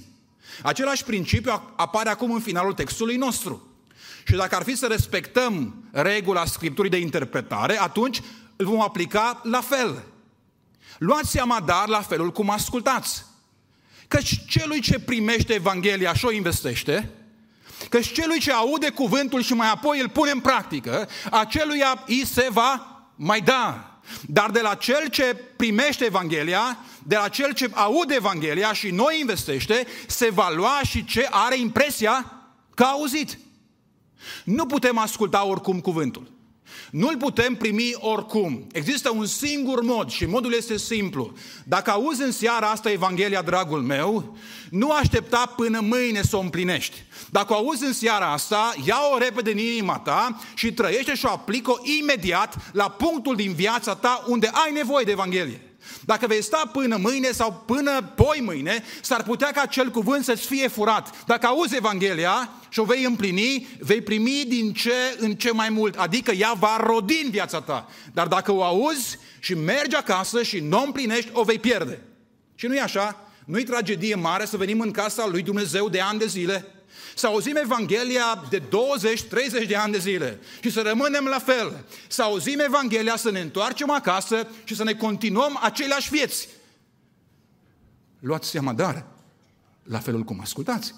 Același 0.64 1.04
principiu 1.04 1.74
apare 1.76 2.10
acum 2.10 2.32
în 2.32 2.40
finalul 2.40 2.74
textului 2.74 3.16
nostru. 3.16 3.68
Și 4.28 4.36
dacă 4.36 4.56
ar 4.56 4.64
fi 4.64 4.76
să 4.76 4.88
respectăm 4.88 5.84
regula 5.92 6.46
Scripturii 6.46 6.92
de 6.92 6.98
interpretare, 6.98 7.82
atunci 7.82 8.22
îl 8.56 8.66
vom 8.66 8.82
aplica 8.82 9.40
la 9.44 9.62
fel. 9.62 10.04
Luați 10.98 11.30
seama, 11.30 11.60
dar, 11.60 11.88
la 11.88 12.02
felul 12.02 12.32
cum 12.32 12.50
ascultați. 12.50 13.26
Căci 14.08 14.46
celui 14.48 14.80
ce 14.80 15.00
primește 15.00 15.54
Evanghelia 15.54 16.14
și 16.14 16.26
o 16.26 16.32
investește, 16.32 17.10
căci 17.90 18.12
celui 18.12 18.40
ce 18.40 18.52
aude 18.52 18.90
cuvântul 18.90 19.42
și 19.42 19.54
mai 19.54 19.70
apoi 19.70 20.00
îl 20.00 20.10
pune 20.10 20.32
în 20.32 20.40
practică, 20.40 21.10
aceluia 21.32 22.04
îi 22.08 22.26
se 22.26 22.48
va 22.52 23.02
mai 23.16 23.42
da. 23.42 23.95
Dar 24.28 24.52
de 24.52 24.62
la 24.62 24.76
cel 24.76 25.08
ce 25.10 25.36
primește 25.56 26.06
Evanghelia, 26.06 26.78
de 27.04 27.16
la 27.16 27.28
cel 27.28 27.54
ce 27.54 27.70
aude 27.74 28.16
Evanghelia 28.16 28.74
și 28.74 28.92
noi 28.92 29.20
investește, 29.20 29.88
se 30.08 30.30
va 30.30 30.50
lua 30.50 30.80
și 30.88 31.06
ce 31.06 31.28
are 31.30 31.60
impresia 31.60 32.44
că 32.74 32.84
a 32.84 32.92
auzit. 32.92 33.38
Nu 34.44 34.66
putem 34.66 34.98
asculta 34.98 35.46
oricum 35.46 35.80
cuvântul. 35.80 36.35
Nu-l 36.96 37.18
putem 37.18 37.56
primi 37.56 37.92
oricum. 38.00 38.68
Există 38.72 39.10
un 39.10 39.26
singur 39.26 39.82
mod 39.82 40.10
și 40.10 40.26
modul 40.26 40.54
este 40.54 40.78
simplu. 40.78 41.34
Dacă 41.64 41.92
auzi 41.92 42.22
în 42.22 42.32
seara 42.32 42.70
asta 42.70 42.92
Evanghelia, 42.92 43.42
dragul 43.42 43.82
meu, 43.82 44.38
nu 44.70 44.92
aștepta 44.92 45.54
până 45.56 45.80
mâine 45.80 46.22
să 46.22 46.36
o 46.36 46.40
împlinești. 46.40 47.04
Dacă 47.30 47.54
o 47.54 47.56
auzi 47.56 47.84
în 47.84 47.94
seara 47.94 48.32
asta, 48.32 48.74
ia-o 48.86 49.18
repede 49.18 49.52
în 49.52 49.58
inima 49.58 50.00
ta 50.00 50.40
și 50.54 50.74
trăiește 50.74 51.16
și 51.16 51.26
o 51.26 51.30
aplică 51.30 51.82
imediat 52.00 52.72
la 52.72 52.90
punctul 52.90 53.36
din 53.36 53.54
viața 53.54 53.96
ta 53.96 54.24
unde 54.28 54.50
ai 54.54 54.72
nevoie 54.72 55.06
de 55.06 55.12
Evanghelie. 55.12 55.65
Dacă 56.06 56.28
vei 56.28 56.44
sta 56.44 56.70
până 56.74 56.98
mâine 56.98 57.32
sau 57.32 57.64
până 57.66 58.02
poi 58.16 58.42
mâine, 58.44 58.84
s-ar 59.02 59.24
putea 59.24 59.52
ca 59.52 59.62
acel 59.62 59.90
cuvânt 59.90 60.24
să-ți 60.24 60.46
fie 60.46 60.68
furat. 60.68 61.24
Dacă 61.26 61.46
auzi 61.46 61.76
Evanghelia 61.76 62.50
și 62.70 62.80
o 62.80 62.84
vei 62.84 63.04
împlini, 63.04 63.68
vei 63.80 64.02
primi 64.02 64.44
din 64.48 64.74
ce 64.74 65.18
în 65.18 65.36
ce 65.36 65.52
mai 65.52 65.70
mult, 65.70 65.96
adică 65.96 66.32
ea 66.32 66.54
va 66.60 66.78
rodi 66.80 67.22
în 67.24 67.30
viața 67.30 67.62
ta. 67.62 67.90
Dar 68.14 68.28
dacă 68.28 68.52
o 68.52 68.64
auzi 68.64 69.18
și 69.40 69.54
mergi 69.54 69.96
acasă 69.96 70.44
și 70.44 70.60
nu 70.60 70.78
o 70.80 70.84
împlinești, 70.86 71.30
o 71.34 71.44
vei 71.44 71.60
pierde. 71.60 72.02
Și 72.56 72.68
nu 72.68 72.76
e 72.76 72.82
așa? 72.82 73.20
Nu-i 73.46 73.64
tragedie 73.64 74.16
mare 74.16 74.46
să 74.46 74.58
venim 74.58 74.80
în 74.80 74.92
casa 74.92 75.28
lui 75.28 75.42
Dumnezeu 75.42 75.90
de 75.90 76.00
ani 76.00 76.20
de 76.20 76.26
zile 76.26 76.75
să 77.16 77.28
auzim 77.28 77.56
Evanghelia 77.56 78.46
de 78.50 78.62
20-30 78.62 79.68
de 79.68 79.76
ani 79.76 79.92
de 79.92 79.98
zile 79.98 80.40
și 80.62 80.70
să 80.70 80.82
rămânem 80.82 81.26
la 81.26 81.40
fel. 81.40 81.86
Să 82.08 82.22
auzim 82.22 82.60
Evanghelia, 82.60 83.16
să 83.16 83.32
ne 83.32 83.40
întoarcem 83.40 83.90
acasă 83.90 84.48
și 84.64 84.76
să 84.76 84.84
ne 84.84 84.94
continuăm 84.94 85.60
aceleași 85.62 86.10
vieți. 86.10 86.48
Luați 88.20 88.50
seama, 88.50 88.74
dar, 88.74 89.06
la 89.84 90.00
felul 90.00 90.24
cum 90.24 90.40
ascultați. 90.40 90.94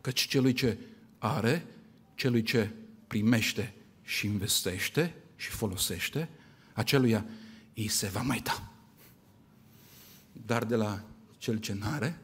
Căci 0.00 0.26
celui 0.26 0.52
ce 0.52 0.78
are, 1.18 1.66
celui 2.14 2.42
ce 2.42 2.70
primește 3.06 3.74
și 4.02 4.26
investește 4.26 5.14
și 5.36 5.48
folosește, 5.48 6.28
aceluia 6.72 7.24
îi 7.74 7.88
se 7.88 8.06
va 8.06 8.20
mai 8.20 8.40
da. 8.44 8.62
Dar 10.32 10.64
de 10.64 10.74
la 10.74 11.00
cel 11.38 11.56
ce 11.56 11.72
n-are, 11.72 12.21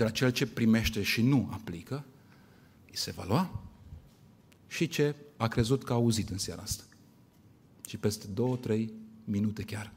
de 0.00 0.06
la 0.06 0.12
cel 0.12 0.30
ce 0.30 0.46
primește 0.46 1.02
și 1.02 1.22
nu 1.22 1.48
aplică, 1.52 2.04
îi 2.86 2.96
se 2.96 3.10
va 3.10 3.24
lua 3.24 3.62
și 4.66 4.88
ce 4.88 5.14
a 5.36 5.48
crezut 5.48 5.84
că 5.84 5.92
a 5.92 5.94
auzit 5.94 6.28
în 6.28 6.38
seara 6.38 6.62
asta. 6.62 6.84
Și 7.86 7.96
peste 7.96 8.26
două, 8.26 8.56
trei 8.56 8.92
minute 9.24 9.62
chiar, 9.62 9.92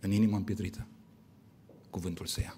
în 0.00 0.10
inima 0.10 0.36
împietrită, 0.36 0.86
cuvântul 1.90 2.26
se 2.26 2.40
ia. 2.40 2.56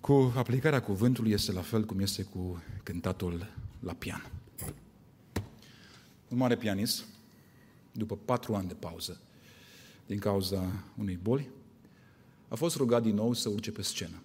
Cu 0.00 0.32
aplicarea 0.36 0.82
cuvântului 0.82 1.32
este 1.32 1.52
la 1.52 1.62
fel 1.62 1.84
cum 1.84 2.00
este 2.00 2.22
cu 2.22 2.62
cântatul 2.82 3.52
la 3.80 3.92
pian. 3.92 4.30
Un 6.28 6.36
mare 6.36 6.56
pianist, 6.56 7.04
după 7.92 8.16
patru 8.16 8.54
ani 8.54 8.68
de 8.68 8.74
pauză, 8.74 9.20
din 10.06 10.18
cauza 10.18 10.84
unei 10.98 11.16
boli, 11.16 11.48
a 12.48 12.54
fost 12.54 12.76
rugat 12.76 13.02
din 13.02 13.14
nou 13.14 13.32
să 13.32 13.48
urce 13.48 13.72
pe 13.72 13.82
scenă. 13.82 14.22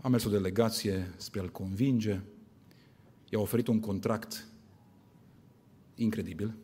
A 0.00 0.08
mers 0.08 0.24
o 0.24 0.30
delegație 0.30 1.12
spre 1.16 1.40
a-l 1.40 1.50
convinge, 1.50 2.20
i-a 3.28 3.38
oferit 3.38 3.66
un 3.66 3.80
contract 3.80 4.46
incredibil. 5.94 6.54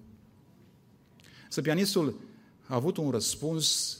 Să 1.48 1.60
pianistul 1.60 2.20
a 2.66 2.74
avut 2.74 2.96
un 2.96 3.10
răspuns 3.10 3.98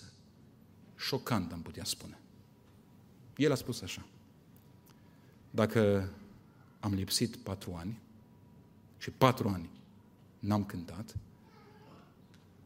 șocant, 0.97 1.53
am 1.53 1.63
putea 1.63 1.85
spune. 1.85 2.19
El 3.37 3.53
a 3.53 3.55
spus 3.55 3.81
așa. 3.81 4.07
Dacă 5.51 6.11
am 6.81 6.95
lipsit 6.95 7.37
patru 7.37 7.75
ani 7.75 8.01
și 8.99 9.11
patru 9.11 9.49
ani 9.49 9.71
n-am 10.39 10.65
cântat, 10.65 11.17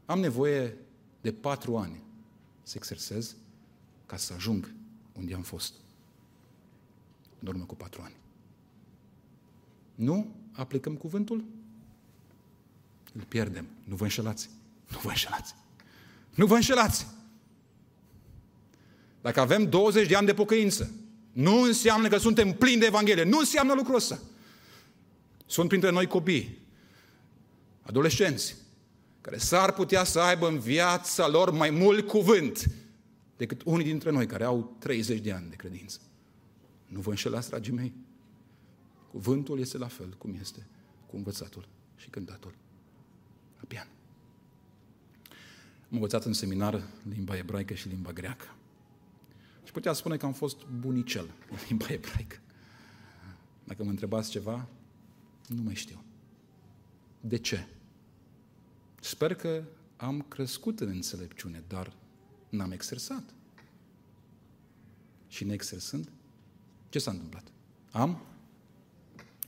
am 0.07 0.20
nevoie 0.20 0.77
de 1.27 1.33
patru 1.33 1.77
ani 1.77 2.03
să 2.62 2.74
exersez 2.77 3.37
ca 4.07 4.16
să 4.16 4.33
ajung 4.33 4.74
unde 5.12 5.35
am 5.35 5.43
fost 5.43 5.72
în 7.41 7.49
urmă 7.49 7.64
cu 7.64 7.74
patru 7.74 8.03
ani. 8.03 8.14
Nu 9.95 10.35
aplicăm 10.53 10.95
cuvântul? 10.95 11.45
Îl 13.12 13.22
pierdem. 13.29 13.66
Nu 13.85 13.97
vă 13.97 14.03
înșelați. 14.03 14.51
Nu 14.91 14.99
vă 14.99 15.09
înșelați. 15.09 15.55
Nu 16.35 16.47
vă 16.47 16.55
înșelați. 16.55 17.07
Dacă 19.22 19.41
avem 19.41 19.68
20 19.68 20.09
de 20.09 20.16
ani 20.16 20.27
de 20.27 20.35
pocăință, 20.35 20.91
nu 21.33 21.62
înseamnă 21.62 22.09
că 22.09 22.18
suntem 22.18 22.53
plini 22.53 22.81
de 22.81 22.87
Evanghelie. 22.87 23.24
Nu 23.24 23.39
înseamnă 23.39 23.74
lucrul 23.74 23.95
ăsta. 23.95 24.18
Sunt 25.47 25.68
printre 25.68 25.91
noi 25.91 26.07
copii, 26.07 26.59
adolescenți, 27.83 28.57
care 29.27 29.39
s-ar 29.39 29.72
putea 29.72 30.05
să 30.05 30.20
aibă 30.20 30.49
în 30.49 30.59
viața 30.59 31.29
lor 31.29 31.51
mai 31.51 31.70
mult 31.70 32.07
cuvânt 32.07 32.70
decât 33.37 33.62
unii 33.64 33.85
dintre 33.85 34.11
noi 34.11 34.27
care 34.27 34.45
au 34.45 34.77
30 34.79 35.20
de 35.20 35.33
ani 35.33 35.51
de 35.51 35.57
credință. 35.57 36.01
Nu 36.87 37.01
vă 37.01 37.11
înșelați, 37.11 37.49
dragii 37.49 37.72
mei. 37.72 37.93
Cuvântul 39.11 39.61
este 39.61 39.79
la 39.79 39.87
fel 39.87 40.14
cum 40.18 40.37
este 40.41 40.66
cu 41.07 41.16
învățatul 41.16 41.68
și 41.97 42.09
cântatul 42.09 42.55
la 43.57 43.64
pian. 43.68 43.89
Am 45.83 45.91
învățat 45.91 46.24
în 46.24 46.33
seminar 46.33 46.83
limba 47.14 47.37
ebraică 47.37 47.74
și 47.74 47.89
limba 47.89 48.12
greacă. 48.12 48.55
Și 49.64 49.72
putea 49.72 49.93
spune 49.93 50.16
că 50.16 50.27
am 50.27 50.33
fost 50.33 50.66
bunicel 50.81 51.31
în 51.51 51.57
limba 51.68 51.87
ebraică. 51.89 52.37
Dacă 53.64 53.85
mă 53.85 53.91
întrebați 53.91 54.31
ceva, 54.31 54.68
nu 55.47 55.62
mai 55.62 55.74
știu. 55.74 56.05
De 57.20 57.37
ce? 57.37 57.66
Sper 59.07 59.34
că 59.34 59.64
am 59.96 60.22
crescut 60.22 60.80
în 60.80 60.88
înțelepciune, 60.88 61.62
dar 61.68 61.92
n-am 62.48 62.70
exersat. 62.70 63.22
Și 65.28 65.44
neexersând, 65.44 66.11
ce 66.88 66.98
s-a 66.98 67.11
întâmplat? 67.11 67.52
Am 67.90 68.26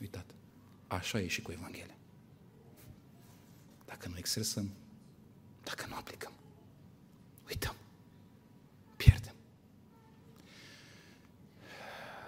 uitat. 0.00 0.34
Așa 0.86 1.20
e 1.20 1.26
și 1.26 1.42
cu 1.42 1.52
Evanghelia. 1.52 1.96
Dacă 3.84 4.08
nu 4.08 4.16
exersăm, 4.16 4.70
dacă 5.62 5.86
nu 5.88 5.94
aplicăm, 5.94 6.32
uităm, 7.48 7.74
pierdem. 8.96 9.34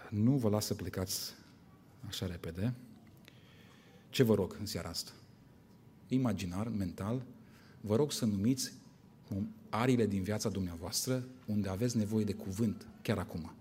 Nu 0.09 0.37
vă 0.37 0.49
las 0.49 0.65
să 0.65 0.75
plecați 0.75 1.35
așa 2.07 2.27
repede. 2.27 2.75
Ce 4.09 4.23
vă 4.23 4.35
rog 4.35 4.57
în 4.59 4.67
seara 4.67 4.89
asta? 4.89 5.13
Imaginar, 6.13 6.69
mental, 6.69 7.23
vă 7.81 7.97
rog 7.97 8.13
să 8.13 8.25
numiți 8.25 8.73
arile 9.69 10.07
din 10.07 10.23
viața 10.23 10.49
dumneavoastră 10.49 11.29
unde 11.47 11.69
aveți 11.69 11.97
nevoie 11.97 12.25
de 12.25 12.33
cuvânt 12.33 12.87
chiar 13.03 13.19
acum. 13.19 13.53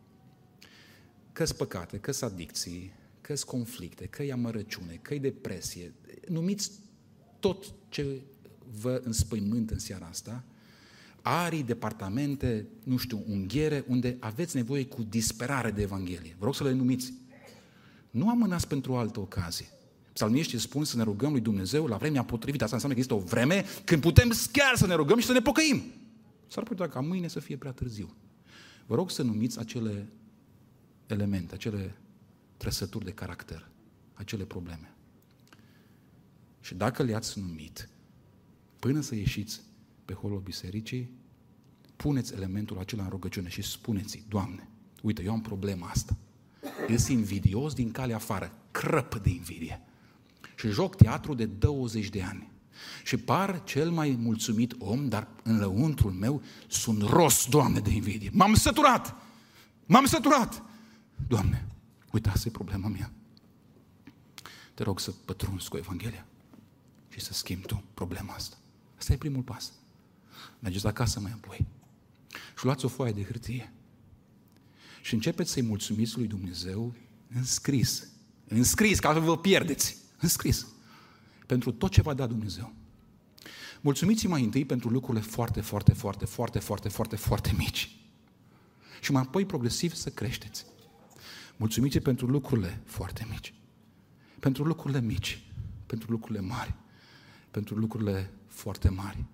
Că-s 1.31 1.51
păcate, 1.51 1.97
că-s 1.97 2.21
adicții, 2.21 2.93
că-s 3.21 3.43
conflicte, 3.43 4.05
că-i 4.05 4.31
amărăciune, 4.31 4.99
că-i 5.01 5.19
depresie. 5.19 5.93
Numiți 6.27 6.71
tot 7.39 7.73
ce 7.89 8.21
vă 8.79 9.01
înspăimânt 9.03 9.69
în 9.69 9.79
seara 9.79 10.05
asta, 10.05 10.43
arii, 11.21 11.63
departamente, 11.63 12.65
nu 12.83 12.97
știu, 12.97 13.23
unghiere, 13.27 13.85
unde 13.87 14.17
aveți 14.19 14.55
nevoie 14.55 14.85
cu 14.85 15.03
disperare 15.03 15.71
de 15.71 15.81
Evanghelie. 15.81 16.35
Vă 16.39 16.45
rog 16.45 16.55
să 16.55 16.63
le 16.63 16.71
numiți. 16.71 17.13
Nu 18.09 18.29
amânați 18.29 18.67
pentru 18.67 18.91
o 18.91 18.97
altă 18.97 19.19
ocazie. 19.19 19.67
Psalmiștii 20.19 20.59
spun 20.59 20.83
să 20.83 20.97
ne 20.97 21.03
rugăm 21.03 21.31
lui 21.31 21.41
Dumnezeu 21.41 21.85
la 21.87 21.97
vremea 21.97 22.23
potrivită. 22.23 22.63
Asta 22.63 22.75
înseamnă 22.75 22.97
că 22.97 23.05
există 23.05 23.25
o 23.25 23.29
vreme 23.29 23.65
când 23.83 24.01
putem 24.01 24.31
chiar 24.51 24.75
să 24.75 24.87
ne 24.87 24.93
rugăm 24.93 25.19
și 25.19 25.25
să 25.25 25.31
ne 25.33 25.39
pocăim. 25.39 25.83
S-ar 26.47 26.63
putea 26.63 26.89
ca 26.89 26.99
mâine 26.99 27.27
să 27.27 27.39
fie 27.39 27.57
prea 27.57 27.71
târziu. 27.71 28.15
Vă 28.85 28.95
rog 28.95 29.11
să 29.11 29.23
numiți 29.23 29.59
acele 29.59 30.09
elemente, 31.07 31.53
acele 31.53 31.95
trăsături 32.57 33.05
de 33.05 33.11
caracter, 33.11 33.69
acele 34.13 34.43
probleme. 34.43 34.95
Și 36.61 36.75
dacă 36.75 37.03
le-ați 37.03 37.39
numit, 37.39 37.89
până 38.79 39.01
să 39.01 39.15
ieșiți 39.15 39.61
pe 40.05 40.13
holul 40.13 40.39
bisericii, 40.39 41.11
puneți 41.95 42.33
elementul 42.33 42.77
acela 42.77 43.03
în 43.03 43.09
rugăciune 43.09 43.49
și 43.49 43.61
spuneți 43.61 44.23
Doamne, 44.29 44.69
uite, 45.01 45.23
eu 45.23 45.31
am 45.31 45.41
problema 45.41 45.87
asta. 45.87 46.17
Ești 46.87 47.11
invidios 47.11 47.73
din 47.73 47.91
calea 47.91 48.15
afară, 48.15 48.51
crăp 48.71 49.15
de 49.15 49.29
invidie. 49.29 49.83
Și 50.59 50.69
joc 50.69 50.95
teatru 50.95 51.33
de 51.33 51.45
20 51.45 52.09
de 52.09 52.21
ani. 52.21 52.51
Și 53.03 53.17
par 53.17 53.63
cel 53.63 53.89
mai 53.89 54.17
mulțumit 54.19 54.75
om, 54.77 55.09
dar 55.09 55.27
în 55.43 55.59
lăuntrul 55.59 56.11
meu 56.11 56.41
sunt 56.67 57.01
ros, 57.01 57.45
Doamne, 57.49 57.79
de 57.79 57.89
invidie. 57.89 58.29
M-am 58.33 58.53
săturat! 58.53 59.15
M-am 59.85 60.05
săturat! 60.05 60.63
Doamne, 61.27 61.67
uite, 62.11 62.29
asta 62.29 62.47
e 62.47 62.51
problema 62.51 62.87
mea. 62.87 63.11
Te 64.73 64.83
rog 64.83 64.99
să 64.99 65.11
pătrunzi 65.25 65.69
cu 65.69 65.77
Evanghelia 65.77 66.25
și 67.09 67.19
să 67.19 67.33
schimbi 67.33 67.65
tu 67.65 67.83
problema 67.93 68.33
asta. 68.33 68.57
Asta 68.97 69.13
e 69.13 69.17
primul 69.17 69.41
pas. 69.41 69.71
Mergeți 70.59 70.87
acasă 70.87 71.19
mai 71.19 71.31
apoi 71.31 71.65
și 72.57 72.65
luați 72.65 72.85
o 72.85 72.87
foaie 72.87 73.13
de 73.13 73.23
hârtie 73.23 73.73
și 75.01 75.13
începeți 75.13 75.51
să-i 75.51 75.61
mulțumiți 75.61 76.17
lui 76.17 76.27
Dumnezeu 76.27 76.93
în 77.35 77.43
scris. 77.43 78.07
În 78.47 78.63
scris, 78.63 78.99
ca 78.99 79.13
să 79.13 79.19
vă 79.19 79.37
pierdeți. 79.37 79.98
În 80.19 80.29
scris. 80.29 80.67
Pentru 81.45 81.71
tot 81.71 81.91
ce 81.91 82.01
va 82.01 82.13
da 82.13 82.27
Dumnezeu. 82.27 82.73
Mulțumiți 83.81 84.27
mai 84.27 84.43
întâi 84.43 84.65
pentru 84.65 84.89
lucrurile 84.89 85.23
foarte, 85.23 85.61
foarte, 85.61 85.93
foarte, 85.93 86.25
foarte, 86.25 86.59
foarte, 86.59 86.89
foarte, 86.89 87.15
foarte 87.15 87.53
mici. 87.57 87.99
Și 89.01 89.11
mai 89.11 89.21
apoi 89.21 89.45
progresiv 89.45 89.93
să 89.93 90.09
creșteți. 90.09 90.65
Mulțumiți 91.57 91.99
pentru 91.99 92.27
lucrurile 92.27 92.81
foarte 92.85 93.27
mici. 93.29 93.53
Pentru 94.39 94.63
lucrurile 94.63 95.01
mici. 95.01 95.43
Pentru 95.85 96.11
lucrurile 96.11 96.45
mari. 96.45 96.75
Pentru 97.51 97.75
lucrurile 97.75 98.31
foarte 98.47 98.89
mari. 98.89 99.25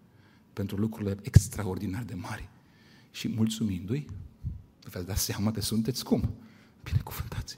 Pentru 0.54 0.78
lucrurile 0.78 1.18
extraordinar 1.22 2.04
de 2.04 2.14
mari. 2.14 2.50
Și 3.12 3.28
mulțumindu-i, 3.28 4.06
veți 4.84 5.06
da 5.06 5.16
seama 5.16 5.52
că 5.52 5.62
sunteți 5.62 6.04
cum? 6.04 6.34
Binecuvântați. 6.84 7.58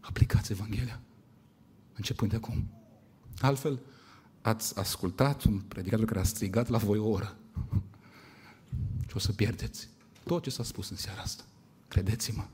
Aplicați 0.00 0.52
Evanghelia. 0.52 1.00
Începând 1.96 2.30
de 2.30 2.36
acum. 2.36 2.70
Altfel, 3.40 3.80
ați 4.42 4.78
ascultat 4.78 5.42
un 5.42 5.60
predicator 5.60 6.04
care 6.04 6.20
a 6.20 6.24
strigat 6.24 6.68
la 6.68 6.78
voi 6.78 6.98
o 6.98 7.08
oră. 7.08 7.36
Și 9.08 9.16
o 9.16 9.18
să 9.18 9.32
pierdeți 9.32 9.88
tot 10.24 10.42
ce 10.42 10.50
s-a 10.50 10.62
spus 10.62 10.90
în 10.90 10.96
seara 10.96 11.20
asta. 11.20 11.44
Credeți-mă 11.88 12.44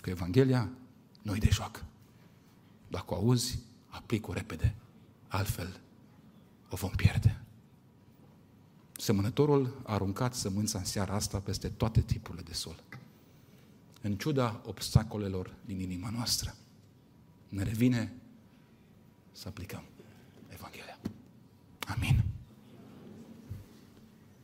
că 0.00 0.10
Evanghelia 0.10 0.70
nu-i 1.22 1.38
de 1.38 1.48
joacă. 1.50 1.84
Dacă 2.88 3.14
o 3.14 3.16
auzi, 3.16 3.58
aplic-o 3.88 4.32
repede. 4.32 4.74
Altfel, 5.28 5.80
o 6.70 6.76
vom 6.76 6.90
pierde. 6.90 7.40
Semănătorul 8.96 9.80
a 9.84 9.92
aruncat 9.92 10.34
sămânța 10.34 10.78
în 10.78 10.84
seara 10.84 11.14
asta 11.14 11.38
peste 11.38 11.68
toate 11.68 12.00
tipurile 12.00 12.42
de 12.42 12.52
sol. 12.52 12.82
În 14.00 14.16
ciuda 14.16 14.62
obstacolelor 14.66 15.54
din 15.64 15.80
inima 15.80 16.10
noastră, 16.10 16.54
ne 17.48 17.62
revine 17.62 18.12
să 19.32 19.48
aplicăm 19.48 19.84
Evanghelia. 20.48 20.98
Amin. 21.88 22.31